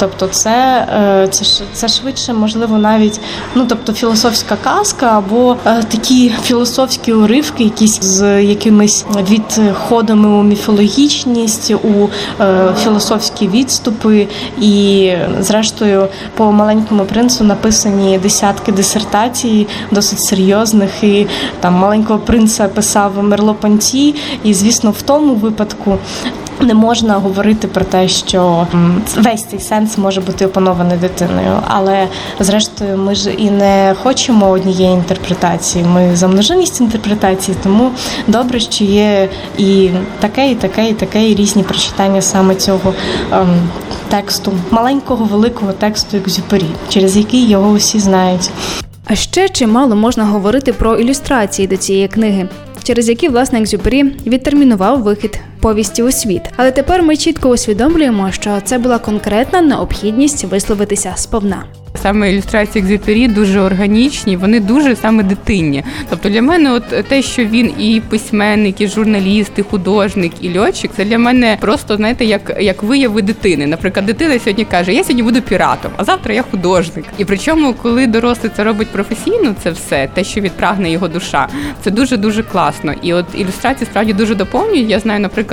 Тобто, 0.00 0.26
це, 0.26 0.86
е, 1.24 1.28
це, 1.28 1.64
це 1.72 1.88
швидше, 1.88 2.32
можливо, 2.32 2.78
навіть 2.78 3.20
ну 3.54 3.66
тобто 3.68 3.92
філософська 3.92 4.56
казка 4.64 5.06
або 5.06 5.56
е, 5.66 5.82
такі 5.82 6.32
філософські 6.42 7.12
уривки, 7.12 7.64
якісь 7.64 8.00
з 8.00 8.42
якимись 8.42 9.04
відходами 9.30 10.28
у 10.28 10.42
міфологічність, 10.42 11.70
у 11.70 12.08
е, 12.40 12.74
філософські 12.82 13.48
відступи. 13.48 14.28
І, 14.60 15.12
зрештою, 15.40 16.08
по 16.36 16.52
маленькому 16.52 17.04
принцу 17.04 17.44
написані 17.44 18.18
десятки 18.18 18.72
дисертацій, 18.72 19.66
досить 19.90 20.20
серйозних. 20.20 21.04
І 21.04 21.26
там 21.60 21.74
маленького 21.74 22.18
принца 22.18 22.68
писав 22.68 23.22
Мерло 23.22 23.54
Понті. 23.54 24.14
І, 24.44 24.54
звісно, 24.54 24.90
в 24.90 25.02
тому 25.02 25.34
випадку 25.34 25.98
не 26.60 26.74
можна 26.74 27.14
говорити 27.14 27.68
про 27.68 27.84
те, 27.84 28.08
що 28.08 28.66
весь 29.16 29.44
цей 29.44 29.60
сенс 29.60 29.98
може 29.98 30.20
бути 30.20 30.46
опанований 30.46 30.98
дитиною. 30.98 31.60
Але 31.68 32.08
зрештою, 32.40 32.98
ми 32.98 33.14
ж 33.14 33.30
і 33.30 33.50
не 33.50 33.94
хочемо 34.02 34.50
однієї 34.50 34.94
інтерпретації. 34.94 35.84
Ми 35.84 36.16
за 36.16 36.28
множинність 36.28 36.80
інтерпретацій, 36.80 37.54
тому 37.62 37.90
добре, 38.26 38.60
що 38.60 38.84
є 38.84 39.28
і 39.58 39.90
таке, 40.20 40.50
і 40.50 40.54
таке, 40.54 40.88
і 40.90 40.94
таке, 40.94 41.30
і 41.30 41.34
різні 41.34 41.62
прочитання 41.62 42.22
саме 42.22 42.54
цього 42.54 42.94
ем, 43.32 43.68
тексту, 44.08 44.52
маленького 44.70 45.24
великого 45.24 45.72
тексту 45.72 46.16
Екзюпері, 46.16 46.66
через 46.88 47.16
який 47.16 47.48
його 47.48 47.70
усі 47.70 48.00
знають. 48.00 48.50
А 49.04 49.14
ще 49.14 49.48
чимало 49.48 49.96
можна 49.96 50.24
говорити 50.24 50.72
про 50.72 50.96
ілюстрації 50.96 51.68
до 51.68 51.76
цієї 51.76 52.08
книги, 52.08 52.48
через 52.82 53.08
які 53.08 53.28
власне 53.28 53.60
Екзюпері 53.60 54.04
відтермінував 54.26 55.02
вихід 55.02 55.40
повісті 55.60 56.02
у 56.02 56.12
світ. 56.12 56.42
Але 56.56 56.70
тепер 56.70 57.02
ми 57.02 57.16
чітко 57.16 57.48
усвідомлюємо, 57.48 58.32
що 58.32 58.60
це 58.64 58.78
була 58.78 58.98
конкретна 58.98 59.60
необхідність 59.60 60.44
висловитися 60.44 61.12
сповна. 61.16 61.64
Саме 62.02 62.32
ілюстрації 62.32 62.84
Екзюпері 62.84 63.28
дуже 63.28 63.60
органічні, 63.60 64.36
вони 64.36 64.60
дуже 64.60 64.96
саме 64.96 65.22
дитинні. 65.22 65.84
Тобто 66.10 66.28
для 66.28 66.42
мене, 66.42 66.72
от 66.72 67.08
те, 67.08 67.22
що 67.22 67.44
він 67.44 67.72
і 67.78 68.02
письменник, 68.08 68.80
і 68.80 68.88
журналіст, 68.88 69.52
і 69.56 69.62
художник, 69.62 70.32
і 70.40 70.58
льотчик, 70.58 70.90
це 70.96 71.04
для 71.04 71.18
мене 71.18 71.58
просто 71.60 71.96
знаєте, 71.96 72.24
як, 72.24 72.56
як 72.60 72.82
вияви 72.82 73.22
дитини. 73.22 73.66
Наприклад, 73.66 74.06
дитина 74.06 74.38
сьогодні 74.38 74.64
каже: 74.64 74.92
Я 74.94 75.02
сьогодні 75.02 75.22
буду 75.22 75.42
піратом, 75.42 75.92
а 75.96 76.04
завтра 76.04 76.34
я 76.34 76.42
художник. 76.42 77.04
І 77.18 77.24
причому, 77.24 77.74
коли 77.74 78.06
дорослий 78.06 78.52
це 78.56 78.64
робить 78.64 78.88
професійно, 78.88 79.54
це 79.62 79.70
все 79.70 80.08
те, 80.14 80.24
що 80.24 80.40
відпрагне 80.40 80.90
його 80.90 81.08
душа, 81.08 81.48
це 81.82 81.90
дуже 81.90 82.16
дуже 82.16 82.42
класно. 82.42 82.94
І 83.02 83.12
от 83.14 83.26
ілюстрації 83.34 83.86
справді 83.90 84.12
дуже 84.12 84.34
доповнюють. 84.34 84.90
Я 84.90 85.00
знаю, 85.00 85.20
наприклад, 85.20 85.49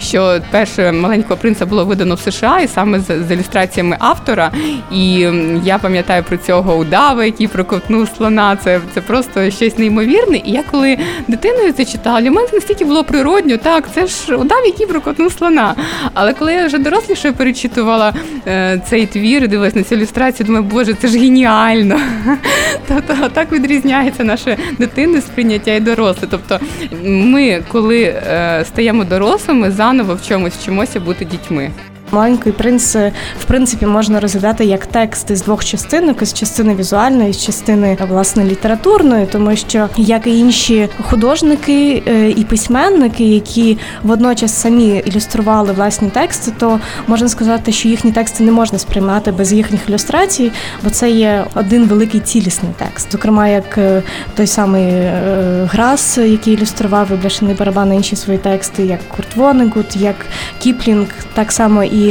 що 0.00 0.40
перше 0.50 0.92
маленького 0.92 1.36
принца 1.36 1.66
було 1.66 1.84
видано 1.84 2.14
в 2.14 2.20
США, 2.20 2.58
і 2.58 2.68
саме 2.68 3.00
з, 3.00 3.22
з 3.28 3.30
ілюстраціями 3.30 3.96
автора. 4.00 4.50
І 4.92 5.28
я 5.64 5.78
пам'ятаю 5.78 6.22
про 6.22 6.36
цього 6.36 6.76
удава, 6.76 7.24
який 7.24 7.48
проковтнув 7.48 8.08
слона. 8.16 8.56
Це, 8.56 8.80
це 8.94 9.00
просто 9.00 9.50
щось 9.50 9.78
неймовірне. 9.78 10.36
І 10.36 10.50
я 10.50 10.62
коли 10.70 10.98
дитиною 11.28 11.72
це 11.72 11.84
читала, 11.84 12.20
для 12.20 12.30
мене 12.30 12.48
настільки 12.52 12.84
було 12.84 13.04
природньо. 13.04 13.56
Так, 13.56 13.88
це 13.94 14.06
ж 14.06 14.36
удав, 14.36 14.66
який 14.66 14.86
проковтнув 14.86 15.32
слона. 15.32 15.74
Але 16.14 16.32
коли 16.32 16.52
я 16.52 16.66
вже 16.66 16.78
доросліше 16.78 17.32
перечитувала 17.32 18.14
е, 18.46 18.80
цей 18.90 19.06
твір 19.06 19.48
дивилась 19.48 19.74
на 19.74 19.82
цю 19.82 19.94
ілюстрацію, 19.94 20.46
думаю, 20.46 20.64
боже, 20.64 20.94
це 20.94 21.08
ж 21.08 21.18
геніально. 21.18 22.00
Тобто 22.88 23.28
так 23.32 23.52
відрізняється 23.52 24.24
наше 24.24 24.56
дитинне 24.78 25.20
сприйняття 25.20 25.74
і 25.74 25.80
доросле. 25.80 26.28
Тобто 26.30 26.60
ми, 27.04 27.62
коли 27.72 28.02
е, 28.02 28.64
стаємо 28.68 29.04
дорослими, 29.04 29.31
заново 29.70 30.14
в 30.14 30.28
чомусь 30.28 30.54
вчимося 30.54 31.00
бути 31.00 31.24
дітьми. 31.24 31.70
Маленький 32.12 32.52
принц, 32.52 32.96
е, 32.96 33.12
в 33.40 33.44
принципі, 33.44 33.86
можна 33.86 34.20
розглядати 34.20 34.64
як 34.64 34.86
текст 34.86 35.30
із 35.30 35.42
двох 35.42 35.64
частинок, 35.64 36.22
із 36.22 36.32
частини 36.32 36.74
візуальної, 36.74 37.32
з 37.32 37.44
частини 37.44 37.98
власне 38.08 38.44
літературної, 38.44 39.26
тому 39.26 39.56
що 39.56 39.88
як 39.96 40.26
і 40.26 40.38
інші 40.38 40.88
художники 41.02 42.02
е, 42.06 42.30
і 42.30 42.44
письменники, 42.44 43.24
які 43.24 43.78
водночас 44.02 44.60
самі 44.60 45.02
ілюстрували 45.06 45.72
власні 45.72 46.10
тексти, 46.10 46.52
то 46.58 46.80
можна 47.06 47.28
сказати, 47.28 47.72
що 47.72 47.88
їхні 47.88 48.12
тексти 48.12 48.44
не 48.44 48.52
можна 48.52 48.78
сприймати 48.78 49.32
без 49.32 49.52
їхніх 49.52 49.88
ілюстрацій, 49.88 50.52
бо 50.84 50.90
це 50.90 51.10
є 51.10 51.44
один 51.54 51.84
великий 51.84 52.20
цілісний 52.20 52.72
текст. 52.78 53.12
Зокрема, 53.12 53.48
як 53.48 53.78
е, 53.78 54.02
той 54.36 54.46
самий 54.46 54.84
е, 54.84 55.68
Грас, 55.72 56.18
який 56.18 56.54
ілюстрував 56.54 57.08
і 57.12 57.14
бляшаний 57.14 57.54
барабан, 57.54 57.94
інші 57.94 58.16
свої 58.16 58.38
тексти, 58.38 58.82
як 58.82 59.00
Курт 59.08 59.36
Вонегут, 59.36 59.96
як 59.96 60.16
Кіплінг, 60.58 61.06
так 61.34 61.52
само 61.52 61.84
і 61.84 62.01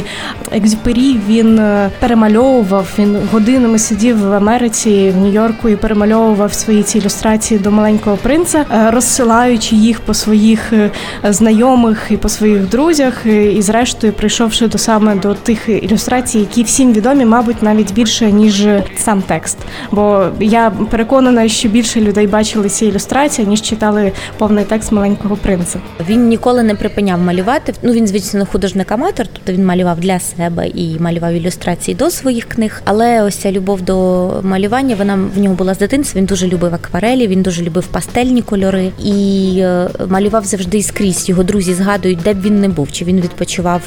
Екзюпері 0.52 1.20
він 1.28 1.60
е, 1.60 1.90
перемальовував. 2.00 2.88
Він 3.00 3.18
годинами 3.32 3.80
сидів 3.80 4.28
в 4.28 4.34
Америці, 4.34 5.14
в 5.18 5.22
Нью-Йорку 5.22 5.70
і 5.70 5.76
перемальовував 5.76 6.54
свої 6.54 6.84
ці 6.84 6.98
ілюстрації 6.98 7.60
до 7.60 7.72
маленького 7.72 8.18
принца, 8.18 8.66
е, 8.72 8.92
розсилаючи 8.92 9.76
їх 9.76 10.00
по 10.00 10.14
своїх 10.14 10.74
е, 10.74 10.92
знайомих 11.24 12.08
і 12.10 12.18
по 12.18 12.30
своїх 12.30 12.70
друзях. 12.70 13.26
І 13.26 13.62
зрештою, 13.62 14.14
прийшовши 14.14 14.68
до 14.68 14.78
саме 14.78 15.16
до 15.16 15.34
тих 15.34 15.70
ілюстрацій, 15.70 16.40
які 16.40 16.64
всім 16.64 16.94
відомі, 16.94 17.26
мабуть, 17.26 17.64
навіть 17.64 17.94
більше 17.94 18.32
ніж 18.32 18.68
сам 18.98 19.22
текст. 19.22 19.58
Бо 19.92 20.26
я 20.40 20.72
переконана, 20.90 21.48
що 21.48 21.70
більше 21.70 22.02
людей 22.02 22.28
бачили 22.28 22.70
ці 22.70 22.86
ілюстрації, 22.86 23.48
ніж 23.48 23.62
читали 23.62 24.12
повний 24.38 24.64
текст 24.64 24.92
маленького 24.92 25.36
принца. 25.36 25.80
Він 26.10 26.28
ніколи 26.28 26.64
не 26.64 26.76
припиняв 26.76 27.20
малювати. 27.20 27.74
Ну 27.84 27.92
він 27.92 28.08
звісно 28.08 28.46
художник-аматор, 28.46 29.26
тобто 29.34 29.54
він 29.54 29.66
малював 29.66 29.81
для 29.84 30.20
себе 30.20 30.68
і 30.68 31.00
малював 31.00 31.34
ілюстрації 31.34 31.96
до 31.96 32.10
своїх 32.10 32.46
книг. 32.46 32.82
Але 32.86 33.24
ось 33.24 33.36
ця 33.36 33.52
любов 33.52 33.82
до 33.82 34.30
малювання 34.44 34.96
вона 34.96 35.20
в 35.36 35.40
нього 35.40 35.56
була 35.56 35.74
з 35.74 35.78
дитинства. 35.78 36.20
Він 36.20 36.26
дуже 36.26 36.48
любив 36.48 36.74
акварелі, 36.74 37.28
він 37.28 37.42
дуже 37.42 37.64
любив 37.64 37.88
пастельні 37.88 38.42
кольори 38.42 38.92
і 39.04 39.56
е, 39.60 39.90
малював 40.08 40.46
завжди 40.46 40.82
скрізь. 40.82 41.30
Його 41.30 41.44
друзі 41.44 41.74
згадують, 41.74 42.20
де 42.24 42.34
б 42.34 42.42
він 42.42 42.62
не 42.62 42.70
був, 42.70 42.92
чи 42.92 43.06
він 43.06 43.22
відпочивав 43.22 43.82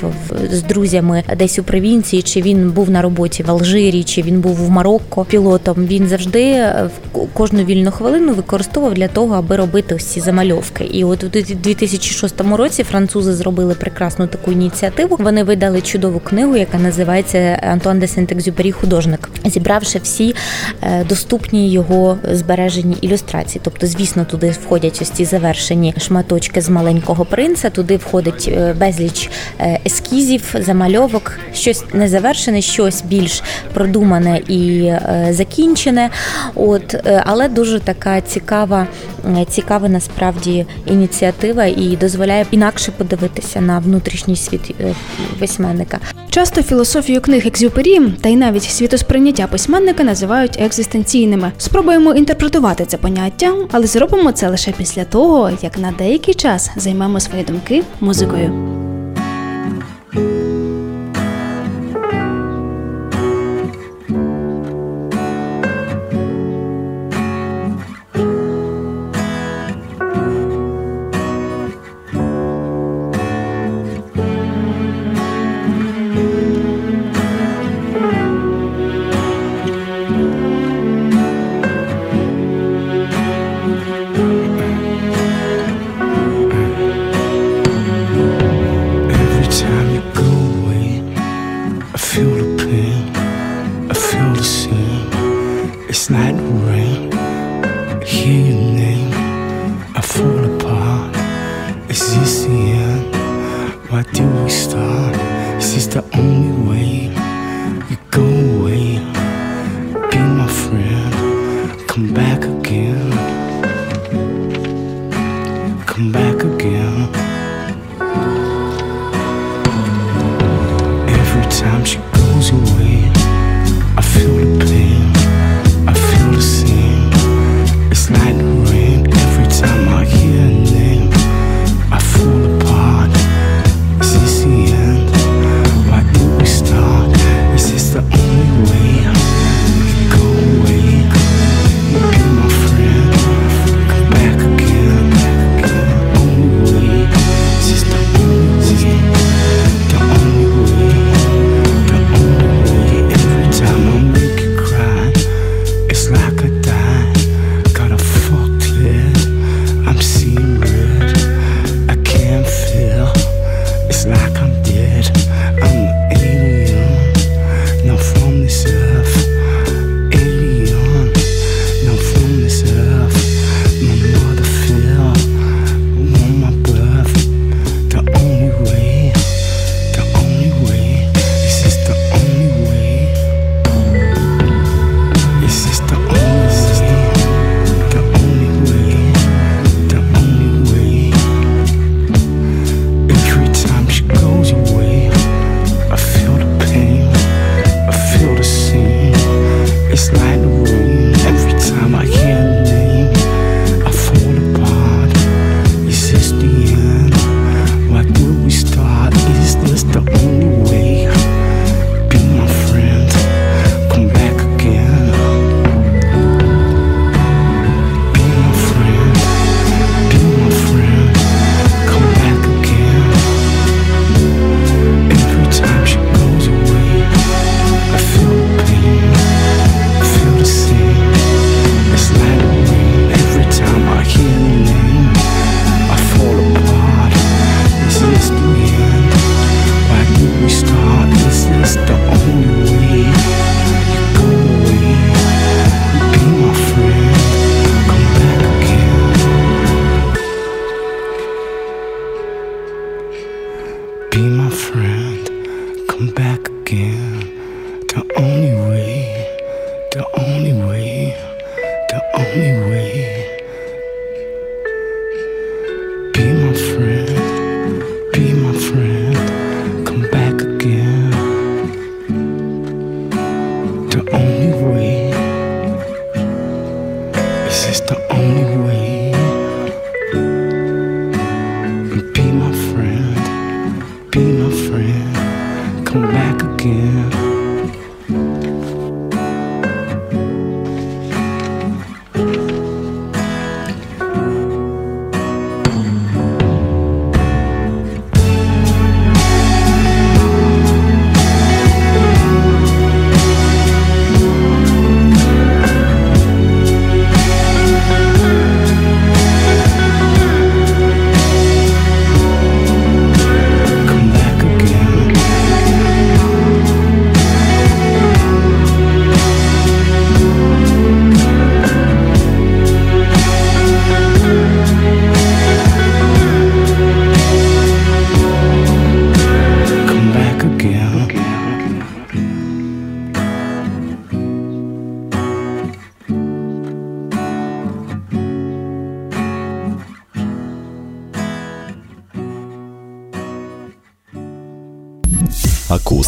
з 0.52 0.62
друзями 0.62 1.22
десь 1.36 1.58
у 1.58 1.62
провінції, 1.62 2.22
чи 2.22 2.42
він 2.42 2.70
був 2.70 2.90
на 2.90 3.02
роботі 3.02 3.42
в 3.42 3.50
Алжирі, 3.50 4.04
чи 4.04 4.22
він 4.22 4.40
був 4.40 4.56
в 4.66 4.70
Марокко 4.70 5.24
пілотом. 5.24 5.86
Він 5.86 6.08
завжди 6.08 6.42
е, 6.42 6.90
в 7.14 7.18
кожну 7.32 7.64
вільну 7.64 7.90
хвилину 7.90 8.32
використовував 8.32 8.94
для 8.94 9.08
того, 9.08 9.34
аби 9.34 9.56
робити 9.56 9.94
ось 9.94 10.04
ці 10.04 10.20
замальовки. 10.20 10.84
І 10.84 11.04
от 11.04 11.24
у 11.24 11.28
2006 11.28 12.40
році 12.40 12.84
французи 12.84 13.34
зробили 13.34 13.74
прекрасну 13.74 14.26
таку 14.26 14.52
ініціативу. 14.52 15.16
Вони 15.20 15.44
видали 15.44 15.80
чудову 15.84 16.20
книгу, 16.20 16.56
яка 16.56 16.78
називається 16.78 17.60
Антуан 17.72 17.98
де 17.98 18.06
Сент-Екзюпері 18.06 18.72
художник, 18.72 19.28
зібравши 19.44 19.98
всі 19.98 20.34
е, 20.82 21.04
доступні 21.04 21.70
його 21.70 22.18
збережені 22.32 22.96
ілюстрації. 23.00 23.60
Тобто, 23.64 23.86
звісно, 23.86 24.24
туди 24.24 24.50
входять 24.50 24.98
ось 25.02 25.10
ці 25.10 25.24
завершені 25.24 25.94
шматочки 25.98 26.60
з 26.60 26.68
маленького 26.68 27.24
принца. 27.24 27.70
Туди 27.70 27.96
входить 27.96 28.50
е, 28.52 28.74
безліч 28.80 29.30
е, 29.60 29.80
ескізів, 29.86 30.54
замальовок, 30.60 31.38
щось 31.54 31.84
незавершене, 31.92 32.62
щось 32.62 33.02
більш 33.02 33.42
продумане 33.72 34.40
і 34.48 34.84
е, 34.84 35.28
закінчене. 35.30 36.10
От, 36.54 36.94
е, 36.94 37.22
але 37.26 37.48
дуже 37.48 37.80
така 37.80 38.20
цікава, 38.20 38.86
е, 39.26 39.44
цікава 39.48 39.88
насправді 39.88 40.66
ініціатива 40.86 41.64
і 41.64 41.96
дозволяє 42.00 42.46
інакше 42.50 42.92
подивитися 42.96 43.60
на 43.60 43.78
внутрішній 43.78 44.36
світ 44.36 44.74
е, 44.80 44.94
письменника. 45.74 45.98
Часто 46.30 46.62
філософію 46.62 47.20
книг 47.20 47.46
Екзюпері 47.46 48.00
та 48.20 48.28
й 48.28 48.36
навіть 48.36 48.62
світосприйняття 48.62 49.46
письменника 49.46 50.04
називають 50.04 50.56
екзистенційними. 50.60 51.52
Спробуємо 51.58 52.14
інтерпретувати 52.14 52.84
це 52.86 52.96
поняття, 52.96 53.54
але 53.72 53.86
зробимо 53.86 54.32
це 54.32 54.48
лише 54.48 54.72
після 54.72 55.04
того, 55.04 55.50
як 55.62 55.78
на 55.78 55.92
деякий 55.92 56.34
час 56.34 56.70
займемо 56.76 57.20
свої 57.20 57.44
думки 57.44 57.82
музикою. 58.00 58.93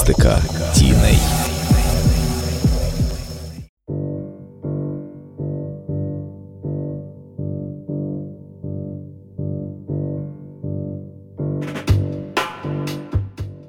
Акустика 0.07 0.39
тіней. 0.75 1.19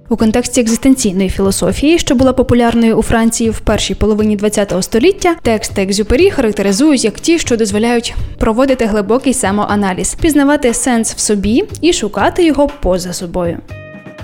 У 0.09 0.17
контексті 0.17 0.61
екзистенційної 0.61 1.29
філософії, 1.29 1.99
що 1.99 2.15
була 2.15 2.33
популярною 2.33 2.97
у 2.97 3.01
Франції 3.01 3.49
в 3.49 3.59
першій 3.59 3.95
половині 3.95 4.37
ХХ 4.37 4.83
століття, 4.83 5.35
тексти 5.41 5.81
екзюпері 5.81 6.29
характеризують 6.29 7.03
як 7.03 7.19
ті, 7.19 7.39
що 7.39 7.57
дозволяють 7.57 8.15
проводити 8.39 8.85
глибокий 8.85 9.33
самоаналіз, 9.33 10.15
пізнавати 10.15 10.73
сенс 10.73 11.13
в 11.13 11.19
собі 11.19 11.63
і 11.81 11.93
шукати 11.93 12.45
його 12.45 12.69
поза 12.81 13.13
собою. 13.13 13.57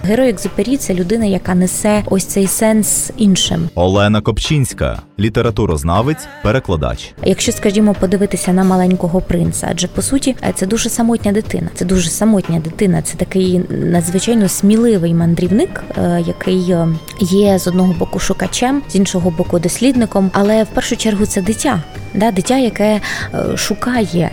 Герой 0.06 0.30
Екзюпері– 0.30 0.78
це 0.78 0.94
людина, 0.94 1.26
яка 1.26 1.56
несе 1.56 2.04
ось 2.06 2.26
цей 2.26 2.48
сенс 2.48 3.12
іншим. 3.18 3.70
Олена 3.76 4.22
Копчинська, 4.22 5.02
літературознавець, 5.20 6.28
перекладач. 6.44 7.14
Якщо, 7.24 7.52
скажімо, 7.52 7.96
подивитися 8.00 8.54
на 8.54 8.64
маленького 8.64 9.22
принца, 9.22 9.68
адже 9.72 9.88
по 9.88 10.02
суті 10.02 10.36
е, 10.44 10.54
це 10.56 10.66
дуже 10.66 10.90
самотня 10.90 11.32
дитина. 11.32 11.70
Це 11.74 11.86
дуже 11.86 12.10
самотня 12.10 12.60
дитина. 12.60 13.02
Це 13.02 13.18
такий 13.18 13.62
надзвичайно 13.70 14.50
сміливий 14.50 15.14
мандрівник, 15.14 15.84
е, 15.98 16.24
який 16.28 16.72
е, 16.72 16.88
є 17.20 17.60
з 17.60 17.68
одного 17.68 17.94
боку 17.94 18.20
шукачем, 18.20 18.82
з 18.90 18.96
іншого 18.96 19.30
боку 19.30 19.60
дослідником. 19.60 20.32
Але 20.34 20.64
в 20.64 20.68
першу 20.68 20.98
чергу 20.98 21.26
це 21.26 21.42
дитя, 21.42 21.82
да, 22.14 22.32
дитя, 22.32 22.58
яке 22.58 23.02
шукає, 23.56 24.32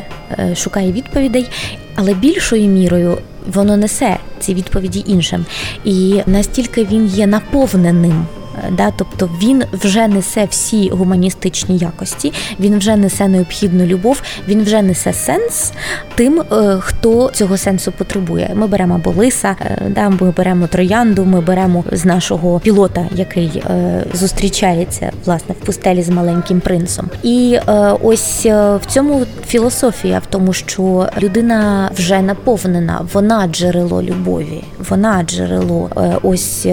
шукає 0.57 0.93
відповідей, 0.93 1.49
але 1.95 2.15
більшою 2.15 2.69
мірою. 2.69 3.19
Воно 3.47 3.77
несе 3.77 4.17
ці 4.41 4.55
відповіді 4.55 5.05
іншим, 5.07 5.47
і 5.85 6.23
настільки 6.27 6.85
він 6.85 7.07
є 7.07 7.27
наповненим 7.27 8.27
Да, 8.73 8.93
тобто 8.97 9.31
він 9.43 9.65
вже 9.73 10.09
несе 10.09 10.47
всі 10.51 10.89
гуманістичні 10.89 11.79
якості, 11.79 12.33
він 12.61 12.79
вже 12.79 12.97
несе 12.97 13.29
необхідну 13.29 13.87
любов, 13.87 14.23
він 14.49 14.63
вже 14.63 14.83
несе 14.83 15.13
сенс 15.13 15.73
тим, 16.15 16.41
е, 16.41 16.77
хто 16.81 17.31
цього 17.33 17.57
сенсу 17.57 17.93
потребує. 17.93 18.51
Ми 18.55 18.67
беремо 18.67 18.95
або 18.95 19.11
лиса, 19.11 19.57
е, 19.61 19.79
да, 19.89 20.09
ми 20.09 20.31
беремо 20.37 20.67
троянду, 20.67 21.25
ми 21.25 21.41
беремо 21.41 21.85
з 21.93 22.05
нашого 22.05 22.61
пілота, 22.61 23.07
який 23.15 23.63
е, 23.71 24.05
зустрічається 24.15 25.13
власне 25.25 25.55
в 25.63 25.67
пустелі 25.67 26.03
з 26.03 26.09
маленьким 26.09 26.61
принцем. 26.61 27.11
І 27.23 27.59
ось 28.03 28.47
в 28.47 28.81
цьому 28.87 29.27
філософія, 29.47 30.19
в 30.19 30.27
тому, 30.27 30.53
що 30.53 31.09
людина 31.23 31.91
вже 31.95 32.21
наповнена, 32.21 33.07
вона 33.13 33.47
джерело 33.47 34.03
любові, 34.03 34.65
вона 34.89 35.23
джерело 35.23 35.91
ось 36.23 36.67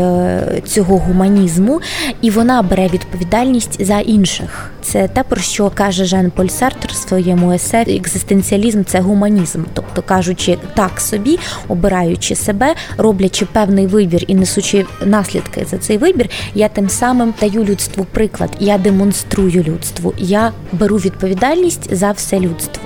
цього 0.65 0.97
гуманізму, 0.97 1.76
і 2.21 2.29
вона 2.29 2.61
бере 2.61 2.87
відповідальність 2.87 3.85
за 3.85 3.99
інших. 3.99 4.71
Це 4.81 5.07
те, 5.07 5.23
про 5.23 5.41
що 5.41 5.71
каже 5.75 6.05
Жан 6.05 6.31
Поль 6.31 6.47
Сартр 6.47 6.89
в 6.91 6.95
своєму 6.95 7.53
есе. 7.53 7.85
Екзистенціалізм 7.87 8.83
це 8.83 8.99
гуманізм, 8.99 9.63
тобто 9.73 10.01
кажучи 10.01 10.57
так 10.75 11.01
собі, 11.01 11.39
обираючи 11.67 12.35
себе, 12.35 12.75
роблячи 12.97 13.45
певний 13.45 13.87
вибір 13.87 14.23
і 14.27 14.35
несучи 14.35 14.85
наслідки 15.05 15.65
за 15.71 15.77
цей 15.77 15.97
вибір, 15.97 16.29
я 16.55 16.69
тим 16.69 16.89
самим 16.89 17.33
даю 17.41 17.63
людству 17.63 18.05
приклад, 18.11 18.49
я 18.59 18.77
демонструю 18.77 19.63
людству, 19.63 20.13
я 20.17 20.51
беру 20.71 20.97
відповідальність 20.97 21.95
за 21.95 22.11
все 22.11 22.39
людство. 22.39 22.83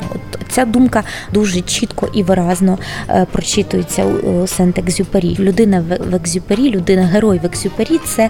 Ця 0.52 0.66
думка 0.66 1.04
дуже 1.34 1.62
чітко 1.62 2.10
і 2.14 2.24
виразно 2.24 2.78
е, 3.10 3.28
прочитується 3.32 4.06
у 4.06 4.48
Сент-Екзюпері. 4.48 5.40
Людина 5.40 5.84
в 6.10 6.16
Екзюпері, 6.16 6.70
людина 6.70 7.06
герой 7.06 7.40
в 7.44 7.46
Екзюпері 7.46 8.00
це 8.06 8.30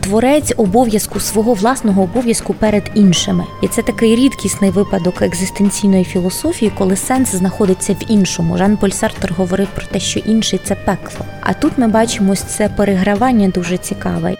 творець 0.00 0.52
обов'язку 0.56 1.20
свого 1.20 1.54
власного 1.54 2.02
обов'язку 2.02 2.54
перед 2.54 2.90
іншими. 2.94 3.44
І 3.62 3.68
це 3.68 3.82
такий 3.82 4.16
рідкісний 4.16 4.70
випадок 4.70 5.22
екзистенційної 5.22 6.04
філософії, 6.04 6.72
коли 6.78 6.96
сенс 6.96 7.34
знаходиться 7.34 7.92
в 7.92 8.04
іншому. 8.08 8.58
Жан 8.58 8.76
Поль 8.76 8.90
Сартер 8.90 9.34
говорив 9.36 9.68
про 9.74 9.86
те, 9.86 10.00
що 10.00 10.20
інший 10.20 10.60
це 10.64 10.74
пекло. 10.74 11.26
А 11.40 11.52
тут 11.52 11.78
ми 11.78 11.88
бачимо 11.88 12.36
це 12.36 12.68
перегравання 12.68 13.48
дуже 13.48 13.78
цікаве. 13.78 14.36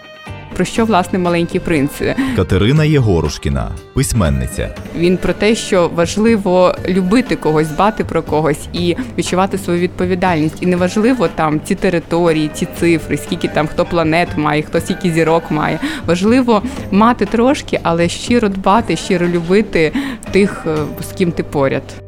Про 0.55 0.65
що 0.65 0.85
власне 0.85 1.19
маленький 1.19 1.59
принц? 1.59 1.91
Катерина 2.35 2.83
Єгорушкіна, 2.83 3.71
письменниця. 3.93 4.69
Він 4.97 5.17
про 5.17 5.33
те, 5.33 5.55
що 5.55 5.91
важливо 5.95 6.75
любити 6.87 7.35
когось, 7.35 7.67
дбати 7.67 8.03
про 8.03 8.23
когось 8.23 8.67
і 8.73 8.95
відчувати 9.17 9.57
свою 9.57 9.79
відповідальність. 9.79 10.55
І 10.61 10.65
неважливо 10.65 11.27
там 11.27 11.61
ці 11.63 11.75
території, 11.75 12.49
ці 12.53 12.67
цифри, 12.79 13.17
скільки 13.17 13.47
там 13.47 13.67
хто 13.67 13.85
планет 13.85 14.27
має, 14.37 14.61
хто 14.61 14.81
скільки 14.81 15.11
зірок 15.11 15.51
має. 15.51 15.79
Важливо 16.05 16.61
мати 16.91 17.25
трошки, 17.25 17.79
але 17.83 18.09
щиро 18.09 18.49
дбати, 18.49 18.95
щиро 18.95 19.27
любити 19.27 19.91
тих, 20.31 20.63
е, 20.67 20.75
з 21.09 21.17
ким 21.17 21.31
ти 21.31 21.43
поряд. 21.43 22.04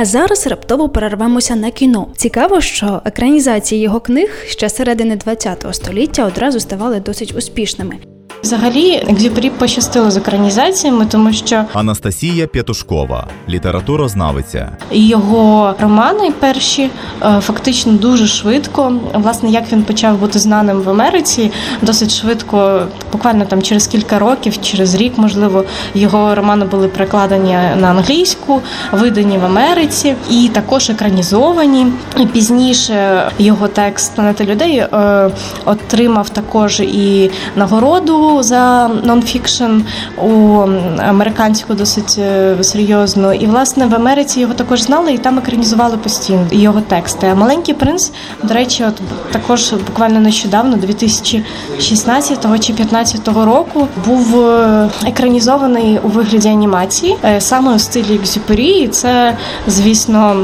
А 0.00 0.04
зараз 0.04 0.46
раптово 0.46 0.88
перервемося 0.88 1.56
на 1.56 1.70
кіно. 1.70 2.08
Цікаво, 2.16 2.60
що 2.60 3.02
екранізації 3.04 3.80
його 3.80 4.00
книг 4.00 4.44
ще 4.46 4.68
середини 4.68 5.18
ХХ 5.18 5.74
століття 5.74 6.26
одразу 6.26 6.60
ставали 6.60 7.00
досить 7.00 7.36
успішними. 7.36 7.94
Взагалі, 8.42 9.04
Екзюпері 9.08 9.50
пощастило 9.50 10.10
з 10.10 10.16
екранізаціями, 10.16 11.06
тому 11.06 11.32
що 11.32 11.64
Анастасія 11.72 12.46
П'ятушкова, 12.46 13.26
літературознавиця. 13.48 14.68
його 14.90 15.74
романи 15.80 16.30
перші 16.40 16.90
е, 17.22 17.40
фактично 17.40 17.92
дуже 17.92 18.26
швидко. 18.26 18.92
Власне, 19.14 19.50
як 19.50 19.72
він 19.72 19.82
почав 19.82 20.18
бути 20.18 20.38
знаним 20.38 20.80
в 20.80 20.90
Америці, 20.90 21.50
досить 21.82 22.14
швидко, 22.14 22.86
буквально 23.12 23.44
там 23.44 23.62
через 23.62 23.86
кілька 23.86 24.18
років, 24.18 24.60
через 24.60 24.94
рік, 24.94 25.12
можливо, 25.16 25.64
його 25.94 26.34
романи 26.34 26.64
були 26.64 26.88
перекладені 26.88 27.58
на 27.76 27.88
англійську, 27.88 28.60
видані 28.92 29.38
в 29.38 29.44
Америці 29.44 30.14
і 30.30 30.50
також 30.52 30.90
екранізовані. 30.90 31.86
І 32.20 32.26
Пізніше 32.26 33.30
його 33.38 33.68
текст 33.68 34.14
«Планета 34.14 34.44
людей 34.44 34.76
е, 34.76 35.30
отримав 35.64 36.30
також 36.30 36.80
і 36.80 37.30
нагороду 37.56 38.27
за 38.42 38.88
нонфікшн 38.88 39.80
у 40.22 40.58
американську 40.98 41.74
досить 41.74 42.16
е, 42.18 42.56
серйозну. 42.64 43.32
І 43.32 43.46
власне 43.46 43.86
в 43.86 43.94
Америці 43.94 44.40
його 44.40 44.54
також 44.54 44.82
знали, 44.82 45.12
і 45.12 45.18
там 45.18 45.38
екранізували 45.38 45.96
постійно 45.96 46.46
його 46.50 46.80
тексти. 46.80 47.28
А 47.32 47.34
маленький 47.34 47.74
принц, 47.74 48.12
до 48.42 48.54
речі, 48.54 48.84
от 48.84 48.94
також 49.32 49.72
буквально 49.72 50.20
нещодавно, 50.20 50.76
2016 50.76 52.42
чи 52.42 52.72
2015 52.72 53.28
року, 53.28 53.88
був 54.06 54.46
е, 54.46 54.88
екранізований 55.06 55.98
у 56.02 56.08
вигляді 56.08 56.48
анімації 56.48 57.16
е, 57.24 57.40
саме 57.40 57.74
у 57.74 57.78
стилі 57.78 58.14
Екзюпері. 58.14 58.68
І 58.68 58.88
це, 58.88 59.36
звісно. 59.66 60.36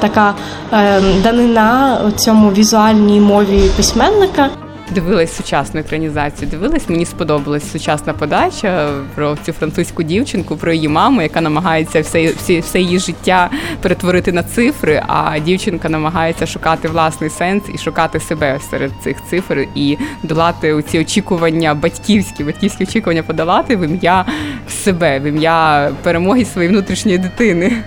Така 0.00 0.34
е, 0.72 1.00
данина 1.22 1.98
цьому 2.16 2.50
візуальній 2.50 3.20
мові 3.20 3.70
письменника. 3.76 4.48
Дивилась 4.94 5.36
сучасну 5.36 5.80
екранізацію. 5.80 6.50
Дивилась, 6.50 6.88
мені 6.88 7.04
сподобалась 7.04 7.70
сучасна 7.72 8.12
подача 8.12 8.90
про 9.14 9.36
цю 9.46 9.52
французьку 9.52 10.02
дівчинку, 10.02 10.56
про 10.56 10.72
її 10.72 10.88
маму, 10.88 11.22
яка 11.22 11.40
намагається 11.40 12.00
все, 12.00 12.26
все, 12.26 12.60
все 12.60 12.80
її 12.80 12.98
життя 12.98 13.50
перетворити 13.82 14.32
на 14.32 14.42
цифри. 14.42 15.02
А 15.06 15.38
дівчинка 15.38 15.88
намагається 15.88 16.46
шукати 16.46 16.88
власний 16.88 17.30
сенс 17.30 17.64
і 17.74 17.78
шукати 17.78 18.20
себе 18.20 18.60
серед 18.70 18.92
цих 19.04 19.16
цифр 19.30 19.66
і 19.74 19.98
долати 20.22 20.82
ці 20.82 20.98
очікування 20.98 21.74
батьківські, 21.74 22.44
батьківські 22.44 22.84
очікування 22.84 23.22
подолати 23.22 23.76
в 23.76 23.84
ім'я 23.84 24.24
себе, 24.68 25.18
в 25.20 25.22
ім'я 25.22 25.90
перемоги 26.02 26.44
своєї 26.44 26.72
внутрішньої 26.72 27.18
дитини. 27.18 27.82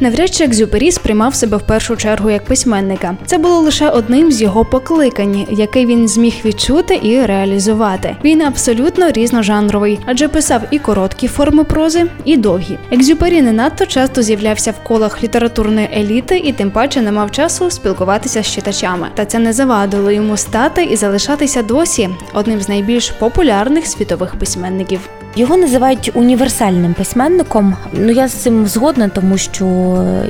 Навряд 0.00 0.34
чи 0.34 0.44
Екзюпері 0.44 0.92
сприймав 0.92 1.34
себе 1.34 1.56
в 1.56 1.62
першу 1.62 1.96
чергу 1.96 2.30
як 2.30 2.44
письменника. 2.44 3.16
Це 3.26 3.38
було 3.38 3.60
лише 3.60 3.88
одним 3.88 4.32
з 4.32 4.42
його 4.42 4.64
покликань, 4.64 5.46
який 5.50 5.86
він 5.86 6.08
зміг 6.08 6.34
відчути 6.44 7.00
і 7.02 7.26
реалізувати. 7.26 8.16
Він 8.24 8.42
абсолютно 8.42 9.10
різножанровий, 9.10 10.00
адже 10.06 10.28
писав 10.28 10.62
і 10.70 10.78
короткі 10.78 11.28
форми 11.28 11.64
прози, 11.64 12.06
і 12.24 12.36
довгі. 12.36 12.78
Екзюпері 12.90 13.42
не 13.42 13.52
надто 13.52 13.86
часто 13.86 14.22
з'являвся 14.22 14.70
в 14.70 14.84
колах 14.84 15.22
літературної 15.22 15.88
еліти 15.96 16.38
і 16.38 16.52
тим 16.52 16.70
паче 16.70 17.00
не 17.00 17.12
мав 17.12 17.30
часу 17.30 17.70
спілкуватися 17.70 18.42
з 18.42 18.46
читачами. 18.46 19.08
Та 19.14 19.24
це 19.24 19.38
не 19.38 19.52
завадило 19.52 20.10
йому 20.10 20.36
стати 20.36 20.84
і 20.84 20.96
залишатися 20.96 21.62
досі 21.62 22.08
одним 22.32 22.60
з 22.60 22.68
найбільш 22.68 23.10
популярних 23.10 23.86
світових 23.86 24.34
письменників. 24.34 25.00
Його 25.36 25.56
називають 25.56 26.10
універсальним 26.14 26.94
письменником. 26.94 27.76
Ну 27.92 28.12
я 28.12 28.28
з 28.28 28.32
цим 28.32 28.66
згодна, 28.66 29.08
тому 29.08 29.38
що 29.38 29.64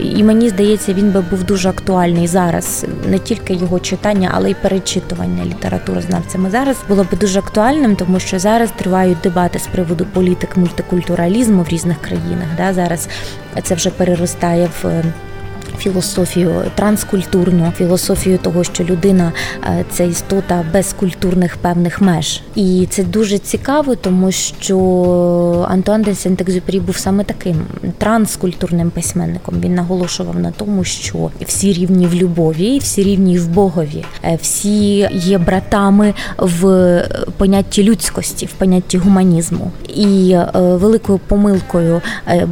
і 0.03 0.25
мені 0.25 0.49
здається, 0.49 0.93
він 0.93 1.11
би 1.11 1.21
був 1.21 1.45
дуже 1.45 1.69
актуальний 1.69 2.27
зараз. 2.27 2.87
Не 3.09 3.19
тільки 3.19 3.55
його 3.55 3.81
читання, 3.81 4.31
але 4.35 4.51
й 4.51 4.55
перечитування 4.55 5.45
літературознавцями 5.45 6.51
зараз 6.51 6.77
було 6.89 7.07
би 7.11 7.19
дуже 7.19 7.39
актуальним, 7.39 7.97
тому 7.97 8.21
що 8.21 8.39
зараз 8.39 8.71
тривають 8.77 9.19
дебати 9.23 9.59
з 9.59 9.67
приводу 9.67 10.07
політик 10.13 10.57
мультикультуралізму 10.57 11.63
в 11.63 11.69
різних 11.69 12.01
країнах. 12.01 12.49
Да, 12.57 12.75
зараз 12.75 13.09
це 13.63 13.75
вже 13.75 13.91
переростає 13.91 14.71
в 14.83 15.03
філософію 15.79 16.63
транскультурну, 16.75 17.73
філософію 17.77 18.39
того, 18.39 18.65
що 18.65 18.85
людина 18.85 19.33
е, 19.65 19.85
це 19.91 20.07
істота 20.07 20.65
без 20.73 20.93
культурних 20.93 21.57
певних 21.57 22.01
меж. 22.01 22.41
І 22.55 22.87
це 22.91 23.03
дуже 23.03 23.39
цікаво, 23.39 23.95
тому 23.97 24.33
що 24.33 25.67
Антуан 25.69 26.03
де 26.03 26.11
Сент-Екзюпері 26.11 26.81
був 26.81 26.97
саме 26.97 27.25
таким 27.25 27.57
транскультурним 27.99 28.91
письменником. 28.91 29.55
Він 29.61 29.75
наголошував 29.75 30.39
на 30.39 30.51
тому, 30.51 30.85
що 30.85 31.31
всі 31.41 31.73
рівні 31.73 32.07
в 32.07 32.15
любові, 32.15 32.79
всі 32.79 33.03
рівні 33.03 33.39
в 33.39 33.49
Богові, 33.49 34.05
е, 34.25 34.39
всі 34.43 35.09
є 35.13 35.39
братами 35.39 36.15
в 36.39 37.03
понятті 37.37 37.83
людськості, 37.83 38.47
в 38.47 38.53
понятті 38.53 38.99
гуманізму. 38.99 39.71
І 39.89 40.31
е, 40.31 40.49
великою 40.55 41.21
помилкою 41.29 42.01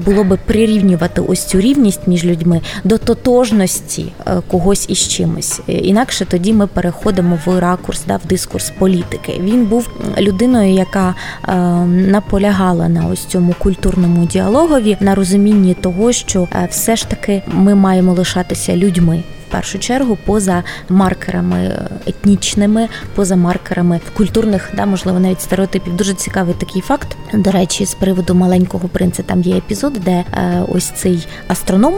було 0.06 0.24
би 0.24 0.38
прирівнювати 0.46 1.20
ось 1.20 1.44
цю 1.44 1.60
рівність 1.60 2.00
між 2.06 2.24
людьми 2.24 2.60
до 2.84 2.98
тотожності 3.14 4.12
когось 4.48 4.86
із 4.88 5.08
чимось. 5.08 5.60
Інакше 5.66 6.24
тоді 6.24 6.52
ми 6.52 6.66
переходимо 6.66 7.38
в 7.46 7.58
ракурс, 7.58 8.02
да, 8.06 8.16
в 8.16 8.26
дискурс 8.26 8.72
політики. 8.78 9.40
Він 9.40 9.66
був 9.66 9.90
людиною, 10.18 10.72
яка 10.74 11.14
е, 11.48 11.54
наполягала 11.86 12.88
на 12.88 13.06
ось 13.06 13.24
цьому 13.24 13.54
культурному 13.58 14.26
діалогові, 14.26 14.96
на 15.00 15.14
розумінні 15.14 15.74
того, 15.74 16.12
що 16.12 16.48
е, 16.52 16.68
все 16.70 16.96
ж 16.96 17.08
таки 17.08 17.42
ми 17.46 17.74
маємо 17.74 18.12
лишатися 18.12 18.76
людьми. 18.76 19.22
Першу 19.52 19.78
чергу 19.78 20.18
поза 20.24 20.62
маркерами 20.88 21.88
етнічними, 22.06 22.88
поза 23.14 23.36
маркерами 23.36 24.00
культурних, 24.16 24.70
да, 24.76 24.86
можливо, 24.86 25.20
навіть 25.20 25.40
стереотипів. 25.40 25.96
Дуже 25.96 26.14
цікавий 26.14 26.54
такий 26.54 26.82
факт. 26.82 27.16
До 27.34 27.50
речі, 27.50 27.86
з 27.86 27.94
приводу 27.94 28.34
маленького 28.34 28.88
принца 28.88 29.22
там 29.22 29.42
є 29.42 29.56
епізод, 29.56 29.92
де 30.04 30.10
е, 30.10 30.24
ось 30.68 30.84
цей 30.84 31.26
астроном 31.48 31.94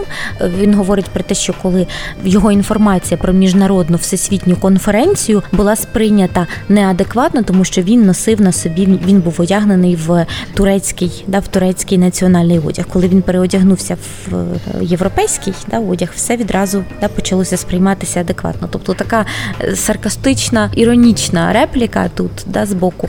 він 0.58 0.74
говорить 0.74 1.04
про 1.04 1.22
те, 1.22 1.34
що 1.34 1.54
коли 1.62 1.86
його 2.24 2.52
інформація 2.52 3.18
про 3.18 3.32
міжнародну 3.32 3.96
всесвітню 3.96 4.56
конференцію 4.56 5.42
була 5.52 5.76
сприйнята 5.76 6.46
неадекватно, 6.68 7.42
тому 7.42 7.64
що 7.64 7.82
він 7.82 8.06
носив 8.06 8.40
на 8.40 8.52
собі, 8.52 8.98
він 9.06 9.20
був 9.20 9.40
одягнений 9.40 9.96
в 9.96 10.26
турецький, 10.54 11.24
да, 11.26 11.38
в 11.38 11.48
турецький 11.48 11.98
національний 11.98 12.58
одяг. 12.58 12.86
Коли 12.92 13.08
він 13.08 13.22
переодягнувся 13.22 13.96
в 14.30 14.56
європейський 14.80 15.54
да, 15.66 15.78
одяг, 15.78 16.08
все 16.14 16.36
відразу 16.36 16.84
да, 17.00 17.08
почало 17.08 17.43
сприйматися 17.44 18.20
адекватно. 18.20 18.68
Тобто 18.70 18.94
така 18.94 19.26
саркастична, 19.74 20.70
іронічна 20.74 21.52
репліка 21.52 22.10
тут 22.14 22.30
да, 22.46 22.66
з 22.66 22.72
боку 22.72 23.08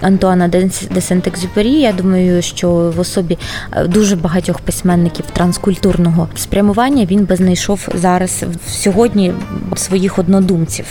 Антуана 0.00 0.48
де 0.48 0.60
Сент-Екзюпері. 1.00 1.78
Я 1.78 1.92
думаю, 1.92 2.42
що 2.42 2.70
в 2.96 3.00
особі 3.00 3.38
дуже 3.86 4.16
багатьох 4.16 4.60
письменників 4.60 5.24
транскультурного 5.32 6.28
спрямування 6.36 7.04
він 7.04 7.24
би 7.24 7.36
знайшов 7.36 7.88
зараз 7.94 8.44
сьогодні 8.68 9.32
своїх 9.76 10.18
однодумців. 10.18 10.86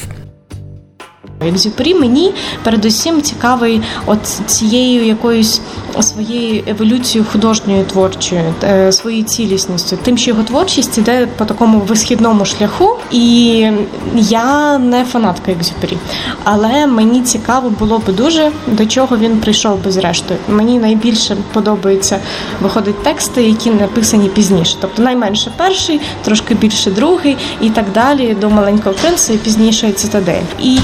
Екзюпері 1.48 1.96
мені 1.96 2.34
передусім 2.64 3.22
цікавий 3.22 3.82
от 4.06 4.26
цією 4.46 5.06
якоюсь 5.06 5.62
своєю 6.02 6.64
еволюцією 6.68 7.30
художньої 7.32 7.84
творчої, 7.84 8.42
е, 8.64 8.92
своєю 8.92 9.24
цілісністю, 9.24 9.98
тим, 10.04 10.18
що 10.18 10.32
його 10.32 10.44
творчість 10.44 10.98
іде 10.98 11.28
по 11.38 11.46
такому 11.46 11.80
висхідному 11.80 12.46
шляху, 12.46 12.98
і 13.12 13.68
я 14.16 14.78
не 14.78 15.06
фанатка 15.06 15.52
Екзюпері, 15.52 15.98
але 16.44 16.88
мені 16.88 17.22
цікаво 17.22 17.70
було 17.70 18.02
би 18.08 18.14
дуже 18.14 18.52
до 18.68 18.86
чого 18.86 19.18
він 19.18 19.38
прийшов 19.38 19.84
би 19.84 19.92
зрештою. 19.92 20.40
Мені 20.50 20.80
найбільше 20.80 21.38
подобається 21.54 22.20
виходить 22.62 23.04
тексти, 23.04 23.44
які 23.44 23.70
написані 23.70 24.30
пізніше, 24.30 24.78
тобто 24.82 25.02
найменше 25.02 25.52
перший, 25.58 26.02
трошки 26.24 26.56
більше 26.56 26.92
другий 26.92 27.38
і 27.62 27.70
так 27.70 27.86
далі 27.94 28.38
до 28.42 28.50
маленького 28.50 28.96
принца 29.02 29.34
і 29.34 29.38
пізніше 29.38 29.92
цитадель. 29.92 30.42
І 30.60 30.80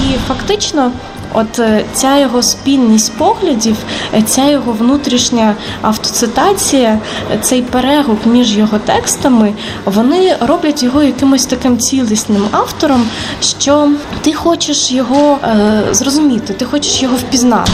фактично. 0.48 0.92
От 1.34 1.58
е, 1.58 1.84
ця 1.92 2.18
його 2.18 2.42
спільність 2.42 3.12
поглядів, 3.12 3.76
е, 4.14 4.22
ця 4.22 4.50
його 4.50 4.72
внутрішня 4.72 5.54
автоцитація, 5.82 6.98
е, 7.32 7.38
цей 7.40 7.62
перегук 7.62 8.26
між 8.26 8.56
його 8.56 8.78
текстами, 8.78 9.52
вони 9.84 10.36
роблять 10.40 10.82
його 10.82 11.02
якимось 11.02 11.46
таким 11.46 11.78
цілісним 11.78 12.44
автором, 12.50 13.06
що 13.42 13.90
ти 14.22 14.32
хочеш 14.32 14.92
його 14.92 15.38
е, 15.44 15.82
зрозуміти, 15.90 16.52
ти 16.52 16.64
хочеш 16.64 17.02
його 17.02 17.16
впізнати, 17.16 17.72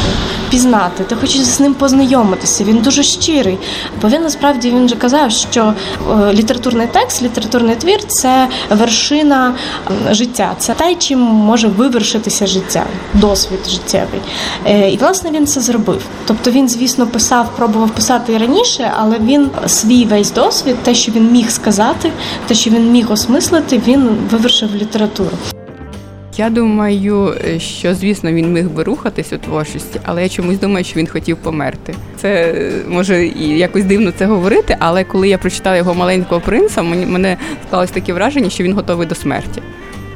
пізнати, 0.51 1.05
ти 1.05 1.15
хочеш 1.15 1.41
з 1.41 1.61
ним 1.61 1.75
познайомитися. 1.75 2.65
Він 2.65 2.79
дуже 2.79 3.03
щирий. 3.03 3.59
Бо 4.03 4.09
він 4.09 4.23
насправді 4.23 4.71
він 4.71 4.89
же 4.89 4.97
казав, 4.97 5.31
що 5.31 5.75
е, 6.11 6.33
літературний 6.33 6.87
текст, 6.93 7.23
літературний 7.23 7.77
твір 7.77 8.05
це 8.07 8.49
вершина 8.71 9.55
життя, 10.11 10.55
це 10.59 10.75
те, 10.75 10.95
чим 10.95 11.19
може 11.21 11.69
вивершитися 11.69 12.47
життя. 12.47 12.85
Досвід 13.15 13.44
досвід 13.45 13.71
життєвий. 13.71 14.21
Е, 14.67 14.91
і 14.91 14.97
власне 14.97 15.31
він 15.31 15.47
це 15.47 15.61
зробив. 15.61 16.03
Тобто 16.27 16.51
він, 16.51 16.69
звісно, 16.69 17.07
писав, 17.07 17.57
пробував 17.57 17.91
писати 17.91 18.33
і 18.33 18.39
раніше, 18.39 18.93
але 18.97 19.19
він 19.19 19.51
свій 19.67 20.05
весь 20.05 20.33
досвід, 20.33 20.77
те, 20.83 20.95
що 20.95 21.13
він 21.13 21.33
міг 21.33 21.51
сказати, 21.51 22.11
те, 22.47 22.55
що 22.55 22.71
він 22.71 22.91
міг 22.91 23.13
осмислити, 23.13 23.81
він 23.87 24.09
вивершив 24.31 24.75
літературу. 24.75 25.31
Я 26.37 26.51
думаю, 26.51 27.35
що 27.59 27.95
звісно 27.95 28.33
він 28.33 28.53
міг 28.53 28.71
би 28.71 28.83
рухатись 28.83 29.33
у 29.33 29.39
творчості, 29.39 30.01
але 30.05 30.23
я 30.23 30.29
чомусь 30.29 30.59
думаю, 30.59 30.85
що 30.85 30.99
він 30.99 31.07
хотів 31.07 31.37
померти. 31.37 31.95
Це 32.17 32.55
може 32.89 33.27
і 33.27 33.49
якось 33.49 33.85
дивно 33.85 34.13
це 34.19 34.27
говорити, 34.27 34.77
але 34.81 35.05
коли 35.05 35.29
я 35.29 35.39
прочитала 35.39 35.77
його 35.77 35.95
маленького 35.95 36.41
принца, 36.41 36.83
мене 36.83 37.37
склалось 37.67 37.91
таке 37.91 38.13
враження, 38.13 38.51
що 38.51 38.65
він 38.65 38.73
готовий 38.73 39.07
до 39.07 39.15
смерті. 39.15 39.63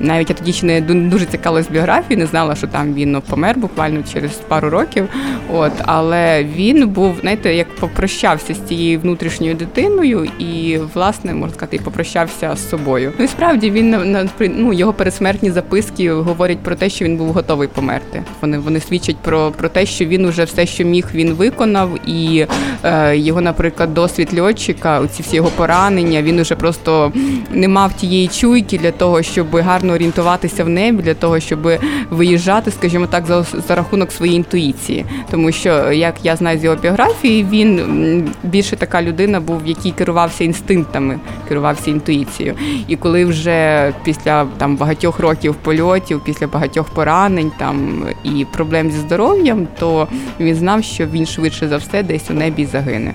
Навіть 0.00 0.30
я 0.30 0.36
тоді 0.36 0.52
ще 0.52 0.66
не 0.66 0.80
дуже 0.80 1.24
цікавилась 1.24 1.68
біографією, 1.68 2.18
не 2.24 2.26
знала, 2.26 2.54
що 2.54 2.66
там 2.66 2.94
він 2.94 3.12
ну, 3.12 3.20
помер 3.20 3.58
буквально 3.58 4.02
через 4.12 4.32
пару 4.32 4.70
років. 4.70 5.08
От, 5.52 5.72
але 5.86 6.44
він 6.44 6.88
був, 6.88 7.16
знаєте, 7.20 7.54
як 7.54 7.74
попрощався 7.74 8.54
з 8.54 8.60
цією 8.60 9.00
внутрішньою 9.00 9.54
дитиною, 9.54 10.28
і 10.38 10.78
власне 10.94 11.34
можна 11.34 11.54
сказати, 11.54 11.76
і 11.76 11.78
попрощався 11.78 12.56
з 12.56 12.68
собою. 12.70 13.12
Ну 13.18 13.24
і 13.24 13.28
справді 13.28 13.70
він 13.70 13.90
на 13.90 14.28
ну, 14.40 14.72
його 14.72 14.92
пересмертні 14.92 15.50
записки 15.50 16.12
говорять 16.12 16.58
про 16.58 16.74
те, 16.74 16.88
що 16.88 17.04
він 17.04 17.16
був 17.16 17.32
готовий 17.32 17.68
померти. 17.68 18.22
Вони 18.40 18.58
вони 18.58 18.80
свідчать 18.80 19.16
про 19.16 19.50
про 19.50 19.68
те, 19.68 19.86
що 19.86 20.04
він 20.04 20.24
уже 20.24 20.44
все, 20.44 20.66
що 20.66 20.84
міг, 20.84 21.06
він 21.14 21.32
виконав, 21.32 22.08
і 22.08 22.46
е, 22.84 23.16
його, 23.16 23.40
наприклад, 23.40 23.94
досвід 23.94 24.40
льотчика, 24.40 25.06
ці 25.06 25.22
всі 25.22 25.36
його 25.36 25.48
поранення, 25.56 26.22
він 26.22 26.40
уже 26.40 26.54
просто 26.54 27.12
не 27.50 27.68
мав 27.68 27.92
тієї 27.92 28.28
чуйки 28.28 28.78
для 28.78 28.90
того, 28.90 29.22
щоб 29.22 29.56
гарно 29.56 29.87
орієнтуватися 29.92 30.64
в 30.64 30.68
небі, 30.68 31.02
для 31.02 31.14
того, 31.14 31.40
щоб 31.40 31.70
виїжджати, 32.10 32.70
скажімо 32.70 33.06
так, 33.06 33.26
за 33.26 33.42
за 33.42 33.74
рахунок 33.74 34.12
своєї 34.12 34.36
інтуїції. 34.36 35.04
Тому 35.30 35.52
що, 35.52 35.92
як 35.92 36.14
я 36.22 36.36
знаю 36.36 36.58
з 36.58 36.64
його 36.64 36.76
біографії, 36.76 37.46
він 37.50 38.30
більше 38.42 38.76
така 38.76 39.02
людина 39.02 39.40
був, 39.40 39.60
який 39.66 39.92
керувався 39.92 40.44
інстинктами, 40.44 41.18
керувався 41.48 41.90
інтуїцією. 41.90 42.54
І 42.88 42.96
коли 42.96 43.24
вже 43.24 43.92
після 44.04 44.44
там 44.44 44.76
багатьох 44.76 45.18
років 45.18 45.54
польотів, 45.54 46.20
після 46.24 46.46
багатьох 46.46 46.88
поранень 46.88 47.52
там 47.58 48.04
і 48.24 48.46
проблем 48.52 48.90
зі 48.90 48.98
здоров'ям, 48.98 49.68
то 49.78 50.08
він 50.40 50.54
знав, 50.54 50.84
що 50.84 51.06
він 51.06 51.26
швидше 51.26 51.68
за 51.68 51.76
все 51.76 52.02
десь 52.02 52.30
у 52.30 52.34
небі 52.34 52.66
загине. 52.66 53.14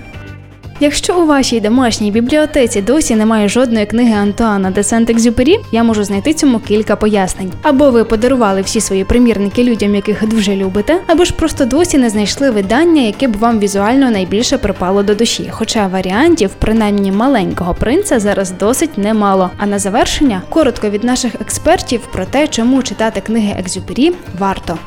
Якщо 0.80 1.20
у 1.20 1.26
вашій 1.26 1.60
домашній 1.60 2.10
бібліотеці 2.10 2.82
досі 2.82 3.16
немає 3.16 3.48
жодної 3.48 3.86
книги 3.86 4.14
Антуана 4.14 4.70
де 4.70 4.80
Сент-Екзюпері, 4.80 5.56
я 5.72 5.84
можу 5.84 6.04
знайти 6.04 6.34
цьому 6.34 6.58
кілька 6.58 6.96
пояснень. 6.96 7.52
Або 7.62 7.90
ви 7.90 8.04
подарували 8.04 8.62
всі 8.62 8.80
свої 8.80 9.04
примірники 9.04 9.64
людям, 9.64 9.94
яких 9.94 10.28
дуже 10.28 10.56
любите, 10.56 11.00
або 11.06 11.24
ж 11.24 11.34
просто 11.34 11.64
досі 11.64 11.98
не 11.98 12.10
знайшли 12.10 12.50
видання, 12.50 13.02
яке 13.02 13.28
б 13.28 13.36
вам 13.36 13.58
візуально 13.58 14.10
найбільше 14.10 14.58
припало 14.58 15.02
до 15.02 15.14
душі. 15.14 15.48
Хоча 15.50 15.86
варіантів, 15.86 16.50
принаймні 16.58 17.12
маленького 17.12 17.74
принца, 17.74 18.20
зараз 18.20 18.50
досить 18.50 18.98
немало. 18.98 19.50
А 19.58 19.66
на 19.66 19.78
завершення 19.78 20.42
коротко 20.48 20.90
від 20.90 21.04
наших 21.04 21.34
експертів 21.34 22.00
про 22.12 22.24
те, 22.24 22.48
чому 22.48 22.82
читати 22.82 23.20
книги 23.20 23.56
Екзюпері 23.58 24.12
варто. 24.38 24.78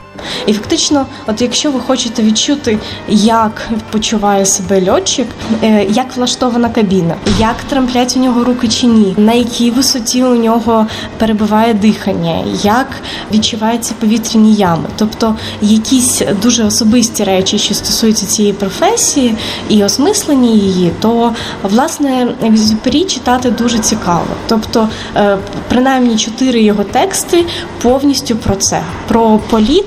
І 0.45 0.53
фактично, 0.53 1.05
от 1.28 1.41
якщо 1.41 1.72
ви 1.72 1.80
хочете 1.80 2.24
відчути, 2.24 2.80
як 3.09 3.70
почуває 3.91 4.45
себе 4.45 4.91
льотчик, 4.91 5.28
е, 5.63 5.88
як 5.89 6.18
влаштована 6.18 6.70
кабіна, 6.70 7.15
як 7.39 7.55
тремплять 7.70 8.18
у 8.18 8.20
нього 8.20 8.43
руки 8.43 8.68
чи 8.68 8.88
ні, 8.88 9.13
на 9.18 9.34
якій 9.34 9.72
висоті 9.72 10.24
у 10.24 10.36
нього 10.36 10.88
перебуває 11.18 11.74
дихання, 11.74 12.43
як 12.63 12.88
відчуваються 13.34 13.93
повітряні 13.99 14.53
ями, 14.53 14.86
тобто 14.97 15.36
якісь 15.61 16.22
дуже 16.41 16.63
особисті 16.63 17.24
речі, 17.24 17.59
що 17.59 17.74
стосуються 17.74 18.26
цієї 18.26 18.53
професії 18.53 19.36
і 19.70 19.84
осмислення 19.84 20.49
її, 20.49 20.91
то 20.99 21.34
власне 21.63 22.28
екзюпері 22.43 23.03
читати 23.03 23.51
дуже 23.51 23.80
цікаво. 23.80 24.28
Тобто, 24.47 24.89
е, 25.15 25.38
принаймні 25.70 26.18
чотири 26.18 26.61
його 26.61 26.84
тексти 26.84 27.45
повністю 27.82 28.36
про 28.36 28.55
це: 28.55 28.82
про 29.07 29.39
політ. 29.49 29.86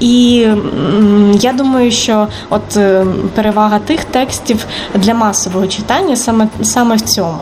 І 0.00 0.46
я 1.40 1.52
думаю, 1.52 1.90
що 1.90 2.28
от 2.50 2.76
е, 2.76 3.06
перевага 3.34 3.78
тих 3.78 4.04
текстів 4.04 4.66
для 4.94 5.14
масового 5.14 5.66
читання 5.66 6.16
саме 6.16 6.48
саме 6.62 6.96
в 6.96 7.00
цьому. 7.00 7.38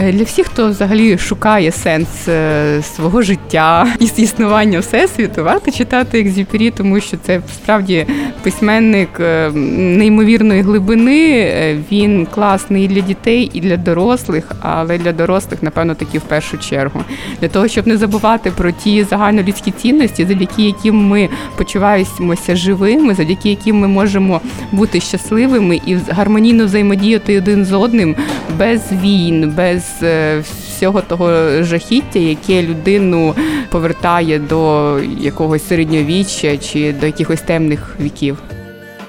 Е, 0.00 0.12
для 0.12 0.24
всіх, 0.24 0.46
хто 0.46 0.68
взагалі 0.68 1.18
шукає 1.18 1.72
сенс 1.72 2.28
е, 2.28 2.82
свого 2.82 3.22
життя 3.22 3.86
і 4.00 4.22
існування 4.22 4.78
всесвіту, 4.78 5.44
варто 5.44 5.70
читати 5.70 6.20
Екзюпері, 6.20 6.70
тому 6.70 7.00
що 7.00 7.16
це 7.16 7.40
справді 7.54 8.06
письменник 8.42 9.08
е, 9.20 9.50
неймовірної 9.50 10.62
глибини. 10.62 11.78
Він 11.92 12.26
класний 12.26 12.84
і 12.84 12.88
для 12.88 13.00
дітей, 13.00 13.50
і 13.52 13.60
для 13.60 13.76
дорослих, 13.76 14.52
але 14.60 14.98
для 14.98 15.12
дорослих, 15.12 15.62
напевно, 15.62 15.94
таки 15.94 16.18
в 16.18 16.22
першу 16.22 16.58
чергу. 16.58 17.04
Для 17.40 17.48
того, 17.48 17.68
щоб 17.68 17.86
не 17.86 17.96
забувати 17.96 18.50
про 18.50 18.70
ті 18.70 19.04
загальнолюдські 19.04 19.70
цінності, 19.70 20.24
завдяки 20.24 20.62
яким 20.62 20.96
ми 20.96 21.28
почуваємося 21.56 22.56
живими, 22.56 23.14
завдяки 23.14 23.50
яким 23.50 23.76
ми 23.78 23.88
можемо 23.88 24.40
бути 24.72 25.00
щасливими 25.00 25.80
і 25.86 25.96
гармонійно 26.08 26.64
взаємодіяти 26.64 27.38
один 27.38 27.64
з 27.64 27.72
одним 27.72 28.16
без 28.58 28.92
війн, 28.92 29.52
без 29.56 29.87
Е, 30.02 30.42
всього 30.68 31.02
того 31.02 31.30
жахіття, 31.62 32.18
яке 32.18 32.62
людину 32.62 33.34
повертає 33.70 34.38
до 34.38 34.94
якогось 35.20 35.68
середньовіччя 35.68 36.56
чи 36.58 36.92
до 36.92 37.06
якихось 37.06 37.40
темних 37.40 37.96
віків. 38.00 38.38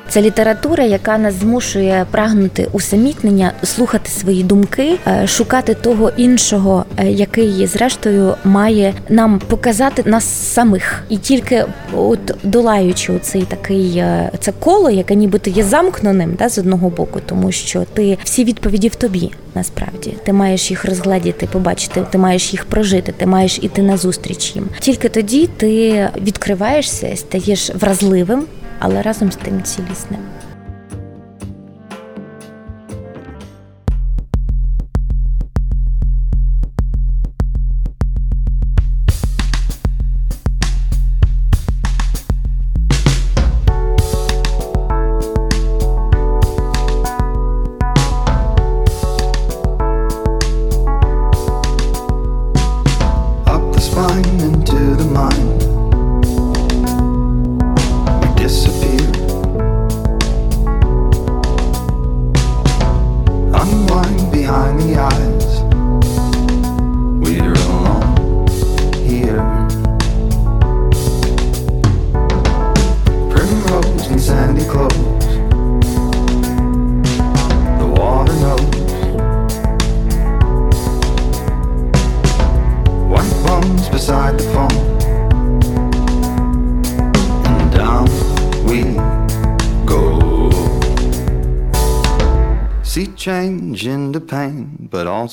Це 0.09 0.21
література, 0.21 0.83
яка 0.83 1.17
нас 1.17 1.33
змушує 1.33 2.05
прагнути 2.11 2.67
усамітнення, 2.71 3.51
слухати 3.63 4.09
свої 4.09 4.43
думки, 4.43 4.97
е, 5.07 5.27
шукати 5.27 5.73
того 5.73 6.11
іншого, 6.17 6.85
е, 6.97 7.11
який 7.11 7.67
зрештою 7.67 8.35
має 8.43 8.93
нам 9.09 9.39
показати 9.47 10.03
нас 10.05 10.25
самих, 10.53 11.03
і 11.09 11.17
тільки 11.17 11.65
от 11.93 12.19
долаючи 12.43 13.19
цей 13.21 13.41
такий 13.41 13.97
е, 13.97 14.31
це 14.39 14.51
коло, 14.59 14.89
яке 14.89 15.15
нібито 15.15 15.49
є 15.49 15.63
замкненим, 15.63 16.35
да, 16.39 16.49
з 16.49 16.57
одного 16.57 16.89
боку, 16.89 17.19
тому 17.25 17.51
що 17.51 17.85
ти 17.93 18.17
всі 18.23 18.43
відповіді 18.43 18.87
в 18.87 18.95
тобі. 18.95 19.31
Насправді 19.55 20.13
ти 20.23 20.33
маєш 20.33 20.71
їх 20.71 20.85
розгледіти, 20.85 21.47
побачити, 21.51 22.05
ти 22.11 22.17
маєш 22.17 22.53
їх 22.53 22.65
прожити, 22.65 23.11
ти 23.11 23.25
маєш 23.25 23.59
іти 23.61 23.81
на 23.81 23.97
зустріч 23.97 24.55
їм. 24.55 24.65
Тільки 24.79 25.09
тоді 25.09 25.47
ти 25.57 26.07
відкриваєшся, 26.21 27.15
стаєш 27.15 27.69
вразливим 27.75 28.45
але 28.79 29.01
разом 29.01 29.31
з 29.31 29.35
тим 29.35 29.63
цілісним. 29.63 30.21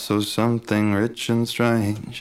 Also 0.09 0.21
something 0.21 0.93
rich 0.95 1.29
and 1.29 1.49
strange. 1.49 2.21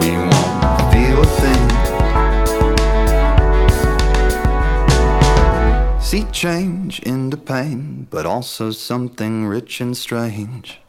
We 0.00 0.10
won't 0.16 0.92
feel 0.92 1.18
a 1.20 1.26
thing. 1.40 1.64
See 6.00 6.24
change 6.32 7.00
into 7.00 7.36
pain, 7.36 8.06
but 8.10 8.26
also 8.26 8.70
something 8.70 9.46
rich 9.46 9.80
and 9.80 9.96
strange. 9.96 10.80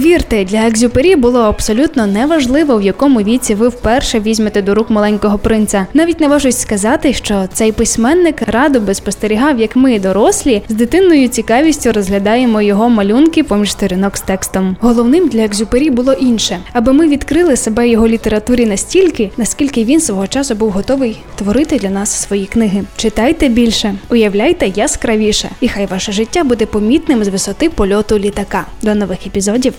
Повірте, 0.00 0.44
для 0.44 0.66
Екзюпері 0.66 1.16
було 1.16 1.40
абсолютно 1.40 2.06
неважливо, 2.06 2.76
в 2.76 2.82
якому 2.82 3.20
віці 3.20 3.54
ви 3.54 3.68
вперше 3.68 4.20
візьмете 4.20 4.62
до 4.62 4.74
рук 4.74 4.90
маленького 4.90 5.38
принца. 5.38 5.86
Навіть 5.94 6.20
не 6.20 6.28
важусь 6.28 6.58
сказати, 6.58 7.12
що 7.12 7.48
цей 7.52 7.72
письменник 7.72 8.42
радо 8.46 8.80
би 8.80 8.94
спостерігав, 8.94 9.60
як 9.60 9.76
ми, 9.76 9.98
дорослі, 9.98 10.62
з 10.68 10.74
дитинною 10.74 11.28
цікавістю 11.28 11.92
розглядаємо 11.92 12.62
його 12.62 12.88
малюнки 12.88 13.44
поміж 13.44 13.72
сторінок 13.72 14.16
з 14.16 14.20
текстом. 14.20 14.76
Головним 14.80 15.28
для 15.28 15.40
Екзюпері 15.40 15.90
було 15.90 16.12
інше, 16.12 16.58
аби 16.72 16.92
ми 16.92 17.08
відкрили 17.08 17.56
себе 17.56 17.88
його 17.88 18.08
літературі 18.08 18.66
настільки, 18.66 19.30
наскільки 19.36 19.84
він 19.84 20.00
свого 20.00 20.26
часу 20.26 20.54
був 20.54 20.70
готовий 20.70 21.18
творити 21.34 21.78
для 21.78 21.90
нас 21.90 22.22
свої 22.22 22.46
книги. 22.46 22.82
Читайте 22.96 23.48
більше, 23.48 23.94
уявляйте 24.10 24.72
яскравіше, 24.76 25.48
і 25.60 25.68
хай 25.68 25.86
ваше 25.86 26.12
життя 26.12 26.44
буде 26.44 26.66
помітним 26.66 27.24
з 27.24 27.28
висоти 27.28 27.70
польоту 27.70 28.18
літака. 28.18 28.66
До 28.82 28.94
нових 28.94 29.26
епізодів. 29.26 29.74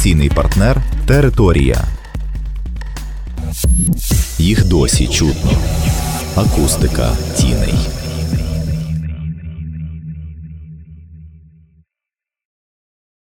Інформаційний 0.00 0.30
партнер 0.30 0.82
Територія. 1.06 1.84
Їх 4.38 4.64
досі 4.64 5.08
чутно. 5.08 5.50
Акустика 6.36 7.10
тіней. 7.36 7.74